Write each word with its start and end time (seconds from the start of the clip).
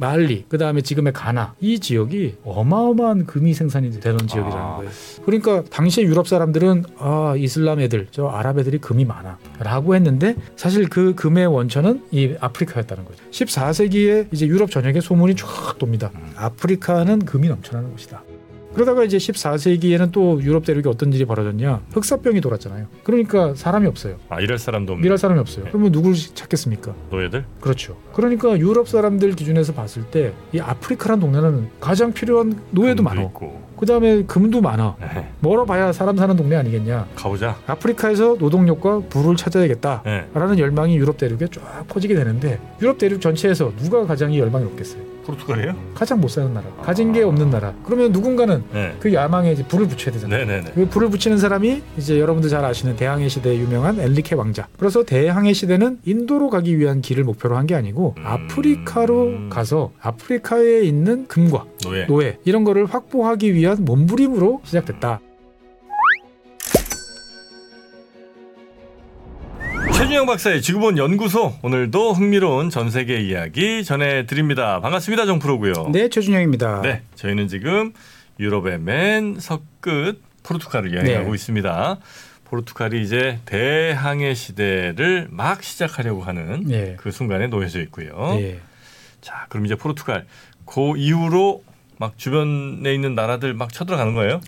말리, 0.00 0.46
그 0.48 0.56
다음에 0.56 0.80
지금의 0.80 1.12
가나 1.12 1.54
이 1.60 1.78
지역이 1.78 2.36
어마어마한 2.42 3.26
금이 3.26 3.52
생산이 3.52 4.00
되는 4.00 4.18
지역이라는 4.26 4.58
아. 4.58 4.76
거예요. 4.76 4.90
그러니까 5.26 5.62
당시에 5.70 6.04
유럽 6.04 6.26
사람들은 6.26 6.84
아 6.98 7.34
이슬람 7.36 7.80
애들, 7.80 8.08
저 8.10 8.26
아랍 8.26 8.58
애들이 8.58 8.78
금이 8.78 9.04
많아라고 9.04 9.94
했는데 9.94 10.36
사실 10.56 10.88
그 10.88 11.14
금의 11.14 11.46
원천은 11.46 12.04
이 12.12 12.34
아프리카였다는 12.40 13.04
거죠. 13.04 13.22
14세기에 13.30 14.32
이제 14.32 14.46
유럽 14.46 14.70
전역에 14.70 15.00
소문이 15.02 15.36
쫙 15.36 15.76
돕니다. 15.78 16.10
아프리카는 16.34 17.26
금이 17.26 17.48
넘쳐나는 17.48 17.92
곳이다. 17.92 18.22
그러다가 18.74 19.04
이제 19.04 19.16
14세기에는 19.18 20.12
또 20.12 20.40
유럽 20.42 20.64
대륙에 20.64 20.88
어떤 20.88 21.12
일이 21.12 21.24
벌어졌냐? 21.24 21.82
흑사병이 21.92 22.40
돌았잖아요. 22.40 22.86
그러니까 23.02 23.54
사람이 23.54 23.86
없어요. 23.86 24.16
아 24.28 24.40
일할 24.40 24.58
사람도 24.58 24.92
없는 24.92 25.04
일할 25.04 25.18
사람이 25.18 25.40
없어요. 25.40 25.64
네. 25.64 25.70
그러면 25.70 25.92
누굴 25.92 26.14
찾겠습니까? 26.14 26.94
노예들? 27.10 27.44
그렇죠. 27.60 27.96
그러니까 28.12 28.56
유럽 28.58 28.88
사람들 28.88 29.32
기준에서 29.34 29.72
봤을 29.74 30.04
때 30.04 30.32
이 30.52 30.60
아프리카라는 30.60 31.20
동네는 31.20 31.68
가장 31.80 32.12
필요한 32.12 32.60
노예도. 32.70 33.02
있고. 33.22 33.69
그 33.80 33.86
다음에 33.86 34.22
금도 34.24 34.60
많아. 34.60 34.94
네. 35.00 35.28
멀어봐야 35.40 35.90
사람 35.92 36.14
사는 36.18 36.36
동네 36.36 36.54
아니겠냐. 36.56 37.06
가보자. 37.16 37.56
아프리카에서 37.66 38.36
노동력과 38.38 39.00
부를 39.08 39.36
찾아야겠다. 39.36 40.02
네. 40.04 40.26
라는 40.34 40.58
열망이 40.58 40.96
유럽 40.98 41.16
대륙에 41.16 41.46
쫙 41.50 41.86
퍼지게 41.88 42.14
되는데 42.14 42.58
유럽 42.82 42.98
대륙 42.98 43.22
전체에서 43.22 43.72
누가 43.82 44.04
가장 44.06 44.32
이 44.32 44.38
열망이 44.38 44.64
높겠어요? 44.66 45.08
포르투갈이에요? 45.24 45.74
가장 45.94 46.18
못 46.20 46.28
사는 46.28 46.52
나라, 46.52 46.66
가진 46.82 47.12
게 47.12 47.22
없는 47.22 47.50
나라. 47.50 47.72
그러면 47.84 48.10
누군가는 48.10 48.64
네. 48.72 48.94
그 49.00 49.12
야망에 49.12 49.52
이제 49.52 49.62
불을 49.64 49.86
붙여야 49.86 50.14
되잖아요. 50.14 50.46
네네네. 50.46 50.72
그 50.74 50.88
불을 50.88 51.10
붙이는 51.10 51.36
사람이 51.38 51.82
이제 51.98 52.18
여러분들 52.18 52.48
잘 52.50 52.64
아시는 52.64 52.96
대항해 52.96 53.28
시대에 53.28 53.56
유명한 53.58 54.00
엔리케 54.00 54.34
왕자. 54.34 54.66
그래서 54.78 55.04
대항해 55.04 55.52
시대는 55.52 55.98
인도로 56.04 56.48
가기 56.50 56.78
위한 56.78 57.00
길을 57.00 57.24
목표로 57.24 57.56
한 57.56 57.66
게 57.66 57.74
아니고 57.76 58.14
음. 58.18 58.22
아프리카로 58.26 59.50
가서 59.50 59.92
아프리카에 60.00 60.80
있는 60.80 61.26
금과 61.28 61.64
노예. 61.82 62.04
노예 62.06 62.38
이런 62.44 62.64
거를 62.64 62.86
확보하기 62.86 63.54
위한 63.54 63.84
몸부림으로 63.84 64.60
시작됐다. 64.64 65.20
최준영 69.94 70.26
박사의 70.26 70.62
지구본 70.62 70.98
연구소 70.98 71.54
오늘도 71.62 72.12
흥미로운 72.14 72.70
전 72.70 72.90
세계 72.90 73.20
이야기 73.20 73.84
전해드립니다. 73.84 74.80
반갑습니다, 74.80 75.26
정프로고요. 75.26 75.90
네, 75.92 76.08
최준영입니다. 76.08 76.82
네, 76.82 77.02
저희는 77.16 77.48
지금 77.48 77.92
유럽의 78.38 78.78
맨 78.80 79.36
서끝 79.38 80.22
포르투갈을 80.42 80.94
여행하고 80.94 81.28
네. 81.28 81.34
있습니다. 81.34 81.98
포르투갈이 82.44 83.02
이제 83.02 83.38
대항해 83.44 84.34
시대를 84.34 85.28
막 85.30 85.62
시작하려고 85.62 86.22
하는 86.22 86.64
네. 86.64 86.96
그 86.98 87.10
순간에 87.10 87.46
놓여져 87.46 87.80
있고요. 87.82 88.36
예. 88.40 88.58
자, 89.20 89.46
그럼 89.50 89.66
이제 89.66 89.76
포르투갈 89.76 90.26
그 90.64 90.96
이후로 90.96 91.62
막 92.00 92.16
주변에 92.16 92.94
있는 92.94 93.14
나라들 93.14 93.52
막 93.52 93.70
쳐들어가는 93.74 94.14
거예요? 94.14 94.40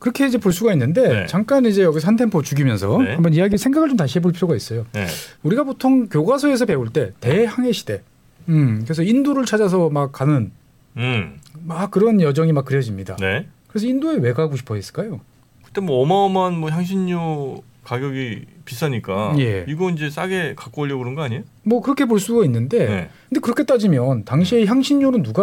그렇게 0.00 0.26
이제 0.26 0.36
볼 0.36 0.52
수가 0.52 0.72
있는데 0.74 1.08
네. 1.08 1.26
잠깐 1.26 1.64
이제 1.64 1.82
여기서 1.82 2.06
한 2.06 2.16
템포 2.16 2.42
죽이면서 2.42 2.98
네. 2.98 3.14
한번 3.14 3.32
이야기 3.32 3.56
생각을 3.56 3.88
좀 3.88 3.96
다시 3.96 4.18
해볼 4.18 4.32
필요가 4.32 4.54
있어요. 4.54 4.84
네. 4.92 5.06
우리가 5.42 5.64
보통 5.64 6.08
교과서에서 6.10 6.66
배울 6.66 6.90
때 6.90 7.12
대항해 7.20 7.72
시대, 7.72 8.02
음, 8.50 8.82
그래서 8.84 9.02
인도를 9.02 9.46
찾아서 9.46 9.88
막 9.88 10.12
가는 10.12 10.52
음, 10.98 11.40
막 11.64 11.90
그런 11.90 12.20
여정이 12.20 12.52
막 12.52 12.66
그려집니다. 12.66 13.16
네. 13.16 13.46
그래서 13.68 13.86
인도에 13.86 14.16
왜 14.16 14.34
가고 14.34 14.56
싶어 14.56 14.74
했을까요? 14.74 15.20
그때 15.64 15.80
뭐 15.80 16.02
어마어마한 16.02 16.58
뭐 16.58 16.68
향신료 16.68 17.62
가격이 17.82 18.44
비싸니까 18.70 19.34
예. 19.40 19.64
이거 19.68 19.90
이제 19.90 20.08
싸게 20.08 20.54
갖고 20.56 20.82
오려고 20.82 21.00
그런 21.00 21.16
거 21.16 21.22
아니에요? 21.22 21.42
뭐 21.64 21.80
그렇게 21.82 22.04
볼 22.04 22.20
수가 22.20 22.44
있는데, 22.44 22.78
네. 22.86 23.10
근데 23.28 23.40
그렇게 23.40 23.64
따지면 23.64 24.24
당시에 24.24 24.64
향신료는 24.64 25.24
누가 25.24 25.42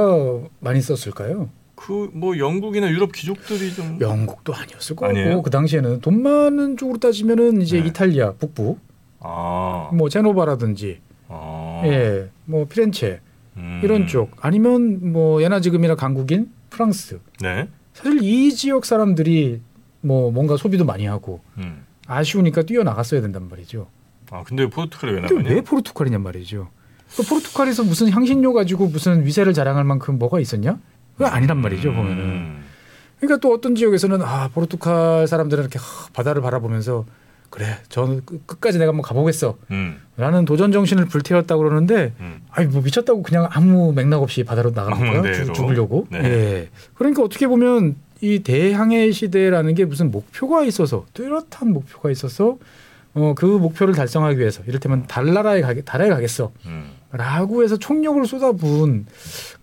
많이 0.59 0.81
썼을까요? 0.81 1.49
그 1.75 2.09
뭐 2.13 2.37
영국이나 2.37 2.89
유럽 2.89 3.11
귀족들이 3.11 3.73
좀 3.73 3.97
영국도 3.99 4.53
아니었을 4.55 4.95
거고 4.95 5.05
아니에요? 5.07 5.41
그 5.41 5.49
당시에는 5.49 5.99
돈 6.01 6.21
많은 6.23 6.77
쪽으로 6.77 6.97
따지면은 6.99 7.61
이제 7.61 7.79
네. 7.81 7.87
이탈리아 7.87 8.31
북부, 8.33 8.77
아, 9.19 9.89
뭐 9.93 10.07
제노바라든지, 10.09 10.99
아. 11.27 11.81
예, 11.85 12.29
뭐 12.45 12.65
피렌체 12.65 13.19
음. 13.57 13.81
이런 13.83 14.07
쪽, 14.07 14.31
아니면 14.39 15.11
뭐 15.11 15.43
예나 15.43 15.59
지금이나 15.59 15.95
강국인 15.95 16.49
프랑스. 16.69 17.19
네. 17.41 17.67
사실 17.93 18.21
이 18.23 18.53
지역 18.53 18.85
사람들이 18.85 19.59
뭐 20.01 20.31
뭔가 20.31 20.55
소비도 20.57 20.85
많이 20.85 21.05
하고 21.05 21.41
음. 21.57 21.83
아쉬우니까 22.07 22.63
뛰어나갔어야 22.63 23.21
된단 23.21 23.47
말이죠. 23.49 23.87
아 24.31 24.43
근데 24.45 24.67
포르투갈에 24.67 25.13
왜 25.13 25.21
나가냐? 25.21 25.49
왜 25.49 25.61
포르투갈이냔 25.61 26.21
말이죠. 26.21 26.69
그 27.15 27.23
포르투갈에서 27.23 27.83
무슨 27.83 28.09
향신료 28.09 28.53
가지고 28.53 28.87
무슨 28.87 29.25
위세를 29.25 29.53
자랑할 29.53 29.83
만큼 29.83 30.17
뭐가 30.19 30.39
있었냐? 30.39 30.77
그거 31.17 31.25
아니란 31.29 31.57
말이죠 31.59 31.93
보면은. 31.93 32.23
음. 32.23 32.63
그러니까 33.19 33.39
또 33.41 33.53
어떤 33.53 33.73
지역에서는 33.75 34.21
아 34.21 34.49
포르투갈 34.53 35.27
사람들은 35.27 35.63
이렇게 35.63 35.79
하, 35.79 36.09
바다를 36.13 36.41
바라보면서 36.41 37.05
그래 37.49 37.77
저는 37.89 38.25
끝- 38.25 38.45
끝까지 38.45 38.77
내가 38.77 38.89
한번 38.89 39.01
가보겠어. 39.03 39.57
음. 39.71 40.01
라는 40.17 40.43
도전 40.45 40.71
정신을 40.73 41.05
불태웠다고 41.05 41.63
그러는데 41.63 42.13
음. 42.19 42.41
아니 42.51 42.67
뭐 42.67 42.81
미쳤다고 42.81 43.23
그냥 43.23 43.47
아무 43.51 43.93
맥락 43.93 44.21
없이 44.21 44.43
바다로 44.43 44.71
나가는 44.71 45.21
거야 45.21 45.53
죽으려고. 45.53 46.05
네. 46.11 46.19
예. 46.25 46.69
그러니까 46.95 47.23
어떻게 47.23 47.47
보면 47.47 47.95
이 48.21 48.39
대항해 48.39 49.11
시대라는 49.11 49.75
게 49.75 49.85
무슨 49.85 50.11
목표가 50.11 50.63
있어서 50.63 51.05
뚜렷한 51.13 51.71
목표가 51.73 52.09
있어서 52.11 52.57
어 53.13 53.33
그 53.35 53.45
목표를 53.45 53.95
달성하기 53.95 54.37
위해서 54.39 54.61
이를테면 54.67 55.07
달나라에 55.07 55.61
가게 55.61 55.81
달에 55.81 56.07
가겠어. 56.09 56.51
음. 56.67 56.91
라고 57.11 57.63
해서 57.63 57.77
총력을 57.77 58.23
쏟아부은 58.25 59.07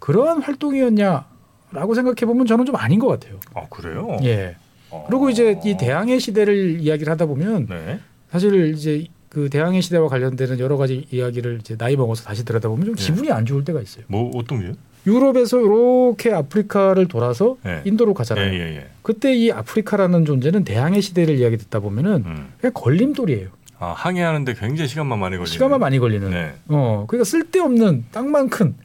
그러한 0.01 0.43
활동이었냐라고 0.43 1.95
생각해 1.95 2.27
보면 2.27 2.47
저는 2.47 2.65
좀 2.65 2.75
아닌 2.77 2.99
것 2.99 3.07
같아요. 3.07 3.39
아 3.55 3.67
그래요? 3.71 4.17
예. 4.25 4.57
어. 4.91 5.05
그리고 5.09 5.31
이제 5.31 5.61
이 5.65 5.77
대항해 5.77 6.19
시대를 6.19 6.81
이야기를 6.81 7.11
하다 7.13 7.27
보면 7.27 7.67
네. 7.69 8.01
사실 8.31 8.75
이제 8.75 9.07
그 9.29 9.49
대항해 9.51 9.81
시대와 9.81 10.09
관련되는 10.09 10.59
여러 10.59 10.77
가지 10.77 11.07
이야기를 11.13 11.59
이제 11.61 11.77
나이 11.77 11.97
먹어서 11.97 12.25
다시 12.25 12.45
들여다 12.45 12.69
보면 12.69 12.87
좀 12.87 12.95
네. 12.97 13.05
기분이 13.05 13.31
안 13.31 13.47
좋을 13.47 13.65
때가 13.65 13.81
있어요. 13.81 14.05
뭐 14.09 14.31
어떤 14.35 14.61
게요? 14.61 14.73
유럽에서 15.07 15.61
이렇게 15.61 16.33
아프리카를 16.33 17.07
돌아서 17.09 17.57
네. 17.63 17.83
인도로 17.85 18.13
예, 18.13 18.15
가잖아요. 18.15 18.53
예, 18.55 18.77
예. 18.77 18.87
그때 19.03 19.35
이 19.35 19.51
아프리카라는 19.51 20.25
존재는 20.25 20.65
대항해 20.65 21.01
시대를 21.01 21.37
이야기 21.37 21.57
듣다 21.57 21.81
보면은 21.81 22.25
음. 22.27 22.53
그냥 22.61 22.73
걸림돌이에요. 22.75 23.49
아 23.79 23.93
항해하는데 23.97 24.55
굉장히 24.55 24.89
시간만 24.89 25.19
많이 25.19 25.37
걸리는. 25.37 25.47
시간만 25.47 25.81
많이 25.81 25.99
걸리는. 25.99 26.31
네. 26.31 26.55
어, 26.69 27.05
그러니까 27.07 27.25
쓸데없는 27.25 28.07
땅만 28.13 28.49
큰 28.49 28.75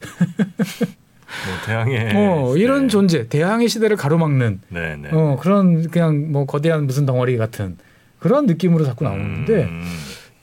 뭐 1.46 1.66
대항해. 1.66 2.12
어, 2.14 2.56
이런 2.56 2.82
네. 2.82 2.88
존재, 2.88 3.28
대항해 3.28 3.68
시대를 3.68 3.96
가로막는 3.96 4.60
네, 4.68 4.96
네. 4.96 5.08
어, 5.12 5.38
그런 5.40 5.88
그냥 5.88 6.32
뭐 6.32 6.44
거대한 6.44 6.86
무슨 6.86 7.06
덩어리 7.06 7.36
같은 7.36 7.78
그런 8.18 8.46
느낌으로 8.46 8.84
자꾸 8.84 9.04
나오는데 9.04 9.64
음. 9.64 9.84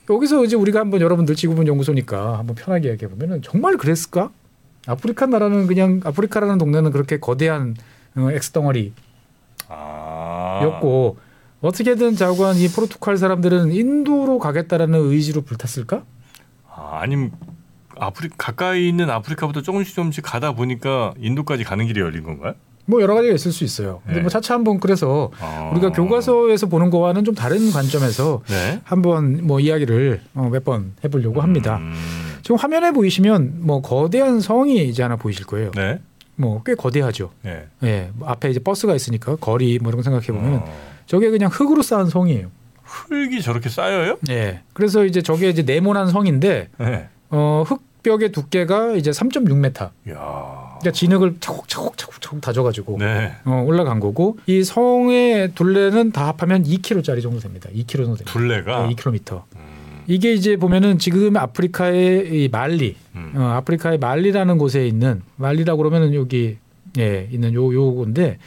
여기서 0.09 0.45
이제 0.45 0.55
우리가 0.55 0.79
한번 0.79 1.01
여러분들 1.01 1.35
지구본 1.35 1.67
연구소니까 1.67 2.39
한번 2.39 2.55
편하게 2.55 2.89
얘기해 2.91 3.09
보면은 3.09 3.41
정말 3.41 3.77
그랬을까? 3.77 4.31
아프리카 4.87 5.25
나라는 5.27 5.67
그냥 5.67 6.01
아프리카라는 6.03 6.57
동네는 6.57 6.91
그렇게 6.91 7.19
거대한 7.19 7.75
어, 8.15 8.29
엑스 8.31 8.51
덩어리였고 8.51 8.93
아. 9.69 11.27
어떻게든 11.61 12.15
자관 12.15 12.55
이 12.55 12.67
포르투갈 12.69 13.17
사람들은 13.17 13.71
인도로 13.71 14.39
가겠다라는 14.39 14.99
의지로 15.11 15.41
불탔을까? 15.41 16.03
아, 16.73 16.99
아니면 17.01 17.31
아프리 17.99 18.29
가까이 18.37 18.87
있는 18.87 19.09
아프리카부터 19.09 19.61
조금씩 19.63 19.95
조금씩 19.95 20.23
가다 20.23 20.53
보니까 20.53 21.13
인도까지 21.19 21.63
가는 21.63 21.85
길이 21.87 21.99
열린 21.99 22.23
건가요? 22.23 22.53
뭐 22.85 23.01
여러 23.01 23.15
가지가 23.15 23.33
있을 23.33 23.51
수 23.51 23.63
있어요. 23.65 23.99
근데 24.05 24.17
네. 24.17 24.21
뭐 24.21 24.29
차차 24.29 24.53
한번 24.53 24.79
그래서 24.79 25.31
아. 25.41 25.71
우리가 25.73 25.91
교과서에서 25.91 26.67
보는 26.67 26.89
거와는 26.89 27.25
좀 27.25 27.35
다른 27.35 27.71
관점에서 27.71 28.43
네. 28.47 28.79
한번 28.85 29.45
뭐 29.45 29.59
이야기를 29.59 30.21
어, 30.35 30.49
몇 30.49 30.63
번 30.63 30.93
해보려고 31.03 31.41
합니다. 31.41 31.77
음. 31.77 31.93
지금 32.47 32.55
화면에 32.55 32.91
보이시면 32.91 33.55
뭐 33.59 33.81
거대한 33.81 34.39
성이 34.39 34.87
이제 34.87 35.03
하나 35.03 35.17
보이실 35.17 35.45
거예요. 35.45 35.69
네. 35.75 35.99
뭐 36.37 36.61
꽤 36.65 36.75
거대하죠. 36.75 37.31
네. 37.41 37.65
예, 37.83 38.09
뭐 38.13 38.29
앞에 38.29 38.49
이제 38.49 38.61
버스가 38.61 38.95
있으니까 38.95 39.35
거리 39.35 39.79
뭐 39.79 39.89
이런 39.89 39.97
거 39.97 40.03
생각해 40.03 40.27
보면 40.27 40.59
어. 40.59 40.73
저게 41.07 41.29
그냥 41.29 41.49
흙으로 41.51 41.81
쌓은 41.81 42.05
성이에요. 42.05 42.49
흙이 42.83 43.41
저렇게 43.41 43.67
쌓여요? 43.67 44.15
예. 44.29 44.61
그래서 44.71 45.03
이제 45.03 45.21
저게 45.21 45.49
이제 45.49 45.63
네모난 45.63 46.07
성인데 46.07 46.69
네. 46.77 47.09
어 47.31 47.65
흙벽의 47.67 48.31
두께가 48.31 48.93
이제 48.93 49.11
3.6m. 49.11 49.81
야. 49.81 49.91
그러니까 50.79 50.91
진흙을 50.93 51.35
차곡차곡 51.41 51.97
차곡차곡 51.97 52.39
다져가지고 52.39 52.97
네. 52.99 53.33
어, 53.43 53.61
올라간 53.67 53.99
거고 53.99 54.37
이 54.45 54.63
성의 54.63 55.51
둘레는 55.53 56.13
다 56.13 56.27
합하면 56.27 56.63
2km짜리 56.63 57.21
정도 57.21 57.39
됩니다. 57.41 57.69
2km 57.75 57.91
정도 58.05 58.15
됩니다. 58.15 58.31
둘레가 58.31 58.87
네, 58.87 58.95
2km. 58.95 59.41
음. 60.07 60.13
이게 60.13 60.33
이제 60.33 60.57
보면은 60.57 60.97
지금 60.99 61.37
아프리카의 61.37 62.43
이 62.43 62.49
말리, 62.49 62.95
음. 63.15 63.33
어, 63.35 63.41
아프리카의 63.41 63.97
말리라는 63.99 64.57
곳에 64.57 64.87
있는 64.87 65.21
말리라고 65.35 65.77
그러면은 65.77 66.13
여기 66.13 66.57
예 66.97 67.27
있는 67.31 67.53
요 67.53 67.73
요건데 67.73 68.37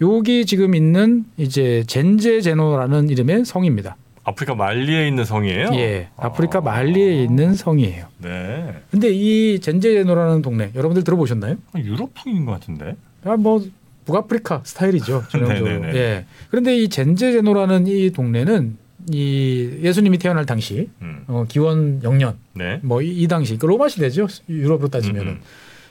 여기 0.00 0.44
지금 0.44 0.74
있는 0.74 1.24
이제 1.36 1.84
젠제 1.86 2.40
제노라는 2.40 3.08
이름의 3.08 3.44
성입니다. 3.44 3.96
아프리카 4.24 4.54
말리에 4.54 5.06
있는 5.06 5.24
성이에요? 5.24 5.68
예, 5.74 6.08
아프리카 6.16 6.58
아. 6.58 6.62
말리에 6.62 7.22
있는 7.22 7.54
성이에요. 7.54 8.06
네. 8.18 8.74
근데 8.90 9.10
이 9.10 9.60
젠제제노라는 9.60 10.40
동네 10.40 10.70
여러분들 10.74 11.04
들어보셨나요? 11.04 11.56
유럽풍인 11.76 12.46
것 12.46 12.52
같은데. 12.52 12.96
아, 13.24 13.36
뭐 13.36 13.62
북아프리카 14.06 14.62
스타일이죠 14.64 15.24
전형적으로. 15.30 15.80
네네네. 15.80 15.98
예. 15.98 16.24
그런데 16.50 16.74
이 16.76 16.88
젠제제노라는 16.88 17.86
이 17.86 18.10
동네는 18.10 18.78
이 19.10 19.80
예수님이 19.82 20.18
태어날 20.18 20.46
당시 20.46 20.88
음. 21.02 21.24
어, 21.26 21.44
기원 21.48 22.00
0년 22.00 22.36
네. 22.54 22.80
뭐이 22.82 23.26
당시 23.28 23.58
그 23.58 23.66
로마 23.66 23.88
시대죠 23.88 24.26
유럽으로 24.48 24.88
따지면은 24.88 25.32
음, 25.32 25.40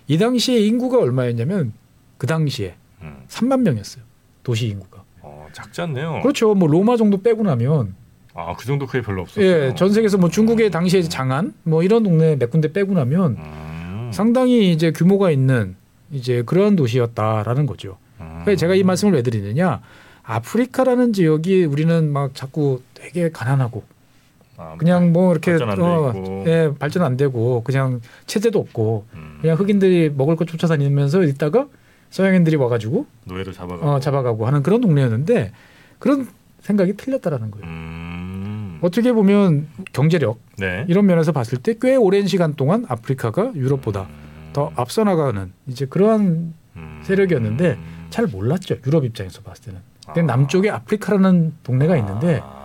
이 0.08 0.18
당시에 0.18 0.60
인구가 0.60 0.98
얼마였냐면 1.00 1.74
그 2.18 2.26
당시에 2.26 2.76
음. 3.02 3.24
3만 3.28 3.62
명이었어요 3.62 4.04
도시 4.44 4.68
인구가. 4.68 5.04
어, 5.22 5.48
작지 5.54 5.82
않네요. 5.82 6.20
그렇죠. 6.22 6.54
뭐 6.54 6.68
로마 6.68 6.98
정도 6.98 7.22
빼고 7.22 7.44
나면 7.44 7.96
아, 8.36 8.56
그 8.56 8.66
정도 8.66 8.86
크게 8.86 9.02
별로 9.02 9.22
없었어요. 9.22 9.46
예, 9.46 9.74
전 9.76 9.92
세계에서 9.94 10.18
뭐 10.18 10.30
중국의 10.30 10.70
당시에 10.70 11.02
장안 11.04 11.54
뭐 11.64 11.84
이런 11.84 12.04
동네 12.04 12.36
몇 12.36 12.50
군데 12.50 12.72
빼고 12.72 12.94
나면 12.94 13.38
음. 13.38 14.12
상당히 14.12 14.72
이제 14.72 14.92
규모가 14.92 15.32
있는 15.32 15.76
이제 16.12 16.44
그런 16.46 16.76
도시였다라는 16.76 17.66
거죠. 17.66 17.98
음. 18.20 18.42
그러니까 18.42 18.56
제가 18.56 18.76
이 18.76 18.84
말씀을 18.84 19.14
왜 19.14 19.22
드리느냐? 19.22 19.82
아프리카라는 20.24 21.14
지역이 21.14 21.66
우리는 21.66 22.12
막 22.12 22.34
자꾸 22.34 22.82
되게 23.04 23.30
가난하고 23.32 23.84
아, 24.56 24.76
그냥 24.78 25.12
뭐 25.12 25.32
이렇게 25.32 25.58
발전 25.58 26.16
있고. 26.16 26.44
예, 26.48 26.72
발전 26.80 27.04
안 27.04 27.18
되고 27.18 27.64
그냥 27.64 28.00
체제도 28.28 28.60
없고 28.60 29.06
음. 29.14 29.40
그냥 29.42 29.58
흑인들이 29.58 30.12
먹을 30.16 30.36
거 30.36 30.46
쫓아다니면서 30.46 31.24
있다가 31.24 31.68
서양인들이 32.12 32.56
와가지고 32.56 33.06
노예로 33.26 33.52
잡아가고. 33.52 33.90
어, 33.90 34.00
잡아가고 34.00 34.46
하는 34.48 34.64
그런 34.64 34.80
동네였는데 34.82 35.52
그런 36.00 36.28
생각이 36.62 36.94
틀렸다라는 36.96 37.52
거예요. 37.52 37.66
음. 37.66 38.80
어떻게 38.82 39.12
보면 39.12 39.68
경제력 39.92 40.40
네. 40.58 40.86
이런 40.88 41.06
면에서 41.08 41.32
봤을 41.32 41.58
때 41.58 41.74
꽤 41.82 41.96
오랜 41.96 42.28
시간 42.28 42.54
동안 42.54 42.86
아프리카가 42.88 43.54
유럽보다 43.56 44.04
음. 44.04 44.50
더 44.54 44.72
앞서 44.76 45.04
나가는 45.04 45.52
이제 45.68 45.86
그러한 45.88 46.54
음. 46.76 47.02
세력이었는데 47.04 47.72
음. 47.74 48.08
잘 48.12 48.28
몰랐죠 48.28 48.76
유럽 48.86 49.04
입장에서 49.04 49.42
봤을 49.42 49.66
때는. 49.66 49.80
아. 50.06 50.14
근데 50.14 50.28
남쪽에 50.32 50.70
아프리카라는 50.70 51.54
동네가 51.64 51.98
있는데 51.98 52.40
아. 52.44 52.63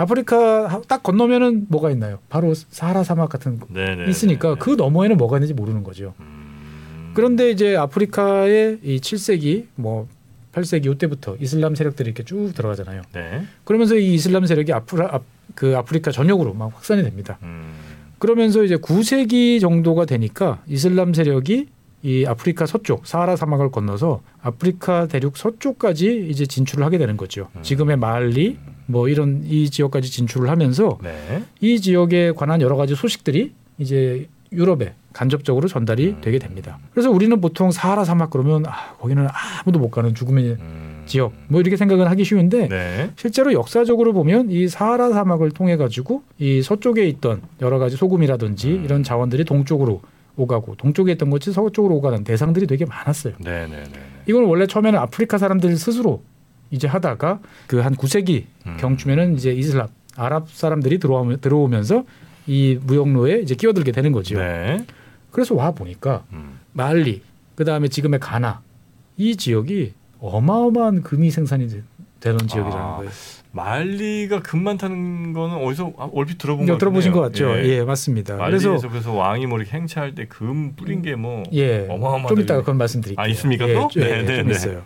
아프리카 0.00 0.80
딱 0.88 1.02
건너면은 1.02 1.66
뭐가 1.68 1.90
있나요? 1.90 2.20
바로 2.30 2.54
사하라 2.54 3.04
사막 3.04 3.28
같은 3.28 3.60
거 3.60 3.66
네네. 3.68 4.08
있으니까 4.08 4.54
그 4.54 4.70
너머에는 4.70 5.18
뭐가 5.18 5.36
있는지 5.36 5.52
모르는 5.52 5.82
거죠. 5.82 6.14
음. 6.20 7.12
그런데 7.12 7.50
이제 7.50 7.76
아프리카의 7.76 8.78
이 8.82 8.96
7세기 8.96 9.66
뭐 9.74 10.08
8세기 10.52 10.90
이때부터 10.94 11.36
이슬람 11.38 11.74
세력들이 11.74 12.08
이렇게 12.08 12.24
쭉 12.24 12.52
들어가잖아요. 12.54 13.02
네. 13.12 13.42
그러면서 13.64 13.96
이 13.96 14.14
이슬람 14.14 14.46
세력이 14.46 14.72
아프라, 14.72 15.10
아, 15.12 15.20
그 15.54 15.76
아프리카 15.76 16.10
전역으로 16.10 16.54
막 16.54 16.72
확산이 16.74 17.02
됩니다. 17.02 17.38
음. 17.42 17.74
그러면서 18.18 18.64
이제 18.64 18.76
9세기 18.76 19.60
정도가 19.60 20.06
되니까 20.06 20.62
이슬람 20.66 21.12
세력이 21.12 21.68
이 22.02 22.24
아프리카 22.26 22.66
서쪽 22.66 23.06
사하라 23.06 23.36
사막을 23.36 23.70
건너서 23.70 24.22
아프리카 24.42 25.06
대륙 25.06 25.36
서쪽까지 25.36 26.28
이제 26.30 26.46
진출을 26.46 26.84
하게 26.84 26.98
되는 26.98 27.16
거죠. 27.16 27.48
음. 27.56 27.62
지금의 27.62 27.98
말리 27.98 28.58
뭐 28.86 29.08
이런 29.08 29.42
이 29.44 29.68
지역까지 29.68 30.10
진출을 30.10 30.48
하면서 30.48 30.98
네. 31.02 31.42
이 31.60 31.80
지역에 31.80 32.32
관한 32.32 32.60
여러 32.60 32.76
가지 32.76 32.94
소식들이 32.94 33.52
이제 33.78 34.28
유럽에 34.52 34.94
간접적으로 35.12 35.68
전달이 35.68 36.08
음. 36.08 36.18
되게 36.20 36.38
됩니다. 36.38 36.78
그래서 36.92 37.10
우리는 37.10 37.40
보통 37.40 37.70
사하라 37.70 38.04
사막 38.04 38.30
그러면 38.30 38.64
아, 38.66 38.94
거기는 38.98 39.26
아무도 39.60 39.78
못 39.78 39.90
가는 39.90 40.14
죽음의 40.14 40.44
음. 40.58 41.02
지역 41.06 41.32
뭐 41.48 41.60
이렇게 41.60 41.76
생각을 41.76 42.10
하기 42.10 42.24
쉬운데 42.24 42.68
네. 42.68 43.10
실제로 43.16 43.52
역사적으로 43.52 44.12
보면 44.12 44.50
이 44.50 44.68
사하라 44.68 45.10
사막을 45.10 45.50
통해 45.50 45.76
가지고 45.76 46.22
이 46.38 46.62
서쪽에 46.62 47.06
있던 47.08 47.42
여러 47.60 47.78
가지 47.78 47.96
소금이라든지 47.96 48.70
음. 48.70 48.84
이런 48.84 49.02
자원들이 49.02 49.44
동쪽으로 49.44 50.00
오가고 50.40 50.76
동쪽에 50.76 51.12
있던 51.12 51.30
것이 51.30 51.52
서쪽으로 51.52 51.94
오가는 51.96 52.24
대상들이 52.24 52.66
되게 52.66 52.84
많았어요. 52.86 53.34
네네네. 53.38 53.84
이걸 54.26 54.44
원래 54.44 54.66
처음에는 54.66 54.98
아프리카 54.98 55.38
사람들 55.38 55.76
스스로 55.76 56.22
이제 56.70 56.86
하다가 56.88 57.40
그 57.66 57.80
한 57.80 57.94
9세기 57.94 58.44
음. 58.66 58.76
경쯤에는 58.80 59.34
이제 59.36 59.52
이슬람 59.52 59.88
아랍 60.16 60.48
사람들이 60.50 60.98
들어오면 60.98 61.40
들어오면서 61.40 62.04
이 62.46 62.78
무역로에 62.82 63.40
이제 63.40 63.54
끼어들게 63.54 63.92
되는 63.92 64.12
거죠. 64.12 64.38
네. 64.38 64.84
그래서 65.30 65.54
와 65.54 65.70
보니까 65.72 66.24
음. 66.32 66.58
말리 66.72 67.22
그 67.54 67.64
다음에 67.64 67.88
지금의 67.88 68.20
가나 68.20 68.62
이 69.16 69.36
지역이 69.36 69.92
어마어마한 70.20 71.02
금이 71.02 71.30
생산이 71.30 71.68
되- 71.68 71.82
되는 72.20 72.38
지역이라는 72.46 72.78
아, 72.84 72.96
거예요. 72.96 73.10
말리가 73.52 74.42
금 74.42 74.62
많다는 74.62 75.32
거는 75.32 75.56
어디서 75.56 75.92
아, 75.98 76.08
얼핏 76.12 76.38
들어본 76.38 76.64
이거 76.64 76.74
것 76.74 76.78
들어보신 76.78 77.12
것. 77.12 77.20
같죠? 77.20 77.50
예, 77.64 77.82
맞습니다. 77.82 78.36
말리에서 78.36 78.68
그래서 78.70 78.88
그래서, 78.88 79.12
왕이 79.12 79.46
뭐 79.46 79.58
이렇게 79.58 79.76
행차할 79.76 80.14
때 80.14 80.26
금 80.28 80.74
뿌린 80.76 81.02
게 81.02 81.16
뭐 81.16 81.42
예, 81.52 81.86
어마어마하다. 81.88 82.28
좀 82.28 82.40
이따가 82.40 82.60
그건 82.60 82.78
말씀드릴게요. 82.78 83.22
아, 83.22 83.26
있습니까, 83.28 83.68
예, 83.68 83.74
또? 83.74 83.88
좀, 83.88 84.02
예, 84.02 84.06
네, 84.08 84.22
네, 84.22 84.36
좀 84.38 84.46
네. 84.46 84.52
있어요. 84.52 84.82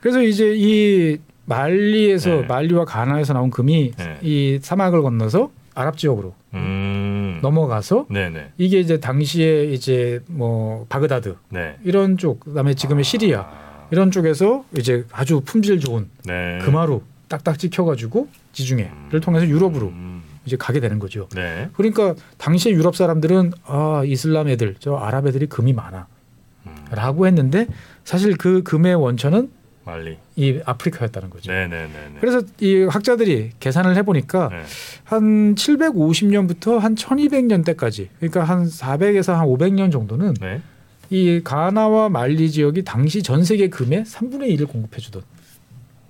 그래서 0.00 0.22
이제 0.22 0.54
이 0.56 1.18
말리에서 1.44 2.30
네. 2.30 2.42
말리와 2.46 2.84
가나에서 2.86 3.34
나온 3.34 3.50
금이 3.50 3.92
네. 3.96 4.16
이 4.22 4.58
사막을 4.62 5.02
건너서 5.02 5.50
아랍 5.74 5.96
지역으로 5.96 6.34
음. 6.54 7.38
넘어가서 7.42 8.06
네네. 8.10 8.52
이게 8.58 8.80
이제 8.80 8.98
당시에 9.00 9.64
이제 9.64 10.20
뭐 10.28 10.86
바그다드 10.88 11.36
네. 11.50 11.76
이런 11.84 12.16
쪽 12.16 12.40
그다음에 12.40 12.74
지금의 12.74 13.04
시리아 13.04 13.40
아, 13.40 13.86
이런 13.90 14.10
쪽에서 14.10 14.64
이제 14.76 15.04
아주 15.12 15.40
품질 15.44 15.78
좋은 15.78 16.08
네. 16.24 16.58
금화로 16.62 17.02
딱딱 17.28 17.58
찍혀가지고 17.58 18.28
지중해를 18.52 19.20
통해서 19.20 19.46
유럽으로 19.46 19.88
음. 19.88 20.22
이제 20.44 20.56
가게 20.56 20.80
되는 20.80 20.98
거죠. 20.98 21.28
네. 21.34 21.68
그러니까 21.74 22.14
당시에 22.38 22.72
유럽 22.72 22.96
사람들은 22.96 23.52
아 23.64 24.02
이슬람 24.04 24.48
애들 24.48 24.76
저 24.78 24.96
아랍 24.96 25.26
애들이 25.26 25.46
금이 25.46 25.74
많아라고 25.74 27.22
음. 27.22 27.26
했는데 27.26 27.66
사실 28.04 28.36
그 28.36 28.62
금의 28.62 28.94
원천은 28.94 29.50
말리. 29.84 30.18
이 30.36 30.60
아프리카였다는 30.66 31.30
거죠. 31.30 31.50
네네네. 31.50 32.18
그래서 32.20 32.42
이 32.60 32.82
학자들이 32.82 33.52
계산을 33.58 33.96
해보니까 33.96 34.50
네. 34.50 34.62
한 35.04 35.54
750년부터 35.54 36.78
한 36.78 36.94
1200년대까지 36.94 38.08
그러니까 38.18 38.44
한 38.44 38.66
400에서 38.66 39.32
한 39.32 39.46
500년 39.46 39.90
정도는 39.90 40.34
네. 40.40 40.60
이 41.10 41.40
가나와 41.42 42.10
말리 42.10 42.50
지역이 42.50 42.84
당시 42.84 43.22
전 43.22 43.44
세계 43.44 43.68
금의 43.68 44.04
3분의 44.04 44.54
1을 44.58 44.68
공급해 44.68 45.00
주던 45.00 45.22
오. 45.22 45.37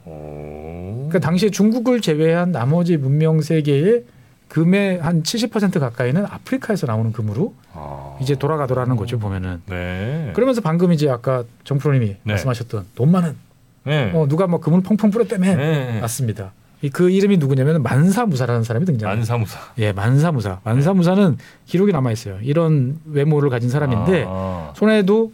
그러니까 0.09 1.19
당시에 1.21 1.51
중국을 1.51 2.01
제외한 2.01 2.53
나머지 2.53 2.97
문명 2.97 3.41
세계의 3.41 4.05
금의 4.49 4.99
한 5.01 5.23
70% 5.23 5.79
가까이는 5.79 6.25
아프리카에서 6.25 6.87
나오는 6.87 7.13
금으로 7.13 7.55
아. 7.75 8.17
이제 8.21 8.35
돌아가더라는 8.35 8.97
거죠 8.97 9.19
보면은 9.19 9.61
네. 9.67 10.33
그러면서 10.35 10.61
방금 10.63 10.93
이제 10.93 11.09
아까 11.11 11.45
정프로님이 11.65 12.07
네. 12.07 12.17
말씀하셨던 12.25 12.87
돈 12.95 13.11
많은 13.11 13.37
네. 13.85 14.11
어, 14.15 14.27
누가 14.29 14.47
뭐 14.47 14.61
금을 14.61 14.83
펑펑 14.83 15.11
뿌렸다며 15.11 15.55
네. 15.57 16.01
맞습니다. 16.01 16.53
이 16.83 16.91
그 16.91 17.11
이름이 17.11 17.39
누구냐면 17.39 17.83
만사무사라는 17.83 18.63
사람이 18.63 18.87
등장합니다. 18.87 19.21
안사무사. 19.21 19.59
예, 19.79 19.93
만사무사. 19.93 20.61
만사무사는 20.63 21.37
기록이 21.67 21.91
남아 21.93 22.13
있어요. 22.13 22.39
이런 22.43 23.01
외모를 23.05 23.51
가진 23.51 23.69
사람인데 23.69 24.27
아. 24.29 24.73
손에도 24.77 25.33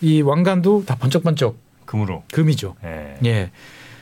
이 0.00 0.22
왕관도 0.22 0.84
다 0.86 0.96
번쩍번쩍 0.96 1.56
금으로. 1.84 2.22
금이죠. 2.32 2.76
네. 2.82 3.18
예. 3.26 3.50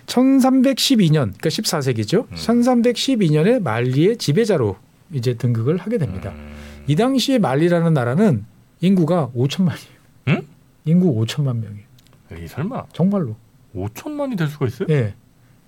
1312년, 0.06 1.32
그러니까 1.38 1.48
14세기죠. 1.48 2.26
음. 2.30 2.34
1312년에 2.34 3.62
말리의 3.62 4.16
지배자로 4.16 4.76
이제 5.12 5.34
등극을 5.34 5.76
하게 5.76 5.98
됩니다. 5.98 6.30
음. 6.30 6.52
이 6.86 6.96
당시에 6.96 7.38
말리라는 7.38 7.92
나라는 7.94 8.44
인구가 8.80 9.30
5천만이에요. 9.36 9.96
응? 10.28 10.42
인구 10.84 11.14
5천만 11.24 11.56
명이에요. 11.56 11.86
에이 12.32 12.48
설마 12.48 12.84
정말로. 12.92 13.36
5천만이 13.74 14.38
될 14.38 14.48
수가 14.48 14.66
있어요? 14.66 14.88
예. 14.90 15.14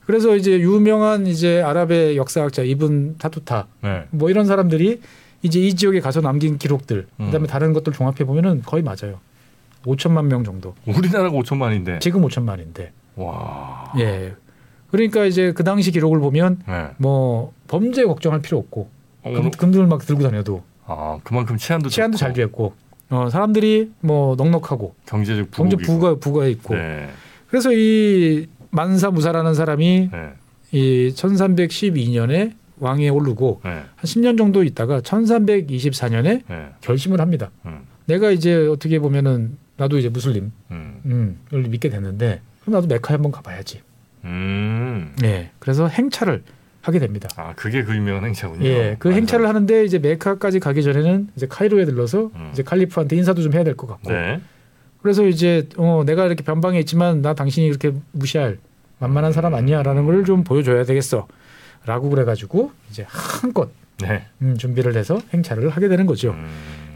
그래서 0.06 0.34
이제 0.36 0.58
유명한 0.58 1.26
이제 1.26 1.60
아랍의 1.60 2.16
역사학자 2.16 2.62
이븐 2.62 3.18
타투타 3.18 3.66
네. 3.82 4.04
뭐 4.10 4.30
이런 4.30 4.46
사람들이 4.46 5.00
이제 5.42 5.60
이 5.60 5.74
지역에 5.74 6.00
가서 6.00 6.20
남긴 6.20 6.58
기록들, 6.58 7.06
음. 7.20 7.26
그다음에 7.26 7.46
다른 7.46 7.72
것들 7.72 7.92
종합해 7.92 8.24
보면은 8.24 8.62
거의 8.62 8.82
맞아요. 8.82 9.20
5천만 9.84 10.26
명 10.26 10.44
정도. 10.44 10.74
우리나라가 10.86 11.30
5천만인데. 11.30 12.00
지금 12.00 12.22
5천만인데. 12.22 12.88
와. 13.18 13.92
예. 13.98 14.34
그러니까 14.90 15.24
이제 15.24 15.52
그 15.52 15.64
당시 15.64 15.90
기록을 15.90 16.18
보면 16.20 16.62
네. 16.66 16.88
뭐 16.96 17.52
범죄 17.66 18.04
걱정할 18.04 18.40
필요 18.40 18.58
없고 18.58 18.88
어, 19.22 19.32
금, 19.32 19.50
금들 19.50 19.86
막 19.86 20.00
들고 20.04 20.22
다녀도 20.22 20.62
아 20.86 21.18
그만큼 21.24 21.56
치안도 21.58 21.90
치안도 21.90 22.16
좋고, 22.16 22.18
잘 22.18 22.32
됐고 22.32 22.72
어, 23.10 23.28
사람들이 23.30 23.92
뭐 24.00 24.34
넉넉하고 24.36 24.94
경제적 25.06 25.50
경제 25.50 25.76
부국이고. 25.76 25.92
부가 25.92 26.14
부가 26.14 26.46
있고 26.46 26.74
네. 26.74 27.08
그래서 27.48 27.70
이 27.72 28.46
만사 28.70 29.10
무사라는 29.10 29.54
사람이 29.54 30.10
네. 30.12 30.32
이 30.72 31.12
1312년에 31.14 32.52
왕위에 32.78 33.08
오르고 33.08 33.62
네. 33.64 33.70
한 33.70 33.84
10년 34.04 34.38
정도 34.38 34.62
있다가 34.62 35.00
1324년에 35.00 36.42
네. 36.48 36.68
결심을 36.80 37.20
합니다. 37.20 37.50
음. 37.66 37.80
내가 38.06 38.30
이제 38.30 38.54
어떻게 38.66 38.98
보면은 38.98 39.58
나도 39.76 39.98
이제 39.98 40.08
무슬림 40.08 40.52
음. 40.70 41.00
음, 41.04 41.38
을 41.52 41.62
믿게 41.62 41.88
됐는데 41.88 42.40
그럼 42.68 42.72
나도 42.82 42.86
메카에 42.86 43.14
한번 43.14 43.32
가봐야지. 43.32 43.80
음. 44.24 45.14
예. 45.24 45.50
그래서 45.58 45.88
행차를 45.88 46.42
하게 46.82 46.98
됩니다. 46.98 47.28
아 47.36 47.54
그게 47.56 47.82
그 47.82 47.94
유명한 47.96 48.24
행차군요. 48.26 48.64
예, 48.66 48.96
그 48.98 49.08
완전. 49.08 49.22
행차를 49.22 49.48
하는데 49.48 49.84
이제 49.84 49.98
메카까지 49.98 50.60
가기 50.60 50.82
전에는 50.82 51.28
이제 51.34 51.46
카이로에 51.48 51.84
들러서 51.86 52.30
음. 52.34 52.50
이제 52.52 52.62
칼리프한테 52.62 53.16
인사도 53.16 53.42
좀 53.42 53.52
해야 53.54 53.64
될 53.64 53.74
것 53.74 53.86
같고. 53.86 54.12
네. 54.12 54.40
그래서 55.02 55.26
이제 55.26 55.66
어 55.76 56.02
내가 56.04 56.26
이렇게 56.26 56.44
변방에 56.44 56.78
있지만 56.80 57.22
나 57.22 57.34
당신이 57.34 57.66
이렇게 57.66 57.92
무시할 58.12 58.58
만만한 58.98 59.32
사람 59.32 59.54
아니야라는 59.54 60.04
걸 60.06 60.24
좀 60.24 60.44
보여줘야 60.44 60.84
되겠어라고 60.84 62.10
그래가지고 62.10 62.72
이제 62.90 63.06
한껏 63.08 63.70
네. 64.02 64.24
음, 64.42 64.56
준비를 64.58 64.94
해서 64.96 65.20
행차를 65.32 65.70
하게 65.70 65.88
되는 65.88 66.04
거죠. 66.06 66.30
음, 66.32 66.46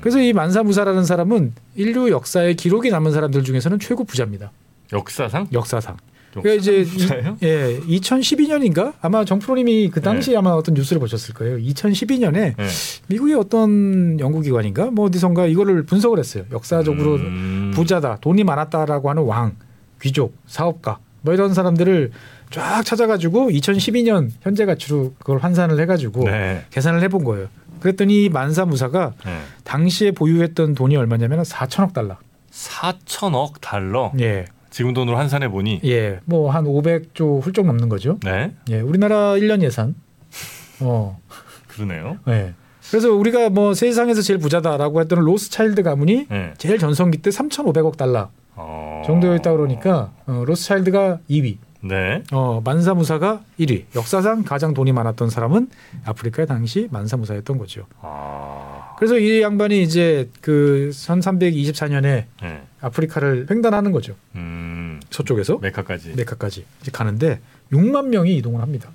그래서 0.01 0.21
이 0.21 0.33
만사무사라는 0.33 1.05
사람은 1.05 1.53
인류 1.77 2.11
역사에 2.11 2.55
기록이 2.55 2.91
남은 2.91 3.13
사람들 3.13 3.43
중에서는 3.45 3.79
최고 3.79 4.05
부자입니다. 4.05 4.51
역사상? 4.93 5.49
역사상. 5.53 5.97
그러니까 6.41 6.55
이제? 6.55 6.81
이, 6.81 7.09
예, 7.43 7.79
2012년인가 7.81 8.95
아마 9.03 9.25
정프로님이 9.25 9.91
그 9.91 10.01
당시에 10.01 10.33
네. 10.33 10.39
아마 10.39 10.51
어떤 10.53 10.75
뉴스를 10.75 10.99
보셨을 10.99 11.35
거예요. 11.35 11.59
2012년에 11.59 12.57
네. 12.57 12.67
미국의 13.09 13.35
어떤 13.35 14.19
연구기관인가 14.19 14.91
뭐 14.91 15.07
어디선가 15.07 15.47
이거를 15.47 15.85
분석을 15.85 16.19
했어요. 16.19 16.45
역사적으로 16.51 17.17
음, 17.17 17.73
부자다, 17.75 18.19
돈이 18.21 18.45
많았다라고 18.45 19.11
하는 19.11 19.25
왕, 19.25 19.57
귀족, 20.01 20.35
사업가 20.47 20.99
뭐 21.21 21.35
이런 21.35 21.53
사람들을 21.53 22.13
쫙 22.51 22.83
찾아가지고 22.83 23.51
2012년 23.51 24.31
현재 24.41 24.65
가치로 24.65 25.15
그걸 25.19 25.39
환산을 25.39 25.81
해가지고 25.81 26.25
네. 26.25 26.65
계산을 26.71 27.03
해본 27.03 27.25
거예요. 27.25 27.49
그랬더니 27.81 28.25
이 28.25 28.29
만사무사가 28.29 29.13
네. 29.25 29.39
당시에 29.65 30.13
보유했던 30.13 30.75
돈이 30.75 30.97
얼마냐면 30.97 31.43
4천억 31.43 31.93
달러. 31.93 32.17
4천억 32.51 33.61
달러. 33.61 34.13
예, 34.21 34.45
지금 34.73 34.95
돈으로 34.95 35.17
환산해 35.17 35.49
보니. 35.49 35.83
예, 35.85 36.19
뭐 36.25 36.51
한 36.51 36.65
500조 36.65 37.41
훌쩍 37.43 37.67
넘는 37.67 37.89
거죠. 37.89 38.19
네. 38.25 38.53
예, 38.71 38.81
우리나라 38.81 39.35
1년 39.35 39.63
예산. 39.63 39.95
어, 40.81 41.21
그러네요. 41.69 42.19
예. 42.29 42.55
그래서 42.91 43.13
우리가 43.13 43.49
뭐 43.51 43.75
세상에서 43.75 44.23
제일 44.23 44.39
부자다라고 44.41 45.01
했던 45.01 45.21
로스차일드 45.21 45.83
가문이 45.83 46.27
네. 46.29 46.55
제일 46.59 46.79
전성기 46.79 47.19
때 47.19 47.31
3,500억 47.31 47.97
달러 47.97 48.31
어... 48.57 49.03
정도였다 49.07 49.53
그러니까 49.53 50.13
어, 50.27 50.43
로스차일드가 50.47 51.21
2위, 51.31 51.59
네. 51.85 52.23
어, 52.33 52.61
만사무사가 52.65 53.41
1위. 53.61 53.85
역사상 53.95 54.43
가장 54.43 54.75
돈이 54.75 54.93
많았던 54.93 55.31
사람은 55.31 55.69
아프리카의 56.05 56.47
당시 56.47 56.89
만사무사였던 56.91 57.57
거죠. 57.59 57.87
아. 58.01 58.82
그래서 59.03 59.19
이 59.19 59.43
양반이 59.43 59.83
이제 59.83 60.31
그 60.41 60.91
1324년에 60.93 62.27
네. 62.41 62.63
아프리카를 62.81 63.49
횡단하는 63.51 63.91
거죠. 63.91 64.15
음. 64.37 65.01
서쪽에서 65.11 65.59
메카까지. 65.59 66.13
메카까지 66.17 66.65
이제 66.81 66.93
가는데 66.93 67.41
6만 67.73 68.11
명이 68.11 68.37
이동을 68.37 68.63
합니다. 68.63 68.93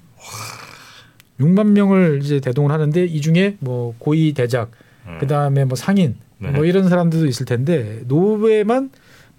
6만 1.42 1.72
명을 1.72 2.22
이제 2.24 2.40
대동을 2.40 2.72
하는데 2.72 3.04
이 3.04 3.20
중에 3.20 3.58
뭐 3.60 3.96
고위 4.00 4.32
대작, 4.32 4.72
음. 5.08 5.18
그다음에 5.20 5.66
뭐 5.66 5.76
상인, 5.76 6.16
네. 6.38 6.52
뭐 6.52 6.64
이런 6.64 6.88
사람들도 6.88 7.26
있을 7.26 7.46
텐데 7.46 8.00
노예만 8.06 8.92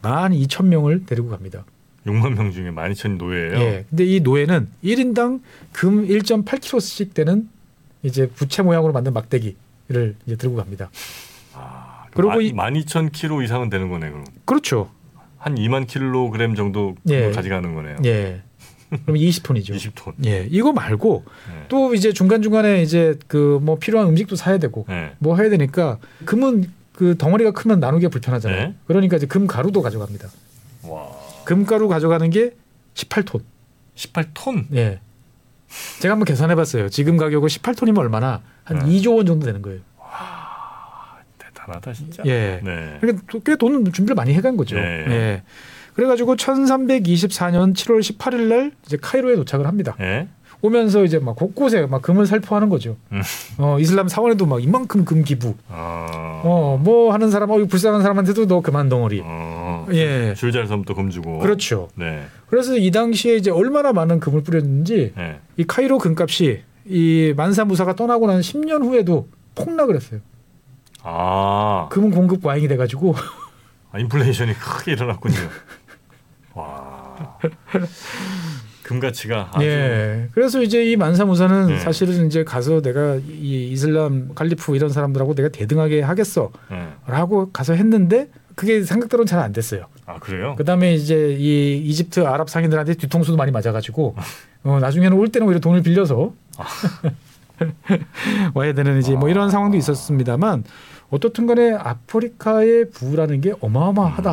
12,000명을 0.02 1.06
데리고 1.06 1.30
갑니다. 1.30 1.64
6만 2.04 2.34
명 2.34 2.52
중에 2.52 2.72
12,000 2.72 3.16
노예예요. 3.16 3.58
예. 3.58 3.84
근데 3.88 4.04
이 4.04 4.20
노예는 4.20 4.68
1인당 4.84 5.40
금 5.72 6.06
1.8kg씩 6.06 7.14
되는 7.14 7.48
이제 8.02 8.28
부채 8.28 8.60
모양으로 8.60 8.92
만든 8.92 9.14
막대기 9.14 9.56
를 9.88 10.14
이제 10.26 10.36
들고 10.36 10.56
갑니다. 10.56 10.90
아, 11.54 12.04
그리고 12.12 12.28
그리고 12.34 12.40
이- 12.42 12.52
12,000kg 12.52 13.42
이상은 13.44 13.70
되는 13.70 13.88
거네 13.88 14.10
그럼. 14.10 14.24
그렇죠. 14.44 14.90
한 15.38 15.54
2만 15.54 15.86
킬로그램 15.86 16.54
정도 16.54 16.94
예. 17.08 17.30
가져가는 17.30 17.74
거네요. 17.74 17.96
예. 18.04 18.42
그럼 18.90 19.16
20톤이죠. 19.16 19.70
20톤. 19.76 20.12
예. 20.26 20.46
이거 20.50 20.72
말고 20.72 21.24
네. 21.54 21.64
또 21.68 21.94
이제 21.94 22.12
중간중간에 22.12 22.82
이제 22.82 23.16
그 23.28 23.58
뭐 23.62 23.78
필요한 23.78 24.08
음식도 24.08 24.36
사야 24.36 24.58
되고 24.58 24.84
네. 24.88 25.12
뭐 25.18 25.36
해야 25.36 25.48
되니까 25.48 25.98
금은 26.26 26.70
그 26.92 27.16
덩어리가 27.16 27.52
크면 27.52 27.80
나누기가 27.80 28.10
불편하잖아요. 28.10 28.68
네. 28.68 28.74
그러니까 28.86 29.16
이제 29.16 29.26
금 29.26 29.46
가루도 29.46 29.80
가져갑니다. 29.82 30.28
와. 30.84 31.06
금 31.44 31.64
가루 31.64 31.88
가져가는 31.88 32.28
게 32.30 32.50
18톤. 32.94 33.42
18톤. 33.94 34.66
예. 34.74 35.00
제가 36.00 36.12
한번 36.12 36.24
계산해 36.24 36.54
봤어요. 36.56 36.88
지금 36.88 37.16
가격은 37.16 37.46
18톤이면 37.48 37.98
얼마나 37.98 38.42
한 38.68 38.80
네. 38.80 39.00
2조 39.00 39.16
원 39.16 39.24
정도 39.24 39.46
되는 39.46 39.62
거예요. 39.62 39.80
대단하다 41.38 41.92
진짜. 41.94 42.22
예. 42.26 42.60
네. 42.62 42.98
그러니까 43.00 43.22
또꽤돈 43.30 43.92
준비를 43.92 44.14
많이 44.14 44.34
해간 44.34 44.56
거죠. 44.56 44.76
네. 44.76 45.04
예. 45.08 45.42
그래가지고 45.94 46.36
1324년 46.36 47.74
7월 47.74 48.00
18일 48.00 48.40
날 48.48 48.72
이제 48.86 48.98
카이로에 49.00 49.36
도착을 49.36 49.66
합니다. 49.66 49.96
예. 50.00 50.28
오면서 50.60 51.04
이제 51.04 51.18
막 51.18 51.36
곳곳에 51.36 51.86
막 51.86 52.02
금을 52.02 52.26
살포하는 52.26 52.68
거죠. 52.68 52.96
음. 53.12 53.22
어 53.58 53.78
이슬람 53.78 54.08
사원에도 54.08 54.44
막 54.44 54.62
이만큼 54.62 55.04
금 55.04 55.22
기부. 55.22 55.54
어. 55.68 56.42
어뭐 56.84 57.12
하는 57.12 57.30
사람, 57.30 57.50
어 57.50 57.64
불쌍한 57.64 58.02
사람한테도 58.02 58.46
너 58.46 58.60
그만 58.60 58.88
덩어리. 58.88 59.22
어. 59.24 59.86
예. 59.92 60.34
줄잘 60.34 60.66
서면 60.66 60.84
또금 60.84 61.10
주고. 61.10 61.38
그렇죠. 61.38 61.88
네. 61.94 62.24
그래서 62.48 62.76
이 62.76 62.90
당시에 62.90 63.36
이제 63.36 63.50
얼마나 63.50 63.92
많은 63.92 64.20
금을 64.20 64.42
뿌렸는지 64.42 65.12
네. 65.16 65.38
이 65.56 65.64
카이로 65.64 65.98
금값이 65.98 66.62
이 66.88 67.34
만사무사가 67.36 67.94
떠나고 67.94 68.26
난 68.26 68.40
10년 68.40 68.82
후에도 68.82 69.28
폭락을 69.54 69.96
했어요. 69.96 70.20
아. 71.02 71.88
금 71.90 72.10
공급 72.10 72.42
과잉이 72.42 72.68
돼가지고 72.68 73.14
아, 73.92 73.98
인플레이션이 73.98 74.54
크게 74.54 74.92
일어났군요. 74.92 75.36
와. 76.54 77.38
금 78.82 79.00
가치가 79.00 79.50
아주 79.52 79.66
예. 79.66 80.28
그래서 80.32 80.62
이제 80.62 80.82
이 80.90 80.96
만사무사는 80.96 81.66
네. 81.66 81.78
사실은 81.78 82.26
이제 82.26 82.42
가서 82.42 82.80
내가 82.80 83.16
이 83.16 83.68
이슬람 83.70 84.34
칼리프 84.34 84.74
이런 84.76 84.88
사람들하고 84.88 85.34
내가 85.34 85.50
대등하게 85.50 86.00
하겠어라고 86.00 86.52
예. 86.72 87.50
가서 87.52 87.74
했는데 87.74 88.30
그게 88.54 88.82
생각대로는 88.82 89.26
잘 89.26 89.40
안 89.40 89.52
됐어요. 89.52 89.86
아 90.06 90.18
그래요? 90.18 90.54
그다음에 90.56 90.94
이제 90.94 91.36
이 91.38 91.76
이집트 91.84 92.26
아랍 92.26 92.48
상인들한테 92.48 92.94
뒤통수도 92.94 93.36
많이 93.36 93.52
맞아가지고 93.52 94.16
어, 94.64 94.78
나중에는 94.80 95.16
올 95.16 95.28
때는 95.28 95.46
오히려 95.46 95.60
돈을 95.60 95.82
빌려서 95.82 96.32
와야 98.54 98.72
되는 98.72 98.98
이제 98.98 99.14
뭐 99.14 99.28
이런 99.28 99.50
상황도 99.50 99.76
있었습니다만 99.76 100.64
어떻든 101.10 101.46
간에 101.46 101.72
아프리카의 101.72 102.90
부라는 102.90 103.40
게 103.40 103.54
어마어마하다 103.60 104.30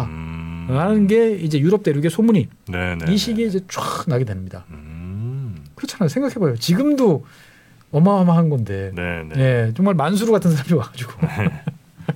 라는 0.67 0.95
음. 0.95 1.07
게 1.07 1.31
이제 1.35 1.59
유럽 1.59 1.83
대륙의 1.83 2.09
소문이 2.09 2.49
네네. 2.67 3.11
이 3.11 3.17
시기에 3.17 3.45
이제 3.45 3.61
쫙 3.67 4.05
나게 4.07 4.25
됩니다. 4.25 4.65
음. 4.71 5.63
그렇잖아요. 5.75 6.09
생각해봐요. 6.09 6.55
지금도 6.55 7.25
어마어마한 7.91 8.49
건데, 8.49 8.91
네네. 8.95 9.35
예, 9.37 9.71
정말 9.75 9.93
만수르 9.93 10.31
같은 10.31 10.51
사람이 10.51 10.73
와가지고, 10.73 11.13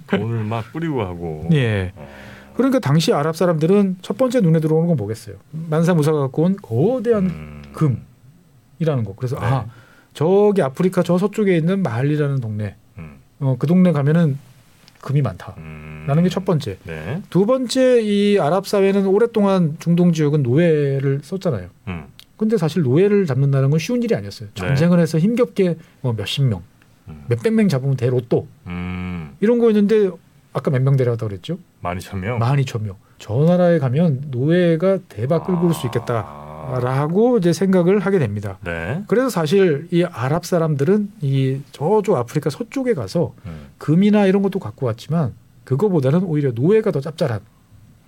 돈을 0.08 0.44
막 0.44 0.72
뿌리고 0.74 1.02
하고. 1.04 1.48
예. 1.54 1.94
어. 1.96 2.08
그러니까 2.56 2.80
당시 2.80 3.14
아랍 3.14 3.38
사람들은 3.38 3.98
첫 4.02 4.18
번째 4.18 4.42
눈에 4.42 4.60
들어오는 4.60 4.88
건 4.88 4.98
뭐겠어요? 4.98 5.36
만사무사가 5.52 6.20
갖고 6.20 6.44
온 6.44 6.58
거대한 6.62 7.26
음. 7.28 7.59
금이라는 7.74 9.04
거. 9.04 9.16
그래서 9.16 9.40
네. 9.40 9.46
아 9.46 9.66
저기 10.14 10.62
아프리카 10.62 11.04
저 11.04 11.18
서쪽에 11.18 11.56
있는 11.58 11.82
마할리라는 11.84 12.40
동네, 12.42 12.76
음. 12.98 13.18
어, 13.40 13.56
그 13.60 13.68
동네 13.68 13.92
가면은 13.92 14.38
금이 15.02 15.22
많다라는 15.22 15.58
음. 16.08 16.24
게첫 16.24 16.44
번째. 16.46 16.78
네. 16.84 17.22
두 17.30 17.46
번째 17.46 18.02
이 18.02 18.38
아랍 18.40 18.68
사회는 18.68 19.06
오랫동안 19.06 19.78
중동 19.80 20.12
지역은 20.12 20.44
노예를 20.44 21.22
썼잖아요. 21.24 21.70
음. 21.88 22.06
근데 22.36 22.58
사실 22.58 22.82
노예를 22.84 23.26
잡는다는 23.26 23.70
건 23.70 23.80
쉬운 23.80 24.02
일이 24.04 24.16
아니었어요. 24.16 24.50
네. 24.50 24.54
전쟁을 24.56 25.00
해서 25.00 25.18
힘겹게 25.20 25.78
뭐 26.02 26.14
몇십 26.14 26.44
명, 26.46 26.64
음. 27.08 27.24
몇백 27.30 27.54
명 27.54 27.68
잡으면 27.70 27.96
대로또 27.98 28.48
음. 28.68 29.36
이런 29.40 29.60
거였는데 29.60 30.10
아까 30.52 30.72
몇 30.72 30.82
명 30.82 30.98
데려갔다 30.98 31.28
그랬죠? 31.28 31.60
만 31.82 31.98
이천 31.98 32.20
명. 32.22 32.40
만 32.40 32.58
이천 32.60 32.84
명. 32.84 32.96
저 33.20 33.34
나라에 33.46 33.80
가면 33.80 34.26
노예가 34.32 35.00
대박 35.10 35.46
끌고 35.46 35.68
올 35.68 35.74
수 35.74 35.86
있겠다 35.88 36.24
라고 36.80 37.36
아. 37.36 37.38
이제 37.40 37.54
생각을 37.54 38.00
하게 38.00 38.20
됩니다. 38.20 38.58
네. 38.64 39.04
그래서 39.08 39.30
사실 39.30 39.88
이 39.92 40.04
아랍 40.04 40.46
사람들은 40.46 41.12
이 41.22 41.62
저쪽 41.72 42.16
아프리카 42.18 42.50
서쪽에 42.50 42.94
가서 42.94 43.34
음. 43.46 43.68
금이나 43.78 44.26
이런 44.28 44.42
것도 44.44 44.60
갖고 44.60 44.86
왔지만 44.86 45.34
그거보다는 45.64 46.24
오히려 46.24 46.52
노예가 46.54 46.92
더 46.92 47.00
짭짤한. 47.00 47.40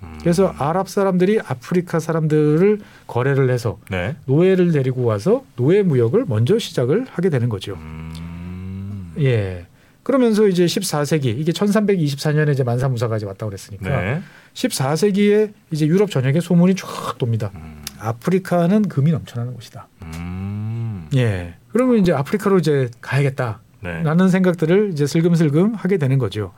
음. 0.04 0.18
그래서 0.20 0.48
아랍 0.58 0.90
사람들이 0.90 1.40
아프리카 1.40 2.00
사람들을 2.00 2.80
거래를 3.08 3.50
해서 3.50 3.80
네. 3.90 4.16
노예를 4.26 4.72
데리고 4.72 5.04
와서 5.04 5.44
노예 5.56 5.84
무역을 5.84 6.26
먼저 6.28 6.60
시작을 6.60 7.06
하게 7.10 7.30
되는 7.30 7.50
거죠. 7.50 7.74
음. 7.76 9.14
예. 9.20 9.66
그러면서 10.04 10.48
이제 10.48 10.66
14세기 10.66 11.26
이게 11.26 11.52
1324년에 11.52 12.54
이제 12.54 12.64
만사무사가 12.64 13.18
이제 13.18 13.26
왔다 13.26 13.46
그랬으니까 13.46 14.02
네. 14.02 14.22
14세기에 14.54 15.54
이제 15.72 15.86
유럽 15.86 16.10
전역에 16.10 16.40
소문이 16.40 16.76
쫙 16.76 17.18
돕니다. 17.18 17.52
음. 17.56 17.81
아프리카는 18.02 18.88
금이 18.88 19.12
넘쳐나는 19.12 19.54
곳이다. 19.54 19.88
음. 20.04 21.08
예. 21.16 21.56
그러면 21.72 21.98
이제 21.98 22.12
아프리카로 22.12 22.58
이제 22.58 22.90
가야겠다라는 23.00 24.18
네. 24.18 24.28
생각들을 24.28 24.92
이제 24.92 25.06
슬금슬금 25.06 25.76
하게 25.76 25.98
되는 25.98 26.18
거죠. 26.18 26.52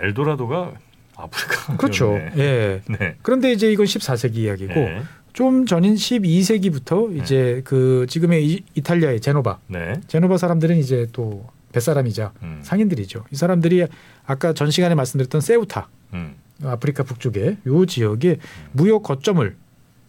엘도라도가 0.00 0.72
아프리카. 1.16 1.76
그렇죠. 1.76 2.14
예. 2.36 2.80
네. 2.86 3.16
그런데 3.22 3.52
이제 3.52 3.70
이건 3.70 3.86
14세기 3.86 4.36
이야기고 4.36 4.74
네. 4.74 5.02
좀 5.32 5.66
전인 5.66 5.94
12세기부터 5.94 7.16
이제 7.16 7.60
그 7.64 8.06
지금의 8.08 8.46
이, 8.46 8.64
이탈리아의 8.74 9.20
제노바, 9.20 9.58
네. 9.68 10.00
제노바 10.08 10.38
사람들은 10.38 10.76
이제 10.76 11.06
또 11.12 11.46
뱃사람이자 11.72 12.32
음. 12.42 12.60
상인들이죠. 12.62 13.26
이 13.30 13.36
사람들이 13.36 13.86
아까 14.26 14.52
전 14.54 14.70
시간에 14.70 14.94
말씀드렸던 14.94 15.40
세우타, 15.40 15.88
음. 16.14 16.34
아프리카 16.64 17.04
북쪽에 17.04 17.58
요 17.66 17.86
지역에 17.86 18.38
무역 18.72 19.02
거점을 19.04 19.54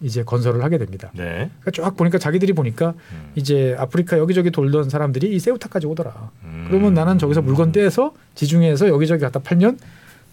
이제 0.02 0.24
건설을 0.24 0.64
하게 0.64 0.78
됩니다. 0.78 1.12
네. 1.16 1.50
그러니까 1.60 1.72
쫙 1.72 1.96
보니까 1.96 2.18
자기들이 2.18 2.54
보니까 2.54 2.94
음. 3.12 3.32
이제 3.36 3.76
아프리카 3.78 4.18
여기저기 4.18 4.52
돌던 4.52 4.90
사람들이 4.90 5.34
이 5.34 5.40
세우타까지 5.40 5.88
오더라. 5.88 6.32
음. 6.44 6.66
그러면 6.68 6.94
나는 6.94 7.18
저기서 7.18 7.42
물건 7.42 7.72
떼서 7.72 8.14
지중해에서 8.36 8.88
여기저기 8.88 9.22
갖다 9.22 9.40
팔면 9.40 9.78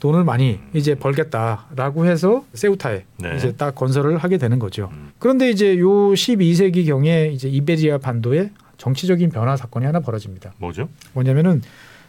돈을 0.00 0.25
많이 0.25 0.60
이제 0.75 0.94
벌겠다라고 0.94 2.06
해서 2.06 2.44
세우타에 2.54 3.04
네. 3.18 3.37
이제 3.37 3.52
딱 3.52 3.75
건설을 3.75 4.18
하게 4.18 4.38
되는 4.38 4.58
거죠. 4.58 4.90
음. 4.92 5.12
그런데 5.18 5.50
이제 5.50 5.78
요 5.78 5.88
12세기 6.12 6.87
경에 6.87 7.28
이제 7.28 7.48
이베리아 7.48 7.98
반도에 7.98 8.50
정치적인 8.78 9.30
변화 9.30 9.56
사건이 9.56 9.84
하나 9.84 10.00
벌어집니다. 10.00 10.54
뭐죠? 10.58 10.88
뭐냐면은 11.12 11.62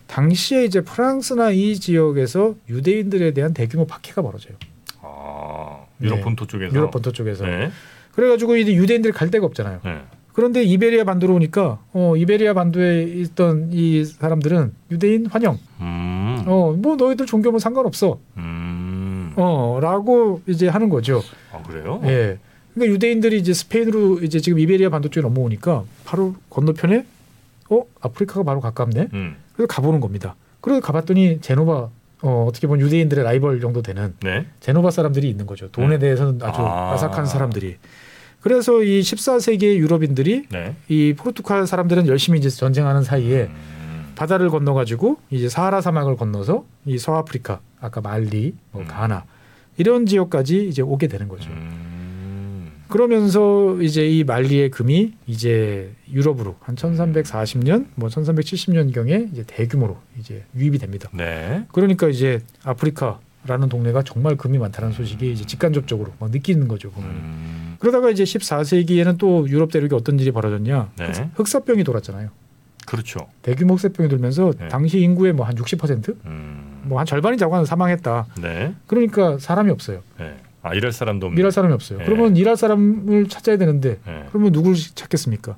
당시에 0.07 0.65
이제 0.65 0.81
프랑스나 0.81 1.51
이 1.51 1.75
지역에서 1.75 2.55
유대인들에 2.69 3.31
대한 3.31 3.53
대규모 3.53 3.85
박해가 3.85 4.21
벌어져요. 4.21 4.55
아, 5.01 5.85
유럽 6.01 6.15
네. 6.17 6.21
본토 6.21 6.45
쪽에서. 6.45 6.75
유럽 6.75 6.91
본토 6.91 7.11
쪽에서. 7.11 7.45
네. 7.45 7.71
그래가지고 8.13 8.57
이제 8.57 8.73
유대인들이 8.73 9.13
갈 9.13 9.29
데가 9.31 9.45
없잖아요. 9.45 9.79
네. 9.83 10.01
그런데 10.33 10.63
이베리아 10.63 11.03
반도로 11.03 11.35
오니까 11.35 11.79
어 11.91 12.15
이베리아 12.15 12.53
반도에 12.53 13.03
있던 13.03 13.69
이 13.71 14.05
사람들은 14.05 14.73
유대인 14.91 15.25
환영. 15.25 15.57
음. 15.81 16.43
어뭐 16.45 16.95
너희들 16.97 17.25
종교면 17.25 17.59
상관없어. 17.59 18.19
음. 18.37 19.33
어라고 19.35 20.41
이제 20.47 20.67
하는 20.67 20.89
거죠. 20.89 21.21
아, 21.51 21.61
그래요? 21.63 22.01
예. 22.05 22.37
그러니까 22.73 22.93
유대인들이 22.93 23.37
이제 23.37 23.53
스페인으로 23.53 24.19
이제 24.19 24.39
지금 24.39 24.59
이베리아 24.59 24.89
반도 24.89 25.09
쪽에 25.09 25.21
넘어오니까 25.25 25.83
바로 26.05 26.35
건너편에 26.49 27.05
어 27.69 27.83
아프리카가 28.01 28.43
바로 28.43 28.61
가깝네. 28.61 29.09
음. 29.13 29.35
그래서 29.53 29.67
가보는 29.67 29.99
겁니다. 29.99 30.35
그래서 30.61 30.79
가봤더니 30.81 31.39
제노바 31.41 31.89
어 32.21 32.45
어떻게 32.47 32.67
보면 32.67 32.85
유대인들의 32.85 33.23
라이벌 33.23 33.61
정도 33.61 33.81
되는 33.81 34.13
네. 34.21 34.45
제노바 34.59 34.91
사람들이 34.91 35.29
있는 35.29 35.45
거죠. 35.45 35.69
돈에 35.71 35.97
네. 35.97 35.99
대해서는 35.99 36.41
아주 36.41 36.61
아. 36.61 36.93
아삭한 36.93 37.25
사람들이. 37.25 37.77
그래서 38.41 38.83
이 38.83 39.01
14세기의 39.01 39.77
유럽인들이 39.77 40.45
네. 40.49 40.75
이 40.87 41.13
포르투갈 41.17 41.67
사람들은 41.67 42.07
열심히 42.07 42.39
이제 42.39 42.49
전쟁하는 42.49 43.03
사이에 43.03 43.43
음. 43.43 44.13
바다를 44.15 44.49
건너 44.49 44.73
가지고 44.73 45.17
이제 45.29 45.49
사하라 45.49 45.81
사막을 45.81 46.15
건너서 46.15 46.65
이 46.85 46.97
서아프리카 46.97 47.59
아까 47.79 48.01
말리, 48.01 48.53
뭐 48.71 48.81
음. 48.81 48.87
가나 48.87 49.25
이런 49.77 50.05
지역까지 50.05 50.67
이제 50.67 50.81
오게 50.81 51.07
되는 51.07 51.27
거죠. 51.27 51.49
음. 51.49 51.88
그러면서 52.89 53.77
이제 53.81 54.07
이 54.07 54.23
말리의 54.23 54.71
금이 54.71 55.13
이제 55.27 55.91
유럽으로 56.11 56.55
한 56.59 56.75
1340년, 56.75 57.85
뭐 57.95 58.09
1370년 58.09 58.93
경에 58.93 59.27
이제 59.31 59.43
대규모로 59.45 59.97
이제 60.19 60.43
유입이 60.57 60.79
됩니다. 60.79 61.07
네. 61.13 61.65
그러니까 61.71 62.07
이제 62.09 62.39
아프리카라는 62.63 63.69
동네가 63.69 64.03
정말 64.03 64.35
금이 64.35 64.57
많다는 64.57 64.91
소식이 64.91 65.31
이제 65.31 65.45
직간접적으로 65.45 66.13
막 66.19 66.31
느끼는 66.31 66.67
거죠. 66.67 66.89
보면. 66.91 67.09
음. 67.09 67.75
그러다가 67.79 68.09
이제 68.09 68.23
14세기에는 68.23 69.17
또 69.19 69.47
유럽 69.47 69.71
대륙에 69.71 69.95
어떤 69.95 70.19
일이 70.19 70.31
벌어졌냐? 70.31 70.91
네. 70.97 71.29
흑사병이 71.35 71.83
돌았잖아요. 71.83 72.29
그렇죠. 72.87 73.19
대규모 73.43 73.75
흑사병이 73.75 74.09
돌면서 74.09 74.51
네. 74.57 74.67
당시 74.67 74.99
인구의 74.99 75.33
뭐 75.33 75.45
한 75.45 75.53
60%, 75.53 76.15
음. 76.25 76.81
뭐한 76.85 77.05
절반이 77.05 77.37
자고 77.37 77.63
사망했다. 77.63 78.25
네. 78.41 78.73
그러니까 78.87 79.37
사람이 79.37 79.69
없어요. 79.69 80.01
네. 80.17 80.35
아, 80.61 80.73
일할 80.73 80.91
사람도 80.91 81.27
없는 81.27 81.37
일할 81.39 81.51
사람이 81.51 81.73
없어요. 81.73 81.99
네. 81.99 82.05
그러면 82.05 82.35
일할 82.35 82.57
사람을 82.57 83.29
찾아야 83.29 83.57
되는데 83.57 83.99
네. 84.05 84.25
그러면 84.29 84.51
누굴 84.51 84.75
찾겠습니까? 84.75 85.55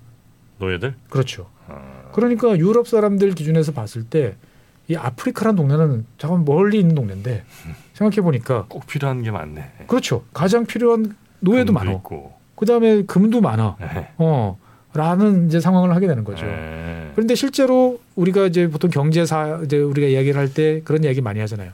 노예들? 0.60 0.94
그렇죠. 1.10 1.48
아. 1.68 2.10
그러니까 2.14 2.58
유럽 2.58 2.88
사람들 2.88 3.32
기준에서 3.34 3.72
봤을 3.72 4.04
때 4.04 4.36
이 4.88 4.96
아프리카란 4.96 5.56
동네는 5.56 6.06
잠깐 6.18 6.44
멀리 6.44 6.80
있는 6.80 6.96
동네인데 6.96 7.44
생각해 7.94 8.22
보니까 8.22 8.66
꼭 8.68 8.86
필요한 8.88 9.22
게 9.22 9.32
많네. 9.32 9.72
그렇죠. 9.88 10.26
가장 10.34 10.66
필요한 10.66 11.16
노예도 11.40 11.72
많아. 11.72 11.92
있고. 11.94 12.34
그다음에 12.56 13.04
금도 13.04 13.40
많아. 13.40 13.78
네. 13.80 14.10
어. 14.18 14.60
라는 14.94 15.48
이제 15.48 15.62
상황을 15.62 15.96
하게 15.96 16.08
되는 16.08 16.26
거죠. 16.26 16.46
네. 16.46 17.12
그런데 17.16 17.36
실제로 17.36 18.02
우리가 18.18 18.48
이제 18.48 18.68
보통 18.70 18.90
경제사 18.90 19.62
이제 19.64 19.78
우리가 19.78 20.08
이야기를 20.08 20.38
할 20.38 20.50
때 20.54 20.82
그런 20.84 21.04
이야기 21.06 21.22
많이 21.22 21.40
하잖아요. 21.40 21.72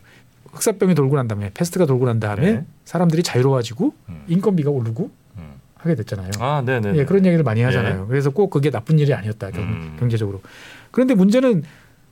흑사병이 0.52 0.96
돌고 0.96 1.16
난 1.16 1.28
다음에 1.28 1.52
페스트가 1.54 1.86
돌고 1.86 2.06
난 2.06 2.20
다음에 2.20 2.52
네. 2.52 2.66
사람들이 2.86 3.24
자유로워지고 3.24 3.94
음. 4.10 4.24
인건비가 4.28 4.70
오르고 4.70 5.10
음. 5.38 5.54
하게 5.76 5.96
됐잖아요. 5.96 6.32
아, 6.40 6.62
네, 6.66 6.80
네. 6.80 6.94
예, 6.96 7.06
그런 7.06 7.26
얘기를 7.26 7.44
많이 7.44 7.62
하잖아요. 7.62 8.08
그래서 8.08 8.30
꼭 8.30 8.50
그게 8.50 8.70
나쁜 8.70 9.00
일이 9.00 9.14
아니었다 9.14 9.52
경, 9.52 9.64
음. 9.64 9.96
경제적으로. 10.00 10.42
그런데 10.92 11.14
문제는 11.14 11.64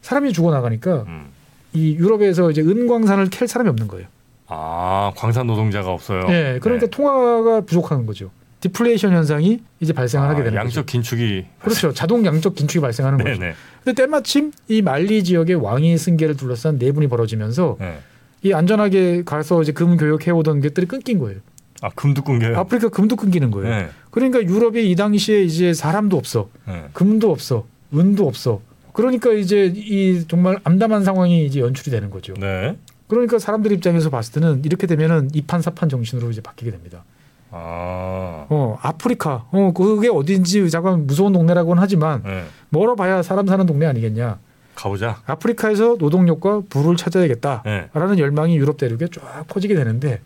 사람이 0.02 0.34
죽어 0.34 0.52
나가니까 0.52 1.04
음. 1.08 1.28
이 1.74 1.96
유럽에서 1.96 2.52
이제 2.52 2.62
은광산을 2.62 3.30
캘 3.30 3.48
사람이 3.48 3.70
없는 3.70 3.88
거예요. 3.88 4.08
아, 4.48 5.12
광산 5.16 5.48
노동자가 5.48 5.92
없어요. 5.92 6.28
예, 6.30 6.60
그러니까 6.62 6.86
네. 6.86 6.92
통화가 6.92 7.62
부족한 7.62 8.06
거죠. 8.06 8.30
디플레이션 8.62 9.14
현상이 9.14 9.60
이제 9.80 9.94
발생을 9.94 10.28
하게 10.28 10.42
아, 10.42 10.44
되는 10.46 10.58
양적 10.58 10.86
거죠. 10.86 10.92
긴축이 10.92 11.46
그렇죠. 11.60 11.94
자동 11.94 12.26
양적 12.26 12.56
긴축이 12.56 12.82
발생하는 12.82 13.18
네, 13.24 13.24
거죠. 13.26 13.42
네. 13.42 13.54
근데 13.84 14.02
때마침 14.02 14.52
이 14.68 14.82
말리 14.82 15.24
지역의 15.24 15.56
왕위 15.58 15.98
승계를 15.98 16.36
둘러싼 16.38 16.78
내분이 16.78 17.08
벌어지면서 17.08 17.78
네. 17.80 18.00
이 18.46 18.54
안전하게 18.54 19.24
가서 19.24 19.64
이제 19.64 19.72
금 19.72 19.98
교역해 19.98 20.30
오던 20.30 20.62
것들이 20.62 20.86
끊긴 20.86 21.18
거예요. 21.18 21.40
아, 21.82 21.90
금도 21.96 22.22
끊겨요. 22.24 22.56
아프리카 22.60 22.90
금도 22.90 23.16
끊기는 23.16 23.50
거예요. 23.50 23.70
네. 23.70 23.90
그러니까 24.12 24.42
유럽이 24.44 24.90
이 24.90 24.96
당시에 24.96 25.42
이제 25.42 25.74
사람도 25.74 26.16
없어, 26.16 26.50
네. 26.68 26.86
금도 26.94 27.32
없어, 27.32 27.66
은도 27.92 28.28
없어. 28.28 28.62
그러니까 28.94 29.34
이제 29.34 29.74
이 29.76 30.26
정말 30.28 30.60
암담한 30.64 31.04
상황이 31.04 31.44
이제 31.44 31.60
연출이 31.60 31.90
되는 31.90 32.12
거죠. 32.12 32.36
네. 32.36 32.78
그러니까 33.08 33.40
사람들 33.40 33.72
입장에서 33.72 34.12
봤을 34.12 34.40
때는 34.40 34.62
이렇게 34.64 34.86
되면은 34.86 35.32
이판사판 35.34 35.90
정신으로 35.90 36.30
이제 36.30 36.42
바뀌게 36.42 36.70
됩니다. 36.70 37.04
아. 37.50 38.46
어 38.50 38.78
아프리카, 38.80 39.48
어 39.52 39.72
그게 39.74 40.08
어딘지 40.08 40.70
잠깐 40.70 41.08
무서운 41.08 41.34
동네라고는 41.34 41.82
하지만 41.82 42.22
네. 42.24 42.44
멀어 42.70 42.96
봐야 42.96 43.24
사람 43.24 43.48
사는 43.48 43.66
동네 43.66 43.88
아니겠냐. 43.88 44.38
가보자. 44.76 45.22
아프리카에서 45.26 45.96
노동력과 45.98 46.64
부를 46.70 46.96
찾아야겠다라는 46.96 48.16
네. 48.16 48.18
열망이 48.18 48.58
유럽 48.58 48.78
대륙에 48.78 49.08
쫙 49.14 49.46
퍼지게 49.48 49.76
되는데 49.76 50.22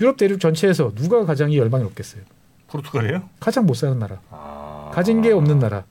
유럽 0.00 0.16
대륙 0.16 0.40
전체에서 0.40 0.92
누가 0.94 1.24
가장 1.24 1.50
이 1.50 1.58
열망이 1.58 1.84
높겠어요? 1.84 2.22
포르투갈이에요? 2.68 3.22
가장 3.38 3.66
못 3.66 3.74
사는 3.74 3.96
나라, 3.98 4.18
아. 4.30 4.90
가진 4.92 5.22
게 5.22 5.32
없는 5.32 5.60
나라. 5.60 5.84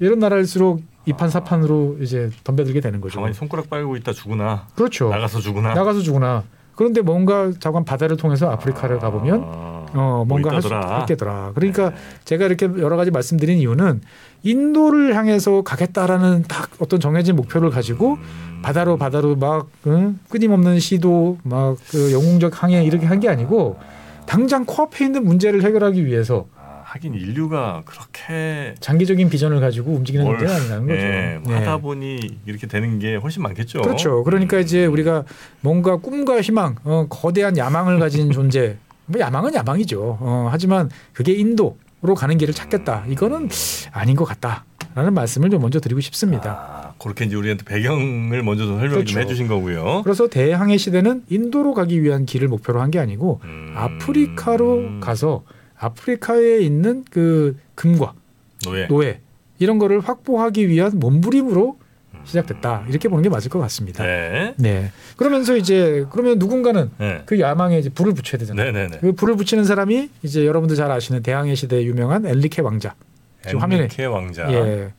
이런 0.00 0.18
나라일수록 0.18 0.82
이판 1.06 1.30
사판으로 1.30 1.96
이제 2.00 2.30
덤벼들게 2.44 2.80
되는 2.80 3.00
거죠. 3.00 3.16
가만히 3.16 3.34
손가락 3.34 3.70
빨고 3.70 3.96
있다 3.96 4.12
죽으나. 4.12 4.66
그렇죠. 4.74 5.08
나가서 5.08 5.40
죽으나. 5.40 5.74
나가서 5.74 6.00
주구나. 6.00 6.44
그런데 6.76 7.00
뭔가 7.00 7.50
자관 7.58 7.84
바다를 7.84 8.16
통해서 8.16 8.50
아프리카를 8.50 8.98
가보면 9.00 9.42
아. 9.44 9.86
어 9.94 10.24
뭔가 10.28 10.52
할 10.52 10.62
수. 10.62 10.68
있겠더라. 11.00 11.52
그러니까 11.54 11.90
네. 11.90 11.96
제가 12.24 12.44
이렇게 12.46 12.66
여러 12.66 12.96
가지 12.96 13.10
말씀드린 13.10 13.58
이유는 13.58 14.02
인도를 14.42 15.16
향해서 15.16 15.62
가겠다라는 15.62 16.44
딱 16.46 16.67
어떤 16.78 17.00
정해진 17.00 17.36
목표를 17.36 17.70
가지고 17.70 18.14
음. 18.14 18.60
바다로 18.62 18.96
바다로 18.96 19.36
막 19.36 19.68
응? 19.86 20.18
끊임없는 20.28 20.78
시도 20.80 21.38
막 21.44 21.76
그 21.90 22.12
영웅적 22.12 22.62
항해 22.62 22.84
이렇게 22.84 23.06
한 23.06 23.18
게 23.20 23.28
아니고 23.28 23.78
당장 24.26 24.64
코앞에 24.64 25.06
있는 25.06 25.24
문제를 25.24 25.62
해결하기 25.64 26.04
위해서 26.06 26.46
아, 26.56 26.82
하긴 26.84 27.14
인류가 27.14 27.82
그렇게 27.86 28.74
장기적인 28.80 29.28
비전을 29.30 29.58
가지고 29.60 29.92
움직이는 29.92 30.24
뭘- 30.26 30.36
문제는 30.36 30.60
아니라는 30.60 30.86
거죠. 30.86 31.00
예, 31.00 31.40
네. 31.44 31.54
하다 31.54 31.78
보니 31.78 32.18
이렇게 32.46 32.66
되는 32.66 32.98
게 32.98 33.16
훨씬 33.16 33.42
많겠죠. 33.42 33.80
그렇죠. 33.82 34.22
그러니까 34.24 34.58
이제 34.58 34.84
우리가 34.86 35.24
뭔가 35.62 35.96
꿈과 35.96 36.40
희망, 36.42 36.76
어, 36.84 37.06
거대한 37.08 37.56
야망을 37.56 37.98
가진 37.98 38.30
존재. 38.30 38.76
뭐 39.06 39.18
야망은 39.20 39.54
야망이죠. 39.54 40.18
어, 40.20 40.48
하지만 40.50 40.90
그게 41.14 41.32
인도로 41.32 42.14
가는 42.16 42.36
길을 42.36 42.52
찾겠다. 42.52 43.04
이거는 43.08 43.48
아닌 43.92 44.14
것 44.14 44.24
같다 44.26 44.64
라는 44.98 45.14
말씀을 45.14 45.48
좀 45.48 45.62
먼저 45.62 45.78
드리고 45.78 46.00
싶습니다. 46.00 46.50
아, 46.50 46.92
그렇게 46.98 47.24
이제 47.24 47.36
우리한테 47.36 47.64
배경을 47.64 48.42
먼저 48.42 48.64
좀 48.64 48.78
설명 48.78 48.94
그렇죠. 48.96 49.12
좀 49.12 49.22
해주신 49.22 49.46
거고요. 49.46 50.00
그래서 50.02 50.26
대항해 50.26 50.76
시대는 50.76 51.22
인도로 51.28 51.72
가기 51.72 52.02
위한 52.02 52.26
길을 52.26 52.48
목표로 52.48 52.80
한 52.80 52.90
게 52.90 52.98
아니고 52.98 53.40
음. 53.44 53.74
아프리카로 53.76 54.98
가서 55.00 55.44
아프리카에 55.78 56.58
있는 56.58 57.04
그 57.12 57.56
금과 57.76 58.14
노예. 58.64 58.88
노예 58.88 59.20
이런 59.60 59.78
거를 59.78 60.00
확보하기 60.00 60.68
위한 60.68 60.90
몸부림으로 60.98 61.78
시작됐다. 62.24 62.86
이렇게 62.88 63.08
보는 63.08 63.22
게 63.22 63.28
맞을 63.28 63.50
것 63.50 63.60
같습니다. 63.60 64.02
네. 64.04 64.54
네. 64.56 64.90
그러면서 65.16 65.56
이제 65.56 66.06
그러면 66.10 66.40
누군가는 66.40 66.90
네. 66.98 67.22
그 67.24 67.38
야망에 67.38 67.78
이제 67.78 67.88
불을 67.88 68.14
붙여야 68.14 68.40
되잖아요. 68.40 68.72
네네네. 68.72 68.98
그 69.00 69.12
불을 69.12 69.36
붙이는 69.36 69.62
사람이 69.64 70.10
이제 70.24 70.44
여러분들 70.44 70.74
잘 70.76 70.90
아시는 70.90 71.22
대항해 71.22 71.54
시대에 71.54 71.84
유명한 71.84 72.26
엘리케 72.26 72.62
왕자. 72.62 72.96
지금 73.46 73.60
화면에 73.60 73.88
왕자. 74.06 74.50
예. 74.52 74.92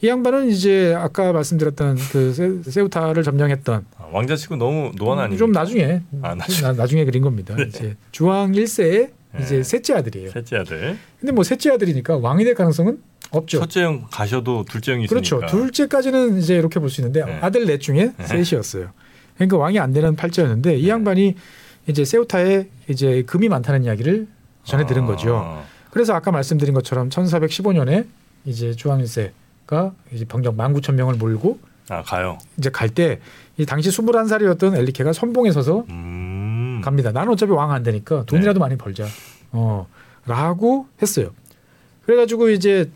이 0.00 0.08
양반은 0.08 0.48
이제 0.48 0.94
아까 0.96 1.32
말씀드렸던 1.32 1.96
그 2.12 2.32
세- 2.34 2.70
세우타를 2.70 3.22
점령했던 3.22 3.86
아, 3.96 4.06
왕자치고 4.12 4.56
너무 4.56 4.92
노안 4.96 5.18
아니에요? 5.18 5.38
좀 5.38 5.52
나중에 5.52 6.02
아, 6.22 6.34
나중에. 6.34 6.60
나, 6.68 6.72
나중에 6.74 7.04
그린 7.04 7.22
겁니다. 7.22 7.54
네. 7.56 7.64
이제 7.68 7.96
주왕 8.12 8.52
1세의 8.52 9.10
이제 9.40 9.56
네. 9.56 9.62
셋째 9.62 9.94
아들이에요. 9.94 10.30
셋째 10.30 10.56
아들. 10.56 10.98
근데 11.20 11.32
뭐 11.32 11.42
셋째 11.44 11.70
아들이니까 11.70 12.18
왕이 12.18 12.44
될 12.44 12.54
가능성은 12.54 12.98
없죠. 13.30 13.60
첫째 13.60 13.82
형 13.84 14.06
가셔도 14.10 14.64
둘째 14.68 14.92
형이 14.92 15.04
있으니까. 15.04 15.38
그렇죠. 15.38 15.46
둘째까지는 15.56 16.38
이제 16.38 16.54
이렇게 16.56 16.78
볼 16.80 16.90
수 16.90 17.00
있는데 17.00 17.24
네. 17.24 17.38
아들 17.40 17.66
넷 17.66 17.78
중에 17.78 18.12
네. 18.16 18.26
셋이었어요. 18.26 18.90
그러니까 19.36 19.56
왕이 19.56 19.78
안 19.78 19.92
되는 19.92 20.14
팔자였는데 20.16 20.76
이 20.76 20.88
양반이 20.88 21.34
이제 21.88 22.04
세우타에 22.04 22.66
이제 22.88 23.22
금이 23.26 23.48
많다는 23.48 23.84
이야기를 23.84 24.26
전해 24.64 24.86
들은 24.86 25.06
거죠. 25.06 25.62
아, 25.94 25.96
그래서 25.96 26.12
아까 26.14 26.32
말씀드린 26.32 26.74
것처럼 26.74 27.08
1415년에 27.08 28.06
이제 28.44 28.72
주황 28.74 29.00
1세가 29.00 29.92
이제 30.12 30.24
병력 30.24 30.56
19,000명을 30.56 31.16
몰고 31.18 31.58
아 31.88 32.02
가요. 32.02 32.38
이제 32.58 32.70
갈 32.70 32.88
때 32.90 33.20
이 33.56 33.64
당시 33.64 33.88
21살이었던 33.90 34.74
엘리케가 34.76 35.12
선봉에 35.12 35.52
서서 35.52 35.84
음. 35.88 36.80
갑니다. 36.84 37.12
나는 37.12 37.32
어차피 37.32 37.52
왕 37.52 37.70
안 37.70 37.84
되니까 37.84 38.24
돈이라도 38.24 38.58
많이 38.58 38.76
벌자. 38.76 39.06
어. 39.52 39.86
라고 40.26 40.88
했어요. 41.00 41.30
그래 42.04 42.16
가지고 42.16 42.48
이제 42.50 42.90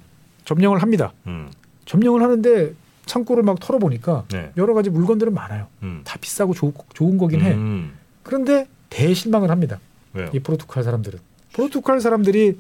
점령을 0.45 0.83
합니다. 0.83 1.13
음. 1.29 1.49
점령을 1.85 2.23
하는데 2.23 2.73
창고를 3.07 3.45
막 3.45 3.61
털어보니까 3.61 4.25
네. 4.33 4.51
여러 4.57 4.75
가지 4.75 4.91
물건들은 4.91 5.33
많아요. 5.33 5.69
음. 5.85 6.01
다 6.05 6.19
비싸고 6.21 6.55
좋, 6.55 6.75
좋은 6.93 7.19
거긴 7.19 7.41
해. 7.43 7.53
음. 7.55 7.93
그런데 8.25 8.67
대실망을 8.91 9.49
합니다. 9.53 9.79
왜요? 10.15 10.29
이 10.33 10.41
포르투갈 10.41 10.83
사람들은. 10.83 11.21
포르투갈 11.53 12.01
사람들이 12.01 12.59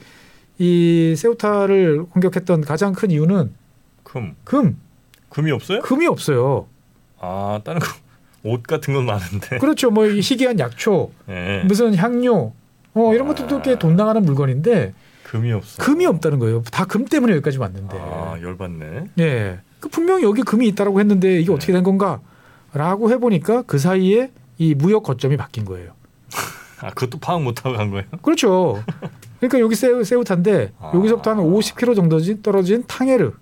이 0.59 1.15
세우타를 1.17 2.05
공격했던 2.07 2.63
가장 2.63 2.93
큰 2.93 3.11
이유는 3.11 3.53
금. 4.03 4.35
금, 4.45 4.79
금이 5.31 5.51
없어요? 5.53 5.81
금이 5.83 6.07
없어요. 6.07 6.67
아 7.21 7.61
다른 7.65 7.81
거옷 8.43 8.63
같은 8.65 8.95
건 8.95 9.07
많은데. 9.07 9.59
그렇죠. 9.59 9.91
뭐이 9.91 10.21
희귀한 10.21 10.59
약초, 10.59 11.13
네. 11.27 11.63
무슨 11.65 11.95
향료, 11.95 12.53
어 12.95 13.15
이런 13.15 13.29
것들도 13.29 13.63
꽤 13.63 13.77
돈 13.77 13.97
나가는 13.97 14.21
물건인데 14.23 14.95
금이 15.25 15.53
없어. 15.53 15.83
금이 15.83 16.07
없다는 16.07 16.39
거예요. 16.39 16.63
다 16.73 16.85
금 16.87 17.05
때문에 17.05 17.33
여기까지 17.35 17.59
왔는데. 17.59 17.97
아 18.01 18.37
열받네. 18.41 19.05
예. 19.21 19.61
그 19.79 19.89
분명히 19.89 20.25
여기 20.25 20.43
금이 20.43 20.67
있다라고 20.69 20.99
했는데 20.99 21.37
이게 21.39 21.47
네. 21.47 21.53
어떻게 21.53 21.73
된 21.73 21.83
건가? 21.85 22.21
라고 22.73 23.11
해 23.11 23.19
보니까 23.19 23.63
그 23.63 23.79
사이에 23.79 24.31
이 24.59 24.75
무역 24.75 25.05
거점이 25.05 25.37
바뀐 25.37 25.65
거예요. 25.65 25.93
아 26.83 26.91
그것도 26.91 27.19
파악 27.19 27.43
못하고 27.43 27.77
간 27.77 27.91
거예요? 27.91 28.05
그렇죠. 28.23 28.83
그러니까 29.41 29.61
여기 29.61 29.75
세우, 29.75 30.03
세우타인데 30.05 30.73
아. 30.81 30.93
여기서부터 30.95 31.31
한 31.31 31.39
50km 31.39 31.95
정도 31.97 32.19
떨어진 32.43 32.85
탕헤르 32.87 33.33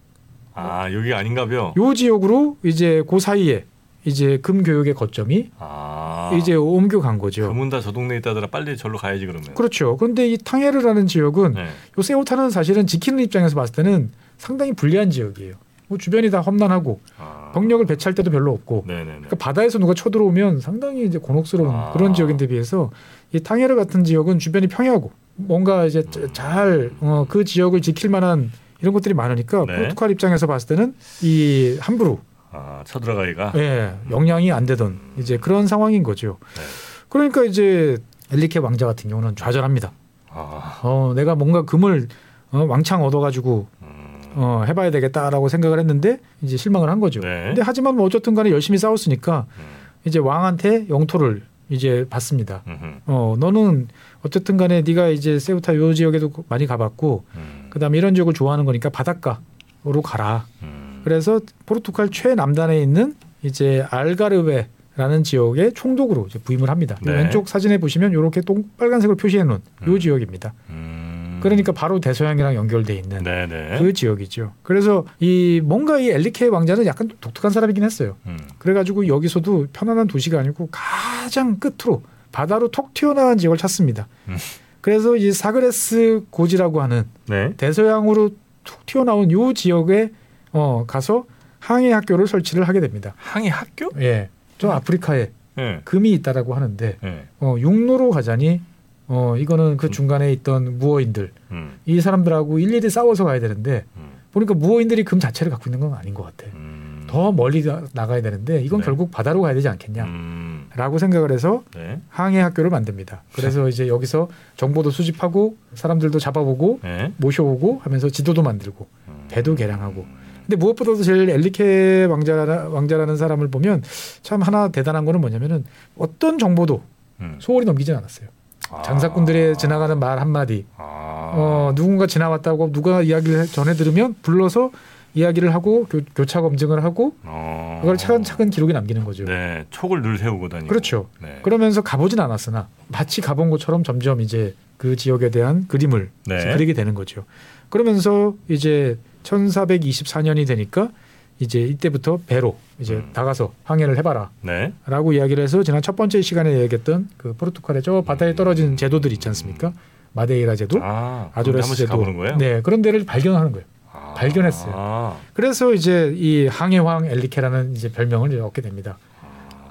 아 0.54 0.90
여기 0.92 1.12
아닌가벼. 1.12 1.74
요 1.76 1.94
지역으로 1.94 2.56
이제 2.62 3.02
그 3.08 3.18
사이에 3.18 3.64
이제 4.04 4.38
금 4.40 4.62
교육의 4.62 4.94
거점이 4.94 5.50
아 5.58 6.30
이제 6.38 6.54
옮겨간 6.54 7.18
거죠. 7.18 7.48
금은 7.48 7.68
다 7.70 7.80
저 7.80 7.92
동네에 7.92 8.18
있다더라 8.18 8.46
빨리 8.48 8.76
절로 8.76 8.96
가야지 8.98 9.26
그러면. 9.26 9.52
그렇죠. 9.54 9.96
그런데 9.96 10.28
이 10.28 10.38
탕헤르라는 10.38 11.06
지역은 11.06 11.54
네. 11.54 11.66
요 11.98 12.02
세우타는 12.02 12.50
사실은 12.50 12.86
지키는 12.86 13.22
입장에서 13.24 13.54
봤을 13.56 13.74
때는 13.74 14.12
상당히 14.38 14.72
불리한 14.72 15.10
지역이에요. 15.10 15.54
뭐 15.88 15.98
주변이 15.98 16.30
다 16.30 16.40
험난하고 16.40 17.00
아. 17.18 17.52
병력을 17.54 17.84
배치할 17.86 18.14
때도 18.14 18.30
별로 18.30 18.52
없고 18.52 18.84
네네네. 18.86 19.04
그러니까 19.04 19.36
바다에서 19.36 19.78
누가 19.78 19.94
쳐들어오면 19.94 20.60
상당히 20.60 21.04
이제 21.04 21.18
곤혹스러운 21.18 21.70
아. 21.72 21.90
그런 21.92 22.12
지역인데 22.14 22.46
비해서 22.48 22.90
이 23.32 23.40
탕헤르 23.40 23.74
같은 23.76 24.04
지역은 24.04 24.38
주변이 24.38 24.66
평야고 24.66 25.10
뭔가 25.36 25.84
이제 25.84 26.04
음. 26.16 26.28
잘그 26.32 27.44
지역을 27.44 27.82
지킬 27.82 28.10
만한 28.10 28.50
이런 28.80 28.92
것들이 28.92 29.14
많으니까 29.14 29.64
네. 29.66 29.76
포르투갈 29.76 30.10
입장에서 30.12 30.46
봤을 30.46 30.68
때는 30.68 30.94
이 31.22 31.76
함부로 31.80 32.20
아 32.50 32.82
쳐들어가기가. 32.86 33.52
예, 33.56 33.94
영향이 34.10 34.52
안 34.52 34.66
되던 34.66 34.98
이제 35.18 35.36
그런 35.36 35.66
상황인 35.66 36.02
거죠. 36.02 36.38
네. 36.56 36.62
그러니까 37.08 37.44
이제 37.44 37.98
엘리케 38.32 38.58
왕자 38.58 38.86
같은 38.86 39.10
경우는 39.10 39.36
좌절합니다. 39.36 39.92
아. 40.30 40.80
어, 40.82 41.12
내가 41.14 41.34
뭔가 41.34 41.62
금을 41.62 42.08
어, 42.52 42.64
왕창 42.68 43.02
얻어가지고 43.04 43.66
음. 43.82 43.86
어, 44.34 44.64
해봐야 44.66 44.90
되겠다라고 44.90 45.48
생각을 45.48 45.78
했는데 45.78 46.20
이제 46.42 46.56
실망을 46.56 46.88
한 46.88 47.00
거죠. 47.00 47.20
네. 47.20 47.46
근데 47.46 47.62
하지만 47.64 47.96
뭐 47.96 48.06
어쨌든 48.06 48.34
간에 48.34 48.50
열심히 48.50 48.78
싸웠으니까 48.78 49.46
음. 49.58 49.64
이제 50.04 50.18
왕한테 50.18 50.88
영토를 50.88 51.42
이제 51.68 52.06
받습니다. 52.08 52.62
음흠. 52.66 53.00
어, 53.06 53.36
너는 53.38 53.88
어쨌든 54.22 54.56
간에 54.56 54.82
네가 54.82 55.08
이제 55.08 55.38
세우타 55.38 55.76
요 55.76 55.94
지역에도 55.94 56.32
많이 56.48 56.66
가봤고 56.66 57.24
음. 57.34 57.66
그다음에 57.70 57.98
이런 57.98 58.14
지역을 58.14 58.34
좋아하는 58.34 58.64
거니까 58.64 58.88
바닷가로 58.90 60.02
가라. 60.02 60.46
음. 60.62 61.00
그래서 61.04 61.40
포르투갈 61.66 62.10
최남단에 62.10 62.80
있는 62.80 63.14
이제 63.42 63.86
알가르베 63.90 64.68
라는 64.96 65.22
지역의 65.22 65.74
총독으로 65.74 66.28
부임을 66.44 66.70
합니다. 66.70 66.96
네. 67.02 67.12
왼쪽 67.12 67.48
사진에 67.48 67.76
보시면 67.78 68.12
이렇게 68.12 68.40
동 68.40 68.64
빨간색으로 68.78 69.16
표시해 69.16 69.44
놓은 69.44 69.58
요 69.58 69.92
음. 69.92 69.98
지역입니다. 69.98 70.54
음. 70.70 71.05
그러니까 71.40 71.72
바로 71.72 72.00
대서양이랑 72.00 72.54
연결돼 72.54 72.94
있는 72.94 73.22
네네. 73.22 73.78
그 73.78 73.92
지역이죠. 73.92 74.52
그래서 74.62 75.04
이 75.20 75.60
뭔가 75.62 75.98
이 75.98 76.10
엘리케 76.10 76.46
왕자는 76.46 76.86
약간 76.86 77.08
독특한 77.20 77.50
사람이긴 77.50 77.82
했어요. 77.84 78.16
음. 78.26 78.38
그래가지고 78.58 79.06
여기서도 79.08 79.66
편안한 79.72 80.06
도시가 80.06 80.38
아니고 80.40 80.68
가장 80.70 81.58
끝으로 81.58 82.02
바다로 82.32 82.70
톡 82.70 82.92
튀어나온 82.94 83.38
지역을 83.38 83.58
찾습니다. 83.58 84.08
음. 84.28 84.36
그래서 84.80 85.16
이 85.16 85.32
사그레스 85.32 86.26
고지라고 86.30 86.80
하는 86.80 87.04
네. 87.28 87.52
대서양으로 87.56 88.30
툭 88.62 88.86
튀어나온 88.86 89.30
요 89.32 89.52
지역에 89.52 90.10
어 90.52 90.84
가서 90.86 91.24
항해 91.58 91.92
학교를 91.92 92.26
설치를 92.26 92.68
하게 92.68 92.80
됩니다. 92.80 93.14
항해 93.16 93.48
학교? 93.48 93.90
예, 94.00 94.28
저 94.58 94.70
아. 94.70 94.76
아프리카에 94.76 95.30
네. 95.56 95.80
금이 95.84 96.12
있다라고 96.12 96.54
하는데 96.54 96.98
네. 97.02 97.24
어 97.40 97.56
육로로 97.58 98.10
가자니 98.10 98.60
어 99.08 99.36
이거는 99.36 99.76
그 99.76 99.90
중간에 99.90 100.32
있던 100.32 100.78
무어인들 100.78 101.32
음. 101.52 101.78
이 101.86 102.00
사람들하고 102.00 102.58
일일이 102.58 102.90
싸워서 102.90 103.24
가야 103.24 103.38
되는데 103.40 103.84
음. 103.96 104.10
보니까 104.32 104.54
무어인들이 104.54 105.04
금 105.04 105.20
자체를 105.20 105.50
갖고 105.50 105.68
있는 105.70 105.80
건 105.80 105.94
아닌 105.98 106.12
것 106.12 106.24
같아. 106.24 106.50
음. 106.54 107.04
더 107.06 107.30
멀리 107.30 107.62
가- 107.62 107.84
나가야 107.92 108.20
되는데 108.20 108.60
이건 108.62 108.80
네. 108.80 108.84
결국 108.86 109.10
바다로 109.12 109.40
가야 109.42 109.54
되지 109.54 109.68
않겠냐. 109.68 110.04
음. 110.04 110.68
라고 110.74 110.98
생각을 110.98 111.30
해서 111.30 111.62
네. 111.74 112.00
항해 112.08 112.40
학교를 112.40 112.68
만듭니다. 112.70 113.22
그래서 113.32 113.68
이제 113.70 113.86
여기서 113.88 114.28
정보도 114.56 114.90
수집하고 114.90 115.56
사람들도 115.74 116.18
잡아보고 116.18 116.80
네. 116.82 117.12
모셔오고 117.18 117.80
하면서 117.84 118.10
지도도 118.10 118.42
만들고 118.42 118.86
음. 119.08 119.24
배도 119.28 119.54
개량하고. 119.54 120.04
근데 120.42 120.56
무엇보다도 120.56 121.02
제일 121.02 121.30
엘리케 121.30 122.04
왕자라, 122.10 122.68
왕자라는 122.68 123.16
사람을 123.16 123.48
보면 123.48 123.82
참 124.22 124.42
하나 124.42 124.68
대단한 124.68 125.04
거는 125.04 125.20
뭐냐면은 125.20 125.64
어떤 125.96 126.38
정보도 126.38 126.82
음. 127.20 127.36
소홀히 127.40 127.64
넘기진 127.64 127.94
않았어요. 127.96 128.28
아. 128.70 128.82
장사꾼들의 128.82 129.56
지나가는 129.56 129.98
말 129.98 130.18
한마디, 130.18 130.66
아. 130.76 131.32
어, 131.34 131.72
누군가 131.74 132.06
지나왔다고 132.06 132.72
누가 132.72 133.02
이야기를 133.02 133.46
전해 133.46 133.74
들으면 133.74 134.14
불러서 134.22 134.70
이야기를 135.14 135.54
하고 135.54 135.86
교, 135.86 136.24
차 136.26 136.42
검증을 136.42 136.84
하고 136.84 137.14
어. 137.24 137.78
그걸 137.80 137.96
차근차근 137.96 138.50
기록에 138.50 138.74
남기는 138.74 139.02
거죠. 139.04 139.24
네. 139.24 139.64
촉을 139.70 140.02
늘 140.02 140.18
세우고 140.18 140.50
다니고. 140.50 140.68
그렇죠. 140.68 141.08
네. 141.22 141.38
그러면서 141.42 141.80
가보진 141.82 142.20
않았으나 142.20 142.68
마치 142.88 143.22
가본 143.22 143.48
것처럼 143.48 143.82
점점 143.82 144.20
이제 144.20 144.54
그 144.76 144.94
지역에 144.94 145.30
대한 145.30 145.66
그림을 145.68 146.10
네. 146.26 146.52
그리게 146.52 146.74
되는 146.74 146.94
거죠. 146.94 147.24
그러면서 147.70 148.34
이제 148.48 148.98
1424년이 149.22 150.46
되니까 150.46 150.90
이제 151.38 151.60
이때부터 151.60 152.20
배로 152.26 152.56
이제 152.78 152.94
음. 152.94 153.10
나가서 153.12 153.52
항해를 153.64 153.96
해봐라라고 153.98 154.30
네. 154.42 154.72
이야기를 155.16 155.42
해서 155.42 155.62
지난 155.62 155.82
첫 155.82 155.96
번째 155.96 156.22
시간에 156.22 156.58
얘기했던 156.60 157.08
그 157.16 157.34
포르투갈의 157.34 157.82
저 157.82 158.02
바다에 158.02 158.34
떨어진 158.34 158.76
제도들 158.76 159.12
있지 159.12 159.28
않습니까? 159.28 159.72
마데이라 160.12 160.56
제도, 160.56 160.78
아. 160.82 161.30
아조레스 161.34 161.74
제도? 161.74 162.02
네 162.38 162.62
그런 162.62 162.80
데를 162.80 163.04
발견하는 163.04 163.52
거예요. 163.52 163.66
아. 163.92 164.14
발견했어요. 164.14 164.72
아. 164.74 165.16
그래서 165.34 165.74
이제 165.74 166.14
이 166.16 166.46
항해왕 166.46 167.06
엘리케라는 167.06 167.72
이제 167.72 167.92
별명을 167.92 168.32
이제 168.32 168.40
얻게 168.40 168.62
됩니다. 168.62 168.96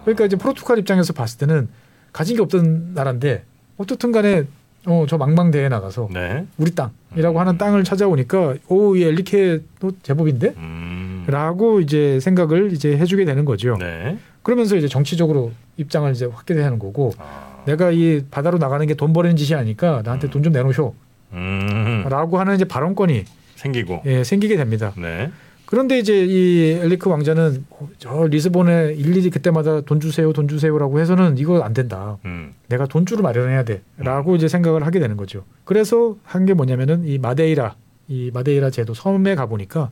그러니까 0.04 0.26
이제 0.26 0.36
포르투갈 0.36 0.78
입장에서 0.78 1.14
봤을 1.14 1.40
때는 1.40 1.68
가진 2.14 2.36
게 2.36 2.44
없던 2.44 2.94
나라인데 2.94 3.44
어떻든 3.78 4.12
간에 4.12 4.44
어, 4.86 5.06
저 5.10 5.18
망망대에 5.18 5.68
나가서 5.68 6.10
네. 6.14 6.46
우리 6.58 6.72
땅이라고 6.76 7.38
음. 7.38 7.40
하는 7.40 7.58
땅을 7.58 7.84
찾아오니까 7.84 8.56
오, 8.68 8.96
이 8.96 9.04
엘리케도 9.04 9.92
제법인데? 10.04 10.54
음. 10.58 11.15
라고 11.28 11.80
이제 11.82 12.20
생각을 12.20 12.72
이제 12.72 12.98
해주게 12.98 13.26
되는 13.26 13.46
거죠. 13.46 13.76
네. 13.80 14.18
그러면서 14.44 14.76
이제 14.76 14.88
정치적으로 14.88 15.52
입장을 15.78 16.12
이제 16.12 16.26
확대하는 16.26 16.78
거고 16.80 17.12
아. 17.18 17.64
내가 17.66 17.92
이 17.92 18.24
바다로 18.30 18.58
나가는 18.58 18.86
게 18.86 18.94
돈 18.94 19.12
버리는 19.14 19.36
짓이 19.36 19.56
아니까 19.58 20.02
나한테 20.04 20.30
돈좀 20.30 20.54
내놓으쇼. 20.54 20.94
음. 21.34 22.06
라고 22.10 22.38
하는 22.40 22.56
이제 22.56 22.66
발언권이 22.66 23.26
생기고. 23.56 24.04
예, 24.06 24.24
생기게 24.24 24.56
됩니다. 24.58 24.94
네. 24.98 25.32
그런데 25.66 25.98
이제 25.98 26.24
이 26.24 26.78
엘리크 26.84 27.10
왕자는 27.10 27.66
저 27.98 28.28
리스본에 28.28 28.94
일일이 28.96 29.32
그때마다 29.32 29.82
돈 29.82 30.00
주세요, 30.00 30.32
돈 30.32 30.48
주세요라고 30.48 31.00
해서는 31.00 31.40
이거 31.40 31.62
안 31.64 31.74
된다. 31.74 32.18
음. 32.26 32.54
내가 32.70 32.86
돈줄을 32.86 33.24
마련해야 33.24 33.64
돼라고 33.64 34.36
이제 34.36 34.48
생각을 34.48 34.86
하게 34.86 35.00
되는 35.00 35.18
거죠. 35.18 35.44
그래서 35.64 36.18
한 36.24 36.46
게 36.46 36.54
뭐냐면은 36.54 37.04
이 37.08 37.18
마데이라 37.18 37.76
이 38.08 38.30
마데이라 38.32 38.70
제도 38.70 38.94
섬에 38.94 39.34
가 39.34 39.48
보니까 39.48 39.90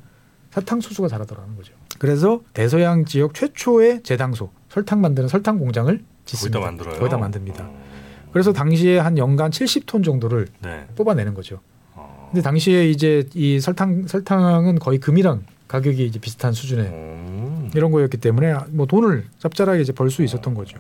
사탕수수가 0.54 1.08
자라더라는 1.08 1.56
거죠. 1.56 1.74
그래서 1.98 2.42
대서양 2.54 3.06
지역 3.06 3.34
최초의 3.34 4.04
제당소 4.04 4.52
설탕 4.70 5.02
만드는 5.02 5.28
설탕 5.28 5.58
공장을 5.58 6.00
짓습니다. 6.26 6.60
거기다 6.60 6.72
만들어요. 6.72 7.00
거기다 7.00 7.18
만듭니다. 7.18 7.64
어. 7.66 7.84
그래서 8.32 8.54
당시에 8.54 9.00
한 9.00 9.18
연간 9.18 9.52
70톤 9.52 10.04
정도를 10.04 10.48
네. 10.62 10.86
뽑아내는 10.96 11.34
거죠. 11.34 11.60
어. 11.94 12.30
근데 12.32 12.42
당시에 12.44 12.88
이제 12.90 13.28
이 13.34 13.60
설탕 13.60 14.06
설탕은 14.08 14.80
거의 14.80 15.00
금이랑 15.00 15.44
가격이 15.68 16.06
이제 16.06 16.20
비슷한 16.20 16.54
수준의 16.54 16.86
음. 16.86 17.72
이런 17.76 17.92
거였기 17.92 18.18
때문에 18.18 18.54
뭐 18.70 18.86
돈을 18.86 19.26
짭짤하게 19.40 19.82
이제 19.82 19.92
벌 19.92 20.10
수 20.12 20.24
있었던 20.24 20.54
거죠. 20.54 20.78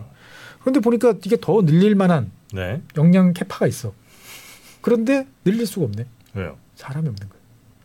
그런데 0.62 0.79
보니까 0.81 1.15
이게 1.25 1.36
더 1.41 1.62
늘릴 1.65 1.95
만한 1.95 2.31
네. 2.53 2.81
영양 2.95 3.33
캐파가 3.33 3.65
있어. 3.67 3.93
그런데 4.81 5.25
늘릴 5.43 5.65
수가 5.65 5.86
없네. 5.88 6.05
왜요? 6.36 6.57
사람이 6.75 7.07
없는 7.09 7.29
거예요. 7.29 7.42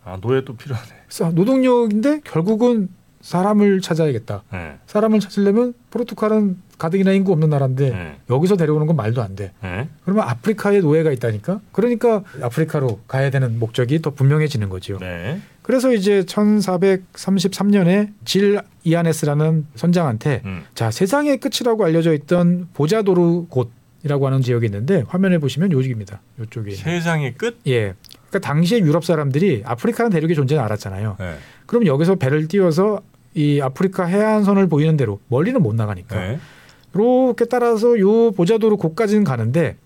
아 0.09 0.19
노예 0.21 0.45
또 0.45 0.57
필요하네. 0.57 0.89
그래서 1.07 1.31
노동력인데 1.31 2.21
결국은 2.25 2.89
사람을 3.21 3.81
찾아야겠다. 3.81 4.43
네. 4.53 4.77
사람을 4.87 5.21
찾으려면 5.21 5.75
포르투갈은 5.91 6.57
가뜩이나 6.79 7.13
인구 7.13 7.33
없는 7.33 7.51
나라인데 7.51 7.91
네. 7.91 8.17
여기서 8.31 8.57
데려오는 8.57 8.87
건 8.87 8.95
말도 8.97 9.21
안 9.23 9.35
돼. 9.35 9.53
네. 9.63 9.89
그러면 10.05 10.29
아프리카에 10.29 10.81
노예가 10.81 11.11
있다니까. 11.13 11.61
그러니까 11.73 12.23
아프리카로 12.41 13.01
가야 13.09 13.31
되는 13.31 13.59
목적이 13.59 14.01
더 14.01 14.11
분명해지는 14.11 14.69
거죠. 14.69 14.99
네. 14.99 15.41
그래서 15.63 15.93
이제 15.93 16.23
1433년에 16.23 18.13
질 18.25 18.61
이아네스라는 18.85 19.67
선장한테 19.75 20.43
음. 20.45 20.65
자 20.75 20.91
세상의 20.91 21.39
끝이라고 21.39 21.85
알려져 21.85 22.15
있던 22.15 22.69
보자도르 22.73 23.47
곳 23.49 23.71
이라고 24.05 24.27
하는 24.27 24.41
지역이 24.43 24.67
있는데 24.67 25.05
화면에 25.09 25.39
보시면 25.39 25.73
요쪽입니다. 25.73 26.21
요쪽에 26.39 26.71
세상의 26.71 27.35
끝. 27.35 27.59
예. 27.67 27.95
그러니까 28.29 28.47
당시에 28.47 28.81
유럽 28.81 29.05
사람들이 29.05 29.63
아프리카는 29.65 30.11
대륙의 30.11 30.35
존재는 30.35 30.63
알았잖아요. 30.63 31.17
네. 31.19 31.37
그럼 31.67 31.87
여기서 31.87 32.17
배를 32.17 32.49
띄워서 32.49 33.01
이 33.35 33.61
아프리카 33.61 34.05
해안선을 34.05 34.69
보이는 34.69 34.97
대로 34.97 35.21
멀리는 35.29 35.61
못 35.63 35.75
나가니까 35.75 36.19
네. 36.19 36.39
이렇게 36.95 37.45
따라서 37.45 37.99
요 37.99 38.31
보자도르 38.33 38.77
곳까지는 38.77 39.25
가는데 39.25 39.77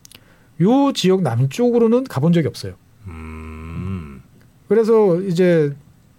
요 0.61 0.93
지역 0.93 1.23
남쪽으로는 1.23 2.05
가본 2.05 2.33
적이 2.33 2.49
없어요. 2.49 2.75
음. 3.07 4.23
그래서 4.69 5.21
이제 5.23 5.73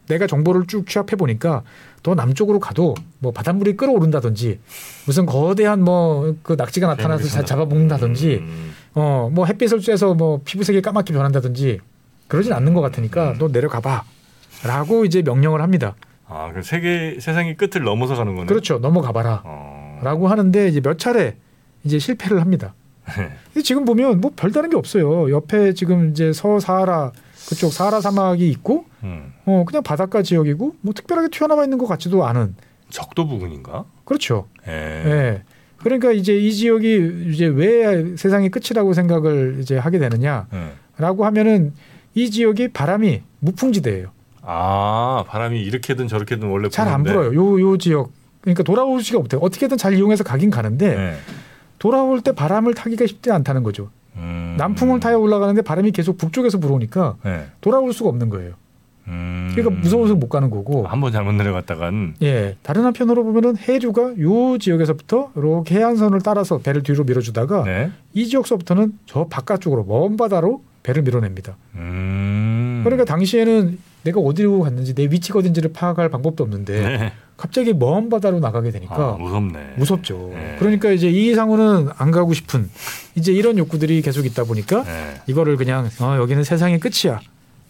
내가 0.08 0.28
정보를 0.28 0.68
쭉 0.68 0.86
취합해 0.88 1.16
보니까 1.16 1.64
더 2.04 2.14
남쪽으로 2.14 2.60
가도 2.60 2.94
뭐 3.20 3.32
바닷물이 3.32 3.78
끓어오른다든지 3.78 4.60
무슨 5.08 5.26
거대한 5.26 5.82
뭐 5.84 6.36
그 6.44 6.54
낙지가 6.58 6.88
나타나서 6.88 7.28
자- 7.30 7.46
잡아먹는다든지 7.46 8.36
음. 8.42 8.72
어뭐 8.94 9.46
햇빛을 9.46 9.80
쬐서 9.80 10.16
뭐 10.16 10.42
피부색이 10.44 10.82
까맣게 10.82 11.14
변한다든지 11.14 11.80
그러진 12.34 12.52
않는 12.52 12.74
것 12.74 12.82
같으니까 12.82 13.36
너 13.38 13.48
내려가 13.48 13.80
봐라고 13.80 15.06
이제 15.06 15.22
명령을 15.22 15.62
합니다. 15.62 15.94
아, 16.28 16.52
그 16.52 16.64
세계 16.64 17.20
세상의 17.20 17.58
끝을 17.58 17.84
넘어서 17.84 18.16
가는 18.16 18.34
거네. 18.34 18.48
그렇죠. 18.48 18.80
넘어가 18.80 19.12
봐라. 19.12 19.44
어. 19.46 20.00
라고 20.02 20.28
하는데 20.28 20.68
이제 20.68 20.82
몇 20.82 20.98
차례 20.98 21.38
이제 21.84 22.00
실패를 22.00 22.42
합니다. 22.42 22.74
지금 23.64 23.86
보면 23.86 24.20
뭐 24.20 24.32
별다른 24.36 24.72
게 24.72 24.76
없어요. 24.76 25.30
옆에 25.30 25.76
지금 25.76 26.10
이제 26.10 26.34
서사하라 26.34 27.12
그쪽 27.50 27.72
사하라 27.72 28.02
사막이 28.02 28.50
있고 28.50 28.86
음. 29.04 29.32
어 29.46 29.64
그냥 29.68 29.84
바닷가 29.84 30.24
지역이고 30.24 30.78
뭐 30.82 30.94
특별하게 30.96 31.28
튀어나와 31.30 31.66
있는 31.66 31.78
것 31.78 31.86
같지도 31.86 32.26
않은 32.26 32.56
적도 32.90 33.28
부근인가? 33.28 33.86
그렇죠. 34.06 34.48
예. 34.68 34.72
예. 34.72 35.44
그러니까 35.78 36.12
이제 36.12 36.36
이 36.36 36.52
지역이 36.52 37.30
이제 37.32 37.46
왜 37.46 38.16
세상의 38.16 38.50
끝이라고 38.50 38.94
생각을 38.94 39.58
이제 39.60 39.78
하게 39.78 40.00
되느냐라고 40.00 40.48
예. 40.56 41.26
하면은 41.26 41.74
이 42.16 42.30
지역이 42.30 42.70
바람이 42.70 43.22
무풍지대예요. 43.40 44.10
아, 44.42 45.24
바람이 45.28 45.62
이렇게든 45.62 46.08
저렇게든 46.08 46.48
원래 46.50 46.70
잘 46.70 46.88
안. 46.88 47.04
불어요. 47.04 47.34
요 47.34 47.60
요 47.60 47.78
지역. 47.78 48.12
그러니까 48.42 48.64
돌아오지가 48.64 49.20
못해요. 49.20 49.40
어떻게든 49.42 49.78
잘 49.78 49.94
이용해서 49.94 50.24
가긴 50.24 50.50
가는데 50.50 50.98
예. 50.98 51.16
돌아올 51.80 52.22
때 52.22 52.34
바람을 52.34 52.74
타기가 52.74 53.08
쉽지 53.08 53.32
않다는 53.32 53.64
거죠. 53.64 53.90
음. 54.18 54.56
남풍을 54.58 55.00
타야 55.00 55.16
올라가는데 55.16 55.62
바람이 55.62 55.92
계속 55.92 56.18
북쪽에서 56.18 56.58
불어오니까 56.60 57.16
예. 57.26 57.46
돌아올 57.62 57.94
수가 57.94 58.10
없는 58.10 58.30
거예요. 58.30 58.54
음. 59.08 59.52
그러니까 59.56 59.82
무서워서 59.82 60.16
못 60.16 60.28
가는 60.30 60.50
거고. 60.50 60.86
한 60.88 61.00
번 61.02 61.12
잘못 61.14 61.32
내려갔다간 61.34 62.16
예. 62.22 62.58
다른 62.64 62.84
한편으로 62.84 63.24
보면은 63.24 63.56
해류가 63.58 64.16
요 64.20 64.58
지역에서부터 64.58 65.32
이렇게 65.36 65.76
해안선을 65.76 66.20
따라서 66.22 66.58
배를 66.58 66.84
뒤로 66.84 67.04
밀어주다가 67.06 67.64
네. 67.64 67.92
이 68.14 68.26
지역서부터는 68.28 69.00
저 69.06 69.26
바깥쪽으로 69.30 69.86
먼 69.86 70.18
바다로 70.18 70.62
배를 70.84 71.02
밀어냅니다. 71.04 71.58
음. 71.76 72.82
그러니까 72.84 73.06
당시에는 73.06 73.80
내가 74.04 74.20
어디로 74.20 74.60
갔는지 74.62 74.94
내 74.94 75.04
위치가 75.04 75.40
어딘지를 75.40 75.72
파악할 75.74 76.10
방법도 76.10 76.44
없는데 76.44 76.82
네. 76.82 77.14
갑자기 77.38 77.74
먼 77.74 78.10
바다로 78.10 78.40
나가게 78.40 78.70
되니까 78.72 78.96
아, 78.96 79.18
무섭네. 79.18 79.74
무섭죠. 79.78 80.32
네. 80.34 80.58
그러니까 80.60 80.92
이제 80.92 81.10
이 81.10 81.32
이상으로는 81.32 81.90
안 81.98 82.12
가고 82.12 82.34
싶은 82.34 82.70
이제 83.16 83.32
이런 83.32 83.58
욕구들이 83.58 84.02
계속 84.02 84.26
있다 84.26 84.44
보니까 84.44 84.84
네. 84.84 85.22
이거를 85.28 85.56
그냥 85.58 85.90
어, 86.02 86.18
여기는 86.20 86.44
세상의 86.44 86.80
끝이야. 86.80 87.20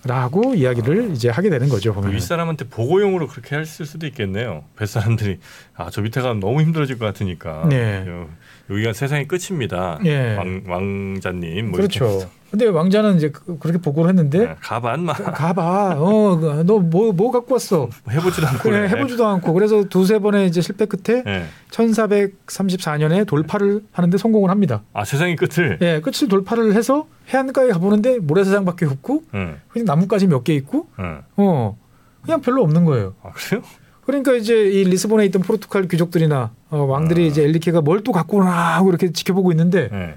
라고 0.06 0.54
이야기를 0.54 1.12
이제 1.14 1.30
하게 1.30 1.50
되는 1.50 1.70
거죠. 1.70 1.94
그 1.94 2.02
보면. 2.02 2.14
윗사람한테 2.16 2.66
보고용으로 2.68 3.28
그렇게 3.28 3.56
했을 3.56 3.86
수도 3.86 4.06
있겠네요. 4.08 4.66
뱃사람들이 4.76 5.40
아 5.76 5.90
저 5.92 6.02
밑에 6.02 6.20
가면 6.20 6.42
너무 6.42 6.62
힘들어질 6.62 7.00
것 7.00 7.06
같으니까 7.06 7.68
네. 7.70 8.04
여, 8.06 8.28
여기가 8.70 8.92
세상의 8.92 9.30
끝입니다. 9.30 10.00
예. 10.04 10.36
왕, 10.36 10.64
왕자님 10.68 11.68
뭐 11.70 11.78
그렇죠. 11.78 12.30
근데 12.54 12.68
왕자는 12.68 13.16
이제 13.16 13.30
그- 13.32 13.58
그렇게 13.58 13.80
보고를 13.80 14.10
했는데 14.10 14.38
네, 14.38 14.56
가반 14.62 15.02
마 15.06 15.14
가봐. 15.14 15.96
어, 15.98 16.64
너뭐뭐 16.64 17.32
갖고 17.32 17.56
왔어? 17.56 17.90
해보지도 18.08 18.46
않고 18.46 18.60
그래. 18.62 18.88
해보지도 18.90 19.26
않고 19.26 19.54
그래서 19.54 19.84
두세 19.86 20.20
번의 20.20 20.50
이제 20.50 20.62
실패 20.62 20.86
끝에 20.86 21.24
네. 21.24 21.46
1434년에 21.72 23.26
돌파를 23.26 23.82
하는데 23.92 24.16
성공을 24.20 24.52
합니다. 24.52 24.84
아 24.94 25.04
세상의 25.04 25.36
끝을. 25.36 25.80
예, 25.82 26.00
끝을 26.00 26.28
돌파를 26.28 26.76
해서 26.76 27.08
해안가에 27.34 27.70
가보는데 27.70 28.20
모래사장밖에 28.20 28.86
없고 28.86 29.24
응. 29.34 29.58
그냥 29.70 29.86
나뭇가지 29.86 30.28
몇 30.28 30.44
개 30.44 30.54
있고 30.54 30.86
응. 31.00 31.24
어 31.38 31.76
그냥 32.22 32.40
별로 32.42 32.62
없는 32.62 32.86
거예요. 32.86 33.16
아 33.24 33.32
그래요? 33.32 33.64
그러니까 34.06 34.34
이제 34.34 34.54
이 34.70 34.84
리스본에 34.84 35.26
있던 35.26 35.42
포르투갈 35.42 35.88
귀족들이나 35.88 36.52
어, 36.70 36.78
왕들이 36.84 37.24
아. 37.24 37.26
이제 37.26 37.42
엘리케가 37.46 37.82
뭘 37.82 38.04
또 38.04 38.12
갖고 38.12 38.38
오나 38.38 38.76
하고 38.76 38.90
이렇게 38.90 39.12
지켜보고 39.12 39.52
있는데 39.54 39.90
네. 39.92 40.14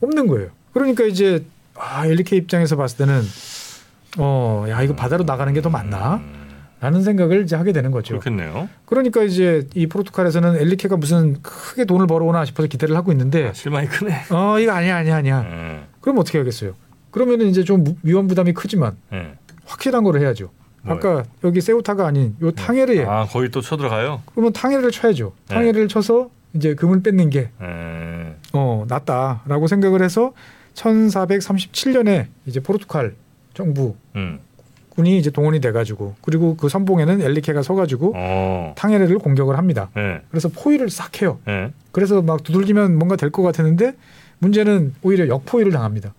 없는 0.00 0.28
거예요. 0.28 0.48
그러니까 0.72 1.04
이제 1.04 1.44
아, 1.76 2.06
엘리케 2.06 2.36
입장에서 2.36 2.76
봤을 2.76 2.98
때는 2.98 3.22
어, 4.18 4.64
야 4.68 4.82
이거 4.82 4.94
바다로 4.94 5.24
나가는 5.24 5.52
게 5.52 5.60
더 5.60 5.70
맞나? 5.70 6.16
음, 6.16 6.44
라는 6.80 7.02
생각을 7.02 7.42
이제 7.44 7.56
하게 7.56 7.72
되는 7.72 7.90
거죠. 7.90 8.18
그렇겠네요. 8.18 8.68
그러니까 8.86 9.22
이제 9.22 9.66
이 9.74 9.86
포르투갈에서는 9.86 10.56
엘리케가 10.60 10.96
무슨 10.96 11.40
크게 11.42 11.84
돈을 11.84 12.06
벌어오나 12.06 12.44
싶어서 12.44 12.68
기대를 12.68 12.94
하고 12.96 13.10
있는데 13.12 13.48
아, 13.48 13.52
실망이 13.52 13.88
크네. 13.88 14.24
어 14.30 14.58
이거 14.58 14.72
아니야 14.72 14.96
아니야 14.98 15.16
아니야. 15.16 15.42
네. 15.42 15.84
그럼 16.00 16.18
어떻게 16.18 16.38
하겠어요? 16.38 16.74
그러면은 17.10 17.46
이제 17.46 17.64
좀 17.64 17.82
무- 17.84 17.96
위험 18.02 18.26
부담이 18.28 18.52
크지만 18.52 18.96
네. 19.10 19.34
확실한 19.64 20.04
거를 20.04 20.20
해야죠. 20.20 20.50
뭐요? 20.82 20.98
아까 20.98 21.24
여기 21.44 21.60
세우타가 21.62 22.06
아닌 22.06 22.36
요 22.42 22.50
탕헤르에 22.50 23.06
아 23.06 23.24
거기 23.24 23.48
또 23.48 23.60
쳐들어가요? 23.62 24.20
그러면 24.32 24.52
탕헤르를 24.52 24.90
쳐야죠. 24.90 25.32
네. 25.48 25.54
탕헤르를 25.54 25.88
쳐서 25.88 26.28
이제 26.52 26.74
금을 26.74 27.02
뺏는 27.02 27.30
게 27.30 27.48
네. 27.60 28.36
어, 28.52 28.84
낫다라고 28.86 29.66
생각을 29.66 30.02
해서 30.02 30.32
1437년에 30.74 32.26
이제 32.46 32.60
포르투갈 32.60 33.14
정부 33.54 33.94
음. 34.16 34.38
군이 34.90 35.18
이제 35.18 35.30
동원이 35.30 35.60
돼가지고 35.60 36.14
그리고 36.22 36.56
그 36.56 36.68
선봉에는 36.68 37.20
엘리케가 37.20 37.62
서가지고 37.62 38.12
어. 38.14 38.74
탕헤르를 38.76 39.18
공격을 39.18 39.58
합니다. 39.58 39.90
네. 39.96 40.20
그래서 40.30 40.48
포위를 40.48 40.88
싹 40.90 41.20
해요. 41.20 41.38
네. 41.46 41.72
그래서 41.92 42.22
막 42.22 42.42
두들기면 42.44 42.96
뭔가 42.96 43.16
될 43.16 43.30
것 43.30 43.42
같았는데 43.42 43.94
문제는 44.38 44.94
오히려 45.02 45.26
역포위를 45.28 45.72
당합니다. 45.72 46.12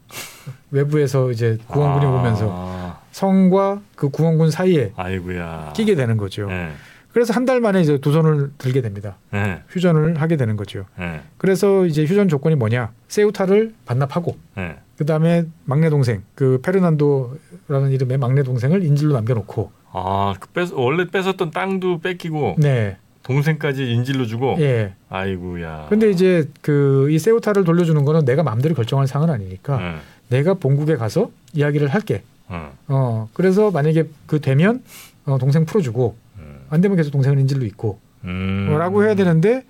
외부에서 0.72 1.32
이제 1.32 1.58
구원군이 1.68 2.06
아. 2.06 2.10
오면서 2.10 3.00
성과 3.12 3.82
그 3.96 4.10
구원군 4.10 4.52
사이에 4.52 4.91
아이고야. 4.98 5.74
끼게 5.76 5.96
되는 5.96 6.18
거죠. 6.18 6.48
네. 6.48 6.72
그래서 7.15 7.32
한 7.34 7.45
달 7.45 7.62
만에 7.62 7.80
이제 7.80 7.97
두 7.99 8.12
손을 8.12 8.51
들게 8.58 8.82
됩니다. 8.82 9.15
네. 9.32 9.62
휴전을 9.69 10.19
하게 10.19 10.36
되는 10.36 10.58
거죠. 10.58 10.84
네. 10.99 11.21
그래서 11.38 11.86
이제 11.86 12.04
휴전 12.04 12.28
조건이 12.28 12.56
뭐냐? 12.56 12.91
세우타를 13.08 13.73
반납하고 13.86 14.36
네. 14.58 14.75
그 14.97 15.06
다음에 15.06 15.45
막내 15.63 15.89
동생 15.89 16.23
그 16.36 16.60
페르난도라는 16.62 17.91
이름의 17.91 18.17
막내 18.17 18.43
동생을 18.43 18.84
인질로 18.84 19.13
남겨놓고 19.13 19.71
아, 19.93 20.34
그 20.41 20.49
뺏, 20.49 20.73
원래 20.73 21.08
뺏었던 21.08 21.51
땅도 21.51 22.01
뺏기고 22.01 22.56
네, 22.58 22.97
동생까지 23.23 23.89
인질로 23.93 24.25
주고. 24.25 24.58
예. 24.60 24.93
아이고야. 25.10 25.86
근데 25.89 26.10
이제 26.10 26.49
그 26.62 27.08
이 27.10 27.17
세우타를 27.17 27.63
돌려주는 27.63 28.04
거는 28.04 28.25
내가 28.25 28.43
마음대로 28.43 28.75
결정할 28.75 29.08
사항은 29.08 29.34
아니니까 29.34 29.78
네. 29.78 29.95
내가 30.38 30.56
본국에 30.56 30.97
가서 30.97 31.32
이야기를 31.54 31.88
할게. 31.88 32.23
어. 32.49 32.73
어 32.89 33.30
그래서 33.34 33.71
만약에 33.71 34.10
그 34.25 34.41
되면 34.41 34.84
어, 35.25 35.38
동생 35.38 35.65
풀어주고 35.65 36.15
음. 36.19 36.24
안 36.69 36.82
되면 36.82 36.97
계속 36.97 37.12
동생은 37.12 37.39
인질로 37.39 37.65
있고 37.65 37.99
음. 38.23 38.75
라고 38.78 39.04
해야 39.04 39.15
되는데 39.15 39.63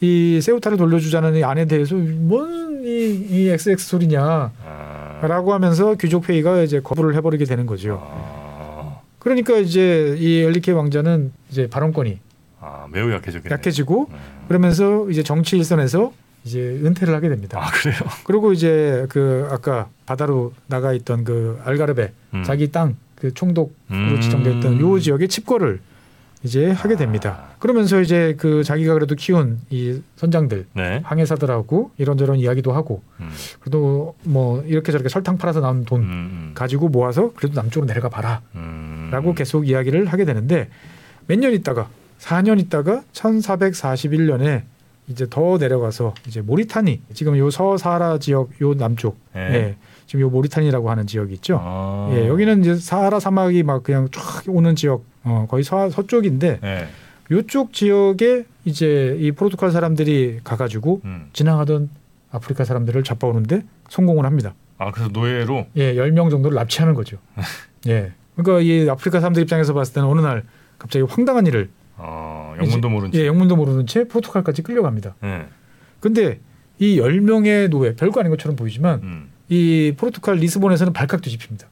이 0.00 0.40
세우타를 0.40 0.78
돌려주자는 0.78 1.36
이 1.36 1.44
안에 1.44 1.66
대해서 1.66 1.96
뭔이 1.96 3.14
이 3.28 3.48
XX 3.50 3.76
소리냐 3.84 4.52
라고 5.22 5.52
아. 5.52 5.54
하면서 5.56 5.94
귀족 5.96 6.28
회의가 6.28 6.62
이제 6.62 6.80
거부를 6.80 7.14
해버리게 7.16 7.44
되는 7.44 7.66
거죠. 7.66 8.00
아. 8.02 9.00
그러니까 9.18 9.56
이제 9.58 10.14
이 10.18 10.40
엘리케 10.42 10.72
왕자는 10.72 11.32
이제 11.50 11.68
발언권이 11.68 12.20
아, 12.60 12.86
매우 12.90 13.10
약해졌겠네. 13.12 13.52
약해지고 13.52 14.08
음. 14.10 14.16
그러면서 14.46 15.08
이제 15.10 15.22
정치 15.22 15.56
일선에서 15.56 16.12
이제 16.44 16.60
은퇴를 16.60 17.14
하게 17.14 17.28
됩니다. 17.28 17.58
아 17.60 17.70
그래요? 17.72 17.98
그리고 18.24 18.52
이제 18.52 19.06
그 19.08 19.48
아까 19.50 19.88
바다로 20.06 20.54
나가 20.66 20.92
있던 20.92 21.24
그 21.24 21.60
알가르베 21.64 22.12
음. 22.34 22.44
자기 22.44 22.70
땅 22.70 22.96
그 23.20 23.34
총독으로 23.34 23.72
음. 23.90 24.20
지정돼 24.20 24.58
있던 24.58 24.80
요 24.80 24.98
지역에 24.98 25.26
칩거를 25.26 25.80
이제 26.44 26.70
하게 26.70 26.94
됩니다. 26.96 27.46
아. 27.50 27.56
그러면서 27.58 28.00
이제 28.00 28.34
그 28.38 28.62
자기가 28.62 28.94
그래도 28.94 29.14
키운 29.16 29.58
이 29.70 30.00
선장들 30.16 30.66
네. 30.74 31.00
항해사들하고 31.04 31.90
이런저런 31.98 32.38
이야기도 32.38 32.72
하고 32.72 33.02
음. 33.20 33.28
그래도 33.60 34.14
뭐 34.22 34.62
이렇게 34.62 34.92
저렇게 34.92 35.08
설탕 35.08 35.36
팔아서 35.36 35.60
나온 35.60 35.84
돈 35.84 36.02
음. 36.02 36.50
가지고 36.54 36.88
모아서 36.88 37.32
그래도 37.34 37.54
남쪽으로 37.60 37.86
내려가 37.88 38.08
봐라라고 38.08 38.42
음. 39.30 39.34
계속 39.34 39.68
이야기를 39.68 40.06
하게 40.06 40.24
되는데 40.24 40.68
몇 41.26 41.38
년 41.40 41.52
있다가 41.52 41.88
4년 42.20 42.60
있다가 42.60 43.02
1441년에 43.12 44.62
이제 45.08 45.26
더 45.28 45.56
내려가서 45.58 46.14
이제 46.26 46.40
모리타니 46.42 47.00
지금 47.14 47.36
요 47.38 47.50
서사하라 47.50 48.18
지역 48.18 48.50
요 48.60 48.74
남쪽 48.74 49.18
네. 49.34 49.40
예. 49.54 49.76
지금 50.06 50.20
요 50.22 50.30
모리타니라고 50.30 50.90
하는 50.90 51.06
지역이 51.06 51.34
있죠. 51.34 51.58
아. 51.62 52.10
예, 52.12 52.28
여기는 52.28 52.60
이제 52.60 52.76
사하라 52.76 53.20
사막이 53.20 53.62
막 53.62 53.82
그냥 53.82 54.08
쫙 54.10 54.42
오는 54.48 54.74
지역 54.74 55.04
어, 55.30 55.46
거의 55.48 55.64
서, 55.64 55.90
서쪽인데 55.90 56.60
네. 56.60 56.88
요쪽 57.30 57.72
지역에 57.72 58.44
이제 58.64 59.16
이 59.20 59.32
포르투갈 59.32 59.70
사람들이 59.70 60.40
가가지고 60.44 61.02
음. 61.04 61.28
지나가던 61.32 61.90
아프리카 62.30 62.64
사람들을 62.64 63.02
잡아오는데 63.04 63.62
성공을 63.88 64.24
합니다. 64.24 64.54
아 64.78 64.90
그래서 64.92 65.10
노예로 65.10 65.66
예, 65.76 65.94
10명 65.94 66.30
정도를 66.30 66.54
납치하는 66.54 66.94
거죠. 66.94 67.18
예. 67.88 68.12
그러니까 68.36 68.60
이 68.60 68.88
아프리카 68.88 69.20
사람들 69.20 69.42
입장에서 69.42 69.74
봤을 69.74 69.94
때는 69.94 70.08
어느 70.08 70.20
날 70.20 70.44
갑자기 70.78 71.04
황당한 71.08 71.46
일을 71.46 71.70
어, 71.96 72.54
영문도 72.60 72.88
모른 72.88 73.10
채. 73.10 73.20
예, 73.20 73.26
영문도 73.26 73.56
모르는 73.56 73.86
채 73.86 74.04
포르투갈까지 74.06 74.62
끌려갑니다. 74.62 75.16
네. 75.20 75.46
근데 76.00 76.38
이 76.78 77.00
10명의 77.00 77.68
노예 77.68 77.94
별거 77.96 78.20
아닌 78.20 78.30
것처럼 78.30 78.54
보이지만 78.54 79.00
음. 79.02 79.28
이 79.48 79.94
포르투갈 79.96 80.36
리스본에서는 80.36 80.92
발칵 80.92 81.22
뒤집힙니다. 81.22 81.66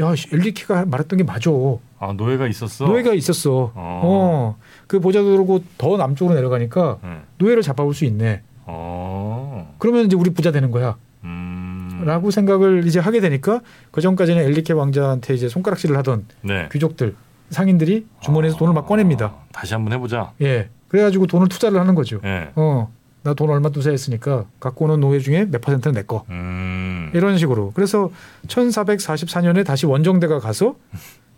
야, 0.00 0.14
씨, 0.14 0.28
엘리키가 0.32 0.86
말했던 0.86 1.16
게 1.16 1.24
맞아. 1.24 1.50
아 1.98 2.12
노예가 2.12 2.46
있었어. 2.48 2.86
노예가 2.86 3.14
있었어. 3.14 3.72
어. 3.74 4.00
어. 4.04 4.56
그 4.86 5.00
보자 5.00 5.22
도르고 5.22 5.64
더 5.78 5.96
남쪽으로 5.96 6.34
내려가니까 6.34 6.98
네. 7.02 7.20
노예를 7.38 7.62
잡아올 7.62 7.94
수 7.94 8.04
있네. 8.04 8.42
어. 8.66 9.74
그러면 9.78 10.06
이제 10.06 10.16
우리 10.16 10.30
부자 10.30 10.50
되는 10.50 10.70
거야. 10.70 10.96
음. 11.24 12.02
라고 12.04 12.30
생각을 12.30 12.86
이제 12.86 13.00
하게 13.00 13.20
되니까 13.20 13.60
그 13.90 14.00
전까지는 14.00 14.42
엘리케 14.42 14.74
왕자한테 14.74 15.34
이제 15.34 15.48
손가락질을 15.48 15.96
하던 15.98 16.26
네. 16.42 16.68
귀족들 16.70 17.14
상인들이 17.50 18.06
주머니에서 18.20 18.56
돈을 18.58 18.74
막 18.74 18.86
꺼냅니다. 18.86 19.26
아, 19.26 19.44
다시 19.52 19.72
한번 19.74 19.92
해보자. 19.94 20.32
예. 20.42 20.68
그래가지고 20.88 21.26
돈을 21.26 21.48
투자를 21.48 21.80
하는 21.80 21.94
거죠. 21.94 22.20
예. 22.24 22.50
어. 22.54 22.92
나 23.26 23.34
돈 23.34 23.50
얼마 23.50 23.70
투자했으니까 23.70 24.44
갖고 24.60 24.84
오는 24.84 25.00
노예 25.00 25.18
중에 25.18 25.46
몇 25.50 25.60
퍼센트는 25.60 25.94
내 25.94 26.02
거. 26.02 26.24
음. 26.30 27.10
이런 27.12 27.36
식으로. 27.38 27.72
그래서 27.74 28.10
1444년에 28.46 29.64
다시 29.66 29.84
원정대가 29.84 30.38
가서 30.38 30.76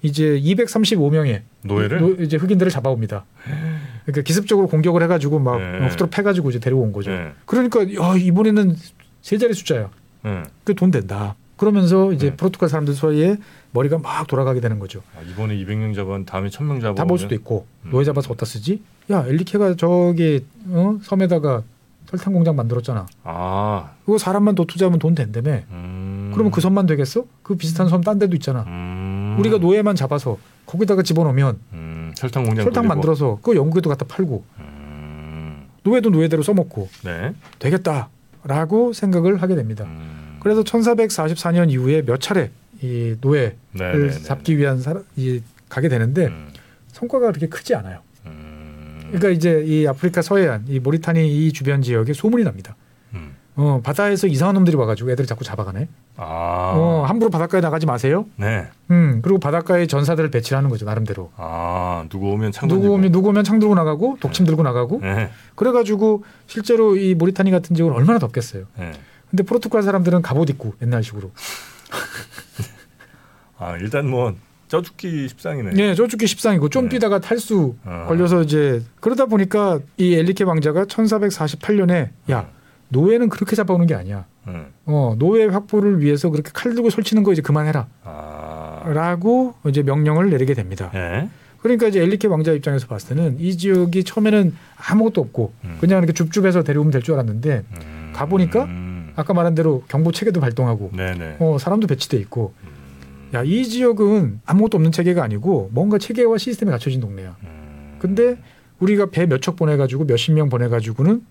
이제 0.03 0.39
235명의 0.39 1.41
노예를. 1.63 2.21
이제 2.21 2.37
흑인들을 2.37 2.71
잡아옵니다. 2.71 3.25
그러니까 4.05 4.23
기습적으로 4.23 4.67
공격을 4.69 5.03
해가지고 5.05 5.39
막 5.39 5.59
네. 5.59 5.89
후드로 5.89 6.11
패가지고 6.11 6.51
이제 6.51 6.59
데려온 6.59 6.93
거죠. 6.93 7.11
네. 7.11 7.33
그러니까 7.47 7.81
야, 7.95 8.15
이번에는 8.19 8.77
세 9.23 9.39
자리 9.39 9.55
숫자야. 9.55 9.89
네. 10.25 10.43
그돈 10.65 10.91
된다. 10.91 11.37
그러면서 11.57 12.13
이제 12.13 12.31
네. 12.31 12.37
포르투갈 12.37 12.69
사람들 12.69 12.95
사이에 12.95 13.37
머리가 13.73 13.99
막 13.99 14.27
돌아가게 14.27 14.61
되는 14.61 14.79
거죠. 14.79 15.03
아, 15.19 15.23
이번에 15.23 15.57
200명 15.57 15.95
잡은 15.95 16.27
다음에 16.27 16.51
1000명 16.51 16.83
잡아. 16.83 16.95
다볼 16.95 17.19
수도 17.19 17.35
있고 17.35 17.67
음. 17.87 17.91
노예 17.93 18.05
잡아서 18.05 18.31
어디다 18.31 18.45
쓰지? 18.45 18.83
야 19.11 19.25
엘리케가 19.27 19.75
저기 19.77 20.45
어? 20.69 20.99
섬에다가 21.03 21.63
설탕 22.11 22.33
공장 22.33 22.57
만들었잖아. 22.57 23.07
아. 23.25 23.91
그거 24.05 24.17
사람만 24.17 24.55
더 24.55 24.65
투자하면 24.65 24.99
돈 24.99 25.15
된다며. 25.15 25.61
음. 25.71 26.31
그러면 26.33 26.51
그 26.51 26.61
섬만 26.61 26.87
되겠어? 26.87 27.25
그 27.43 27.57
비슷한 27.57 27.89
섬 27.89 28.01
딴 28.03 28.19
데도 28.19 28.35
있잖아. 28.37 28.63
음. 28.67 29.37
우리가 29.39 29.59
노예만 29.59 29.95
잡아서 29.95 30.39
거기다가 30.65 31.03
집어넣으면 31.03 31.59
음. 31.75 32.13
설탕 32.17 32.45
공장 32.45 32.65
설탕 32.65 32.85
돌리고. 32.85 32.95
만들어서 32.95 33.37
그거 33.43 33.55
영국에도 33.57 33.91
갖다 33.91 34.07
팔고 34.07 34.45
음. 34.59 35.69
노예도 35.83 36.09
노예대로 36.11 36.43
써먹고 36.43 36.89
네. 37.05 37.35
되겠다라고 37.59 38.93
생각을 38.95 39.43
하게 39.43 39.55
됩니다. 39.55 39.85
음. 39.85 40.39
그래서 40.41 40.63
1444년 40.63 41.71
이후에 41.71 42.03
몇 42.03 42.21
차례 42.21 42.51
이 42.81 43.17
노예를 43.21 43.57
네, 43.73 43.93
네, 43.93 44.09
네, 44.09 44.23
잡기 44.23 44.57
위한 44.57 44.81
사람, 44.81 45.03
이 45.17 45.43
가게 45.69 45.89
되는데 45.89 46.27
음. 46.29 46.53
성과가 46.93 47.27
그렇게 47.27 47.49
크지 47.49 47.75
않아요. 47.75 48.01
음. 49.09 49.19
그러니까 49.19 49.29
이제 49.31 49.63
이 49.67 49.87
아프리카 49.87 50.23
서해안, 50.23 50.65
이 50.69 50.79
모리타니 50.79 51.47
이 51.47 51.53
주변 51.53 51.83
지역에 51.83 52.13
소문이 52.13 52.45
납니다. 52.45 52.77
음. 53.15 53.35
어, 53.57 53.81
바다에서 53.83 54.29
이상한 54.29 54.55
놈들이 54.55 54.77
와가지고 54.77 55.11
애들을 55.11 55.27
자꾸 55.27 55.45
잡아가네. 55.45 55.89
아. 56.17 56.73
어, 56.77 57.05
함부로 57.07 57.31
바닷가에 57.31 57.61
나가지 57.61 57.87
마세요. 57.87 58.27
네. 58.37 58.69
음, 58.91 59.21
그리고 59.23 59.41
바닷가에 59.41 59.87
전사들을 59.87 60.31
배치하는 60.31 60.71
거죠 60.71 60.85
나름대로. 60.85 61.33
아 61.37 62.05
누구 62.09 62.31
오면 62.31 62.53
창 62.53 62.69
누구. 62.69 62.91
오면 62.91 63.11
누구 63.11 63.31
오면 63.31 63.45
창 63.45 63.59
들고 63.59 63.75
나가고 63.75 64.19
독침 64.21 64.47
들고 64.47 64.63
나가고. 64.63 65.01
네. 65.03 65.31
그래가지고 65.57 66.23
실제로 66.47 66.97
이 66.97 67.15
모리타니 67.15 67.51
같은 67.51 67.75
지역은 67.75 67.93
얼마나 67.95 68.19
덥겠어요. 68.21 68.65
네. 68.79 68.93
근데 69.31 69.43
포르투갈 69.43 69.83
사람들은 69.83 70.23
갑옷 70.23 70.49
입고 70.51 70.75
옛날식으로. 70.83 71.33
아 73.59 73.77
일단 73.77 74.09
뭐 74.09 74.35
쪄죽기 74.69 75.29
십상이네. 75.29 75.73
예, 75.77 75.95
저축기 75.95 76.27
십상이고 76.27 76.69
좀 76.69 76.85
네. 76.85 76.91
뛰다가 76.91 77.19
탈수 77.21 77.75
아. 77.85 78.07
걸려서 78.07 78.43
이제 78.43 78.83
그러다 79.01 79.27
보니까 79.27 79.81
이 79.97 80.15
엘리케 80.15 80.45
왕자가 80.45 80.85
1448년에 80.85 82.11
야 82.31 82.49
노예는 82.91 83.29
그렇게 83.29 83.57
잡아오는 83.57 83.87
게 83.87 83.95
아니야. 83.95 84.25
네. 84.47 84.67
어 84.87 85.15
노예 85.19 85.45
확보를 85.47 86.01
위해서 86.01 86.31
그렇게 86.31 86.51
칼 86.55 86.75
들고 86.75 86.91
설치는 86.91 87.23
거 87.23 87.33
이제 87.33 87.43
그만해라. 87.43 87.87
아. 88.05 88.83
라고 88.87 89.55
이제 89.67 89.83
명령을 89.83 90.31
내리게 90.31 90.55
됩니다. 90.55 90.91
예. 90.95 91.29
그러니까 91.61 91.89
이제 91.89 92.01
엘리케 92.01 92.29
왕자 92.29 92.53
입장에서 92.53 92.87
봤을 92.87 93.17
때는 93.17 93.37
이 93.41 93.57
지역이 93.59 94.05
처음에는 94.05 94.55
아무것도 94.77 95.21
없고 95.21 95.53
음. 95.65 95.77
그냥 95.81 95.99
이렇게 95.99 96.13
줍줍해서 96.13 96.63
데려오면 96.63 96.93
될 96.93 97.03
줄 97.03 97.15
알았는데 97.15 97.65
음. 97.71 98.13
가 98.15 98.27
보니까 98.27 98.65
음. 98.65 99.13
아까 99.17 99.35
말한 99.35 99.55
대로 99.57 99.83
경보 99.89 100.13
체계도 100.13 100.41
발동하고 100.41 100.93
네네. 100.97 101.37
어 101.41 101.59
사람도 101.59 101.89
배치돼 101.89 102.17
있고 102.19 102.55
음. 102.63 102.69
야 103.35 103.43
이 103.43 103.65
지역은 103.65 104.41
아무것도 104.47 104.77
없는 104.79 104.93
체계가 104.93 105.23
아니고 105.23 105.71
뭔가 105.73 105.99
체계와 105.99 106.39
시스템이 106.39 106.71
갖춰진 106.71 107.01
동네야. 107.01 107.37
음. 107.45 107.97
근데 107.99 108.37
우리가 108.81 109.07
배 109.11 109.27
몇 109.27 109.41
척 109.43 109.57
보내가지고 109.57 110.05
몇십 110.05 110.35
명 110.35 110.49
보내가지고는 110.49 111.25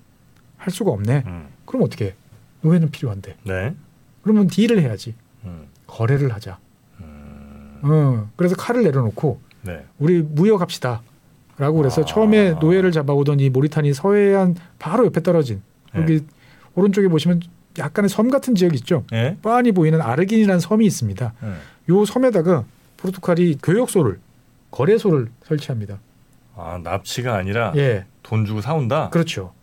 할 0.57 0.71
수가 0.73 0.91
없네. 0.91 1.23
음. 1.25 1.47
그럼 1.65 1.83
어떻게? 1.83 2.05
해? 2.05 2.13
노예는 2.61 2.91
필요한데. 2.91 3.35
네. 3.43 3.73
그러면 4.21 4.47
딜을 4.47 4.79
해야지. 4.81 5.15
음. 5.45 5.67
거래를 5.87 6.33
하자. 6.33 6.59
음. 7.01 7.79
어, 7.83 8.29
그래서 8.35 8.55
칼을 8.55 8.83
내려놓고 8.83 9.39
네. 9.63 9.85
우리 9.99 10.21
무역합시다. 10.21 11.01
라고 11.57 11.77
그래서 11.77 12.01
아. 12.01 12.05
처음에 12.05 12.51
노예를 12.59 12.91
잡아오던 12.91 13.39
이 13.39 13.49
모리타니 13.49 13.93
서해안 13.93 14.55
바로 14.77 15.05
옆에 15.05 15.23
떨어진 15.23 15.61
네. 15.95 16.01
여기 16.01 16.21
오른쪽에 16.75 17.07
보시면 17.07 17.41
약간의 17.77 18.09
섬 18.09 18.29
같은 18.29 18.55
지역 18.55 18.73
있죠. 18.75 19.03
예. 19.13 19.37
뻔히 19.41 19.71
보이는 19.71 20.01
아르긴이라는 20.01 20.59
섬이 20.59 20.85
있습니다. 20.85 21.33
네. 21.41 21.53
요 21.89 22.05
섬에다가 22.05 22.65
포르투갈이 22.97 23.59
교역소를 23.61 24.19
거래소를 24.71 25.27
설치합니다. 25.45 25.99
아 26.55 26.79
납치가 26.83 27.35
아니라 27.35 27.73
예, 27.75 28.05
돈 28.23 28.45
주고 28.45 28.61
사온다. 28.61 29.09
그렇죠. 29.09 29.53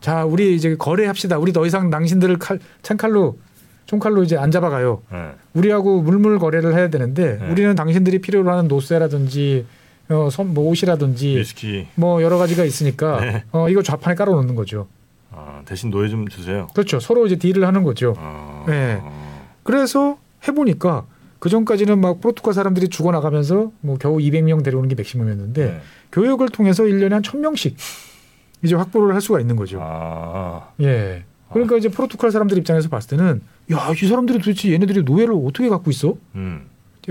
자, 0.00 0.24
우리 0.24 0.54
이제 0.54 0.76
거래합시다. 0.76 1.38
우리 1.38 1.52
더 1.52 1.64
이상 1.64 1.88
당신들을 1.88 2.38
칼, 2.38 2.58
창칼로 2.82 3.38
총칼로 3.86 4.22
이제 4.24 4.36
안 4.36 4.50
잡아가요. 4.50 5.02
네. 5.12 5.30
우리하고 5.54 6.02
물물 6.02 6.38
거래를 6.38 6.74
해야 6.74 6.88
되는데 6.88 7.38
네. 7.38 7.50
우리는 7.50 7.74
당신들이 7.74 8.20
필요로 8.20 8.50
하는 8.50 8.68
노쇠라든지 8.68 9.64
어, 10.08 10.28
섬, 10.30 10.52
뭐 10.54 10.68
옷이라든지 10.70 11.38
위스키. 11.38 11.86
뭐 11.94 12.22
여러 12.22 12.36
가지가 12.36 12.64
있으니까 12.64 13.20
네. 13.20 13.44
어, 13.52 13.68
이거 13.68 13.82
좌판에 13.82 14.14
깔아놓는 14.16 14.54
거죠. 14.54 14.88
아, 15.34 15.62
대신 15.64 15.90
노예 15.90 16.08
좀 16.08 16.28
주세요. 16.28 16.68
그렇죠. 16.74 17.00
서로 17.00 17.26
이제 17.26 17.36
딜을 17.36 17.66
하는 17.66 17.82
거죠. 17.82 18.14
아. 18.18 18.64
네. 18.66 19.02
그래서 19.62 20.18
해보니까 20.46 21.06
그 21.38 21.48
전까지는 21.48 22.00
막 22.00 22.20
포르투갈 22.20 22.54
사람들이 22.54 22.88
죽어나가면서 22.88 23.72
뭐 23.80 23.96
겨우 23.98 24.18
200명 24.18 24.62
데려오는 24.62 24.88
게 24.88 24.94
맥시멈이었는데 24.94 25.64
네. 25.66 25.80
교육을 26.12 26.48
통해서 26.50 26.84
1년에 26.84 27.10
한 27.10 27.22
1000명씩 27.22 27.74
이제 28.62 28.74
확보를 28.76 29.14
할 29.14 29.20
수가 29.20 29.40
있는 29.40 29.56
거죠. 29.56 29.78
아. 29.82 30.68
예. 30.80 31.24
그러니까 31.52 31.76
이제 31.76 31.88
포르투갈 31.88 32.30
사람들 32.30 32.56
입장에서 32.58 32.88
봤을 32.88 33.16
때는 33.16 33.42
야, 33.72 33.90
이 33.90 34.06
사람들이 34.06 34.38
도대체 34.38 34.72
얘네들이 34.72 35.02
노예를 35.02 35.34
어떻게 35.34 35.68
갖고 35.68 35.90
있어? 35.90 36.14
음. 36.34 36.66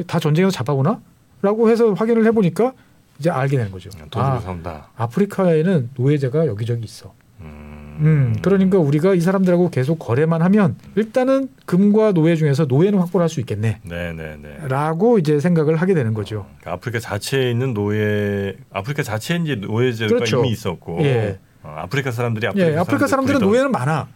다 0.07 0.19
전쟁에서 0.19 0.51
잡아오나? 0.51 0.99
라고 1.41 1.69
해서 1.69 1.93
확인을 1.93 2.25
해보니까 2.25 2.73
이제 3.19 3.29
알게 3.29 3.57
되는 3.57 3.71
거죠. 3.71 3.89
돈 3.89 4.09
주고 4.09 4.19
아, 4.21 4.39
사온다. 4.39 4.87
아프리카에는 4.95 5.91
노예제가 5.95 6.47
여기저기 6.47 6.85
있어. 6.85 7.13
음. 7.41 7.80
음, 8.01 8.35
그러니까 8.41 8.77
우리가 8.79 9.13
이 9.13 9.21
사람들하고 9.21 9.69
계속 9.69 9.99
거래만 9.99 10.41
하면 10.41 10.75
일단은 10.95 11.49
금과 11.65 12.11
노예 12.13 12.35
중에서 12.35 12.65
노예는 12.65 12.99
확보를 12.99 13.23
할 13.23 13.29
수 13.29 13.39
있겠네. 13.39 13.79
네네네. 13.83 14.67
라고 14.67 15.19
이제 15.19 15.39
생각을 15.39 15.75
하게 15.77 15.93
되는 15.93 16.13
거죠. 16.13 16.45
그러니까 16.59 16.73
아프리카 16.73 16.99
자체에 16.99 17.51
있는 17.51 17.73
노예, 17.73 18.55
아프리카 18.71 19.03
자체에 19.03 19.37
이제 19.43 19.55
노예제가 19.55 20.09
그렇죠. 20.15 20.39
이미 20.39 20.49
있었고, 20.51 20.97
예. 21.03 21.39
어, 21.63 21.75
아프리카 21.77 22.11
사람들이 22.11 22.47
아프리카, 22.47 22.71
예, 22.71 22.75
아프리카 22.77 23.07
사람들은 23.07 23.39
부리던- 23.39 23.43
노예는 23.43 23.71
많아. 23.71 24.07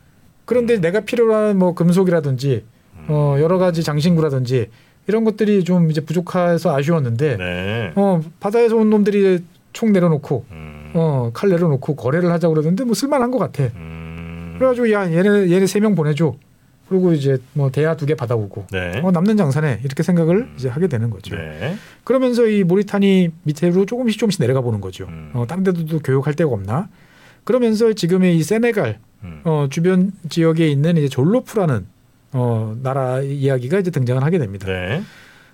그런데 0.45 0.79
내가 0.79 1.01
필요한 1.01 1.57
뭐 1.57 1.73
금속이라든지 1.73 2.63
어 3.07 3.37
여러 3.39 3.57
가지 3.59 3.83
장신구라든지 3.83 4.69
이런 5.07 5.23
것들이 5.23 5.63
좀 5.63 5.91
이제 5.91 6.01
부족해서 6.01 6.75
아쉬웠는데 6.75 7.37
네. 7.37 7.91
어 7.95 8.19
바다에서 8.39 8.75
온 8.75 8.89
놈들이 8.89 9.43
총 9.73 9.91
내려놓고 9.91 10.45
음. 10.51 10.64
어 10.95 11.31
칼 11.33 11.49
내려놓고 11.49 11.95
거래를 11.95 12.31
하자 12.31 12.47
고 12.47 12.53
그러는데 12.53 12.83
뭐 12.83 12.93
쓸만한 12.93 13.31
것 13.31 13.37
같아. 13.37 13.63
음. 13.75 14.55
그래가지고 14.57 14.91
야 14.91 15.11
얘네 15.11 15.51
얘네 15.51 15.67
세 15.67 15.79
명 15.79 15.95
보내줘. 15.95 16.35
그리고 16.87 17.13
이제 17.13 17.37
뭐 17.53 17.71
대야 17.71 17.95
두 17.97 18.05
개 18.05 18.13
받아오고 18.15 18.67
네. 18.71 19.01
어 19.03 19.11
남는 19.11 19.37
장사네 19.37 19.79
이렇게 19.83 20.03
생각을 20.03 20.49
이제 20.55 20.69
하게 20.69 20.87
되는 20.87 21.09
거죠. 21.09 21.35
네. 21.35 21.75
그러면서 22.03 22.45
이 22.47 22.63
모리타니 22.63 23.29
밑으로 23.43 23.85
조금씩 23.87 24.19
조금씩 24.19 24.39
내려가 24.39 24.61
보는 24.61 24.81
거죠. 24.81 25.05
음. 25.05 25.31
어, 25.33 25.45
다른 25.47 25.63
데도 25.63 25.85
또 25.85 25.99
교육할 25.99 26.35
데가 26.35 26.51
없나? 26.51 26.87
그러면서 27.43 27.91
지금의 27.93 28.37
이 28.37 28.43
세네갈 28.43 28.99
음. 29.23 29.41
어, 29.45 29.67
주변 29.71 30.11
지역에 30.29 30.67
있는 30.67 30.97
이제 30.97 31.07
졸로프라는 31.09 31.87
어, 32.33 32.75
나라 32.83 33.19
이야기가 33.21 33.79
이제 33.79 33.89
등장을 33.91 34.21
하게 34.23 34.37
됩니다. 34.37 34.67
네. 34.67 35.01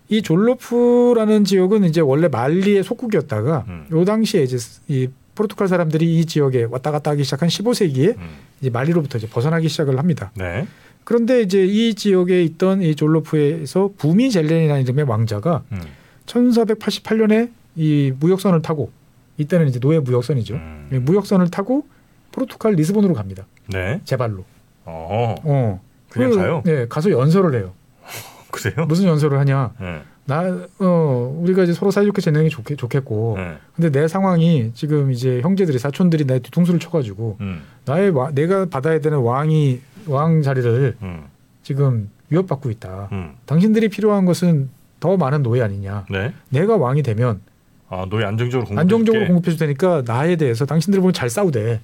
이 0.10 0.22
졸로프라는 0.22 1.46
지역은 1.46 1.86
이제 1.86 2.02
원래 2.02 2.28
말리의 2.28 2.84
속국이었다가 2.84 3.66
음. 3.70 3.86
요 3.92 4.04
당시에 4.04 4.44
이제 4.44 4.58
이 4.90 5.08
포르투갈 5.36 5.68
사람들이 5.68 6.20
이 6.20 6.26
지역에 6.26 6.64
왔다 6.70 6.92
갔다 6.92 7.12
하기 7.12 7.24
시작한 7.24 7.50
15세기에 7.50 8.18
음. 8.18 8.30
이제 8.60 8.70
말리로부터 8.70 9.18
이제 9.18 9.28
벗어나기 9.28 9.70
시작을 9.70 9.98
합니다. 9.98 10.32
네. 10.36 10.68
그런데 11.04 11.42
이제 11.42 11.66
이 11.66 11.96
지역에 11.96 12.44
있던 12.44 12.82
이 12.82 12.96
졸로프에서 12.96 13.92
부미 13.98 14.30
젤렌이라는 14.30 14.84
이름의 14.84 15.06
왕자가 15.06 15.64
음. 15.72 15.82
1488년에 16.26 17.52
이 17.76 18.14
무역선을 18.20 18.62
타고 18.62 18.92
이때는 19.38 19.68
이제 19.68 19.80
노예 19.80 20.00
무역선이죠. 20.00 20.54
음. 20.56 20.90
이 20.92 20.96
무역선을 20.96 21.50
타고 21.50 21.88
포르투갈 22.32 22.74
리스본으로 22.74 23.14
갑니다. 23.14 23.46
네. 23.68 24.02
제발로. 24.06 24.46
어. 24.86 25.36
어. 25.44 25.82
그냥 26.10 26.32
그, 26.32 26.38
가요? 26.38 26.62
네, 26.66 26.88
가서 26.88 27.10
연설을 27.10 27.56
해요. 27.56 27.74
그래요? 28.52 28.86
무슨 28.86 29.06
연설을 29.06 29.40
하냐? 29.40 29.74
네. 29.80 30.02
나, 30.26 30.66
어, 30.80 31.38
우리가 31.42 31.64
이제 31.64 31.74
서로 31.74 31.92
사이좋게 31.92 32.22
지내는 32.22 32.44
게 32.46 32.50
좋겠, 32.50 32.78
좋겠고. 32.78 33.36
네. 33.38 33.58
근데 33.76 33.90
내 33.92 34.08
상황이 34.08 34.72
지금 34.74 35.12
이제 35.12 35.42
형제들이 35.42 35.80
사촌들이 35.80 36.26
내 36.26 36.40
뒤통수를 36.40 36.80
쳐가지고 36.80 37.38
음. 37.42 37.64
나의 37.86 38.12
와, 38.12 38.32
내가 38.32 38.66
받아야 38.66 39.00
되는 39.00 39.18
왕이 39.20 39.82
왕 40.08 40.42
자리를 40.42 40.96
음. 41.02 41.24
지금 41.64 42.10
위협받고 42.30 42.70
있다. 42.70 43.10
음. 43.12 43.34
당신들이 43.46 43.90
필요한 43.90 44.26
것은 44.26 44.70
더 45.00 45.18
많은 45.18 45.42
노예 45.44 45.64
아니냐. 45.64 46.06
네. 46.12 46.34
내가 46.50 46.78
왕이 46.78 47.02
되면 47.04 47.42
아, 47.90 48.06
노예 48.10 48.24
안정적으로 48.24 48.66
공급. 48.68 48.80
안정적으로 48.80 49.26
공급해 49.28 49.50
줄 49.52 49.60
테니까 49.60 50.04
나에 50.06 50.36
대해서 50.38 50.66
당신들 50.66 51.02
보면 51.02 51.14
잘 51.14 51.30
싸우대. 51.30 51.82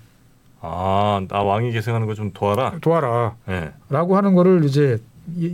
아, 0.62 1.22
나 1.28 1.42
왕이 1.42 1.72
계승하는 1.72 2.08
거 2.08 2.14
좀 2.14 2.32
도와라. 2.34 2.76
도와라. 2.82 3.36
네. 3.48 3.72
라고 3.90 4.16
하는 4.16 4.34
거를 4.36 4.64
이제 4.64 5.00
이- 5.00 5.02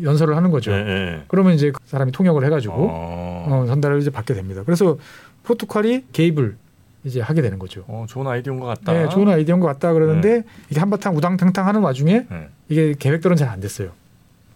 연설을 0.03 0.36
하는 0.36 0.51
거죠. 0.51 0.71
네. 0.71 0.84
네. 0.84 1.24
그러면 1.28 1.53
이제 1.53 1.71
그 1.71 1.80
사람이 1.86 2.11
통역을 2.11 2.45
해가지고 2.45 2.74
어. 2.76 3.47
어, 3.49 3.65
전달을 3.67 3.99
이제 3.99 4.09
받게 4.09 4.34
됩니다. 4.34 4.63
그래서 4.65 4.97
포르투갈이 5.43 6.05
개입을 6.13 6.55
이제 7.03 7.19
하게 7.19 7.41
되는 7.41 7.59
거죠. 7.59 7.84
어, 7.88 8.05
좋은 8.07 8.28
아이디어인 8.28 8.59
것 8.59 8.65
같다. 8.67 8.93
네, 8.93 9.09
좋은 9.09 9.28
아이디어인 9.28 9.59
것 9.59 9.67
같다 9.67 9.91
그러는데 9.93 10.43
이게 10.69 10.80
한바탕 10.80 11.15
우당탕탕 11.17 11.67
하는 11.67 11.82
와중에 11.82 12.26
네. 12.30 12.47
이게 12.69 12.95
계획대로는 12.97 13.36
잘 13.38 13.49
안 13.49 13.59
됐어요. 13.59 13.89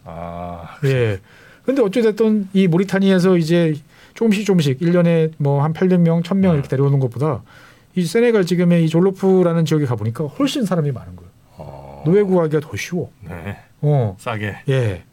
아, 0.06 0.78
예. 0.86 1.20
근데 1.66 1.82
어찌됐든 1.82 2.48
이 2.54 2.68
모리타니에서 2.68 3.38
이제 3.38 3.76
조금씩 4.14 4.46
조금씩 4.46 4.80
1년에 4.80 5.34
뭐한 5.38 5.74
800명, 5.74 6.24
1000명 6.24 6.54
이렇게 6.54 6.70
데려오는 6.70 7.00
것보다 7.00 7.42
이 7.96 8.06
세네갈 8.06 8.46
지금의 8.46 8.86
이 8.86 8.90
졸로프라는 8.90 9.66
지역에 9.66 9.86
가 9.86 9.96
보니까 9.98 10.24
훨씬 10.26 10.64
사람이 10.66 10.92
많은 10.94 11.16
거예요. 11.18 11.30
어. 11.58 12.04
노예 12.06 12.22
구하기가 12.24 12.62
더 12.62 12.78
쉬워. 12.78 13.12
네. 13.22 13.58
어. 13.82 14.16
싸게. 14.20 14.60
예. 14.70 15.04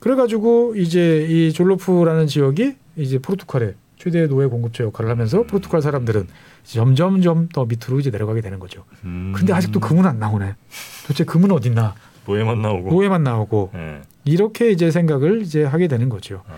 그래가지고 0.00 0.74
이제 0.76 1.26
이 1.28 1.52
졸로프라는 1.52 2.26
지역이 2.26 2.74
이제 2.96 3.18
포르투갈의 3.18 3.74
최대 3.96 4.26
노예 4.26 4.46
공급처 4.46 4.84
역할을 4.84 5.10
하면서 5.10 5.42
포르투갈 5.42 5.82
사람들은 5.82 6.26
점점점 6.64 7.48
더 7.52 7.66
밑으로 7.66 8.00
이제 8.00 8.10
내려가게 8.10 8.40
되는 8.40 8.58
거죠. 8.58 8.84
음. 9.04 9.32
근데 9.36 9.52
아직도 9.52 9.78
금은 9.80 10.06
안 10.06 10.18
나오네. 10.18 10.54
도대체 11.02 11.24
금은 11.24 11.50
어딨나? 11.52 11.94
노예만 12.26 12.62
나오고. 12.62 12.90
노예만 12.90 13.22
나오고 13.22 13.70
네. 13.74 14.00
이렇게 14.24 14.70
이제 14.70 14.90
생각을 14.90 15.42
이제 15.42 15.64
하게 15.64 15.86
되는 15.86 16.08
거죠. 16.08 16.42
아. 16.48 16.54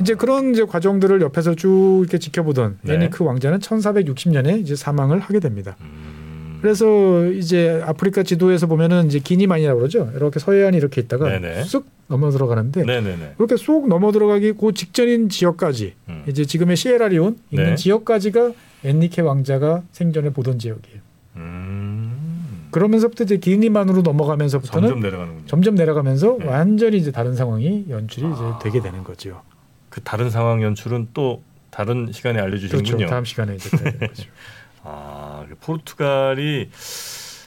이제 0.00 0.14
그런 0.14 0.52
이제 0.52 0.64
과정들을 0.64 1.20
옆에서 1.20 1.54
쭉 1.54 2.00
이렇게 2.02 2.18
지켜보던 2.18 2.78
네. 2.82 2.94
에니크 2.94 3.22
왕자는 3.22 3.58
1460년에 3.60 4.58
이제 4.60 4.74
사망을 4.74 5.20
하게 5.20 5.38
됩니다. 5.40 5.76
음. 5.82 6.58
그래서 6.62 7.26
이제 7.26 7.82
아프리카 7.86 8.22
지도에서 8.22 8.66
보면은 8.66 9.06
이제 9.06 9.18
기니만이라고 9.18 9.78
그러죠. 9.78 10.10
이렇게 10.14 10.40
서해안이 10.40 10.76
이렇게 10.76 11.00
있다가 11.00 11.28
네네. 11.28 11.64
쑥 11.64 11.86
넘어 12.10 12.30
들어가는데 12.30 12.82
네네네. 12.84 13.34
그렇게 13.36 13.56
쏙 13.56 13.86
넘어 13.86 14.10
들어가기 14.10 14.54
그 14.54 14.74
직전인 14.74 15.28
지역까지 15.28 15.94
음. 16.08 16.24
이제 16.28 16.44
지금의 16.44 16.76
시에라리온 16.76 17.38
있는 17.52 17.70
네. 17.70 17.74
지역까지가 17.76 18.52
엔리케 18.84 19.22
왕자가 19.22 19.84
생전에 19.92 20.30
보던 20.30 20.58
지역이에요. 20.58 21.00
음. 21.36 22.68
그러면서부터 22.72 23.24
이제 23.24 23.36
기니만으로 23.36 24.02
넘어가면서부터는 24.02 24.88
점점 24.88 25.00
내려가는군요. 25.00 25.46
점점 25.46 25.74
내려가면서 25.76 26.36
네. 26.40 26.46
완전히 26.46 26.96
이제 26.98 27.12
다른 27.12 27.36
상황이 27.36 27.86
연출이 27.88 28.26
이제 28.26 28.42
아. 28.42 28.58
되게 28.60 28.80
되는 28.80 29.04
거죠. 29.04 29.42
그 29.88 30.00
다른 30.00 30.30
상황 30.30 30.62
연출은 30.62 31.08
또 31.14 31.42
다른 31.70 32.10
시간에 32.10 32.40
알려주시는군요. 32.40 32.96
그렇죠. 32.96 33.10
다음 33.10 33.24
시간에 33.24 33.54
이제 33.54 33.70
되는 33.76 33.98
거죠. 34.00 34.24
아, 34.82 35.44
그 35.48 35.54
포르투갈이 35.60 36.70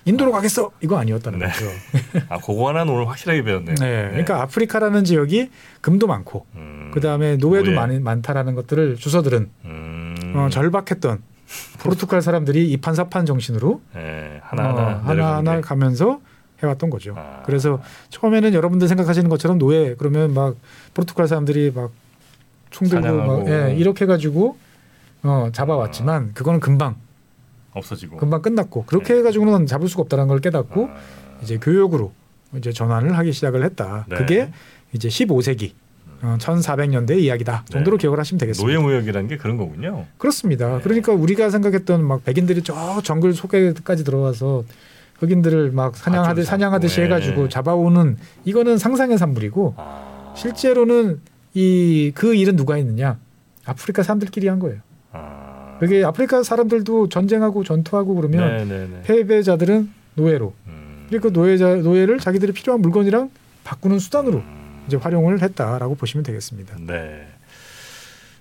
인도로 0.05 0.31
가겠어 0.31 0.71
이거 0.81 0.97
아니었다는 0.97 1.39
네. 1.39 1.45
거죠. 1.47 1.65
아, 2.29 2.37
그거 2.39 2.69
하나는 2.69 2.93
오늘 2.93 3.07
확실하게 3.07 3.43
배웠네요. 3.43 3.75
네. 3.75 4.07
그러니까 4.09 4.41
아프리카라는 4.41 5.03
지역이 5.03 5.49
금도 5.81 6.07
많고 6.07 6.45
음. 6.55 6.91
그 6.93 6.99
다음에 6.99 7.37
노예도 7.37 7.67
노예. 7.67 7.75
많이, 7.75 7.99
많다라는 7.99 8.55
것들을 8.55 8.97
주서들은 8.97 9.49
음. 9.65 10.33
어, 10.35 10.49
절박했던 10.49 11.21
포르투갈 11.79 12.21
사람들이 12.21 12.71
이판사판 12.71 13.25
정신으로 13.25 13.81
네, 13.93 14.39
하나하나 14.43 14.73
어, 14.81 14.85
하나하나 14.85 15.13
내려가는 15.13 15.61
게. 15.61 15.67
가면서 15.67 16.19
해왔던 16.61 16.89
거죠. 16.89 17.13
아. 17.17 17.43
그래서 17.45 17.81
처음에는 18.09 18.53
여러분들 18.53 18.87
생각하시는 18.87 19.29
것처럼 19.29 19.57
노예 19.57 19.95
그러면 19.95 20.33
막 20.33 20.55
포르투갈 20.93 21.27
사람들이 21.27 21.71
막 21.75 21.91
총 22.73 22.89
들고 22.89 23.03
사냥하고. 23.07 23.37
막 23.43 23.47
예, 23.49 23.75
이렇게 23.75 24.03
해가지고 24.03 24.57
어, 25.21 25.49
잡아왔지만 25.53 26.33
그거는 26.33 26.59
금방 26.59 26.95
없어지고. 27.73 28.17
금방 28.17 28.41
끝났고 28.41 28.85
그렇게 28.85 29.13
네. 29.13 29.19
해가지고는 29.19 29.65
잡을 29.65 29.87
수가 29.87 30.03
없다는 30.03 30.27
걸 30.27 30.39
깨닫고 30.39 30.87
아. 30.87 30.95
이제 31.41 31.57
교육으로 31.57 32.11
이제 32.57 32.71
전환을 32.71 33.17
하기 33.17 33.31
시작을 33.33 33.63
했다. 33.63 34.05
네. 34.09 34.15
그게 34.15 34.51
이제 34.93 35.07
15세기 35.07 35.71
어, 36.21 36.37
1400년대 36.39 37.17
이야기다 37.19 37.65
정도로 37.69 37.97
네. 37.97 38.01
기억을 38.01 38.19
하시면 38.19 38.39
되겠습니다. 38.39 38.71
노예 38.71 38.81
무역이라는 38.81 39.27
게 39.27 39.37
그런 39.37 39.57
거군요. 39.57 40.05
그렇습니다. 40.17 40.77
네. 40.77 40.81
그러니까 40.83 41.11
우리가 41.11 41.49
생각했던 41.49 42.03
막 42.05 42.23
백인들이 42.23 42.61
저 42.63 43.01
정글 43.03 43.33
속에까지 43.33 44.03
들어와서 44.03 44.63
흑인들을 45.19 45.71
막 45.71 45.95
사냥하듯 45.95 46.43
좀 46.43 46.49
사냥하듯이 46.49 46.95
잡고, 46.95 47.05
해가지고 47.05 47.41
네. 47.43 47.49
잡아오는 47.49 48.17
이거는 48.45 48.77
상상의 48.77 49.17
산물이고 49.17 49.73
아. 49.77 50.33
실제로는 50.37 51.21
이 51.55 52.11
그 52.15 52.33
일은 52.35 52.55
누가 52.55 52.75
했느냐? 52.75 53.17
아프리카 53.65 54.01
사람들끼리 54.03 54.47
한 54.47 54.59
거예요. 54.59 54.79
아. 55.75 55.79
그게 55.79 56.03
아프리카 56.03 56.43
사람들도 56.43 57.09
전쟁하고 57.09 57.63
전투하고 57.63 58.15
그러면 58.15 58.67
네네네. 58.67 59.01
패배자들은 59.03 59.89
노예로 60.15 60.53
음. 60.67 61.05
그리고 61.09 61.29
그 61.29 61.33
노예자 61.33 61.75
노예를 61.75 62.19
자기들이 62.19 62.51
필요한 62.53 62.81
물건이랑 62.81 63.29
바꾸는 63.63 63.99
수단으로 63.99 64.37
음. 64.39 64.83
이제 64.87 64.97
활용을 64.97 65.41
했다라고 65.41 65.95
보시면 65.95 66.23
되겠습니다. 66.23 66.75
네. 66.85 67.27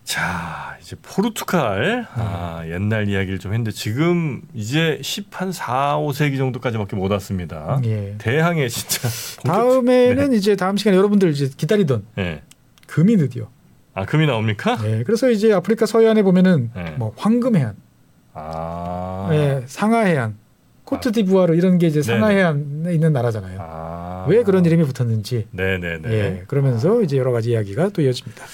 자, 0.05 0.76
이제 0.83 0.97
포르투갈 1.01 2.07
아, 2.14 2.62
옛날 2.66 3.09
이야기를 3.09 3.39
좀 3.39 3.53
했는데 3.53 3.70
지금 3.70 4.43
이제 4.53 4.99
10한 5.01 5.53
4, 5.53 5.97
5세기 5.99 6.37
정도까지밖에 6.39 6.97
못 6.97 7.11
왔습니다. 7.12 7.80
예. 7.85 8.16
대항해 8.18 8.68
진짜. 8.68 9.09
본격- 9.43 9.45
다음에는 9.62 10.33
이제 10.35 10.57
다음 10.57 10.76
시간에 10.76 10.97
여러분들 10.97 11.30
이제 11.30 11.49
기다리던 11.57 12.05
네. 12.16 12.43
금이 12.89 13.16
드디어. 13.16 13.49
아, 13.95 14.05
금이 14.05 14.26
나옵니까? 14.26 14.78
예. 14.84 15.03
그래서 15.05 15.30
이제 15.30 15.53
아프리카 15.53 15.86
서해안에 15.86 16.22
보면은 16.22 16.70
네. 16.74 16.95
뭐 16.99 17.12
황금해안, 17.16 17.74
아. 18.34 19.28
예, 19.32 19.62
상하해안, 19.66 20.36
코트디부아르 20.84 21.55
이런 21.55 21.78
게 21.78 21.86
이제 21.86 22.01
네네. 22.01 22.18
상하해안에 22.18 22.95
있는 22.95 23.12
나라잖아요. 23.12 23.59
아. 23.61 24.26
왜 24.28 24.43
그런 24.43 24.64
이름이 24.64 24.84
붙었는지. 24.84 25.49
네네네. 25.51 26.11
예. 26.11 26.45
그러면서 26.47 27.03
이제 27.03 27.16
여러 27.16 27.32
가지 27.32 27.51
이야기가 27.51 27.90
또 27.90 28.03
이어집니다. 28.03 28.45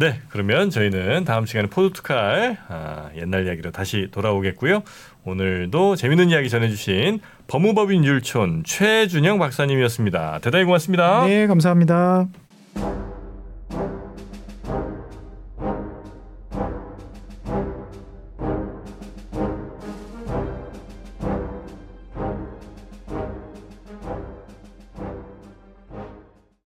네, 0.00 0.18
그러면 0.30 0.70
저희는 0.70 1.24
다음 1.24 1.44
시간에 1.44 1.68
포르투갈 1.68 2.56
아, 2.68 3.10
옛날 3.18 3.46
이야기로 3.46 3.70
다시 3.70 4.08
돌아오겠고요. 4.10 4.82
오늘도 5.24 5.96
재밌는 5.96 6.30
이야기 6.30 6.48
전해주신 6.48 7.20
법무법인 7.48 8.02
율촌 8.04 8.62
최준영 8.64 9.38
박사님이었습니다. 9.38 10.38
대단히 10.40 10.64
고맙습니다. 10.64 11.26
네, 11.26 11.46
감사합니다. 11.46 12.28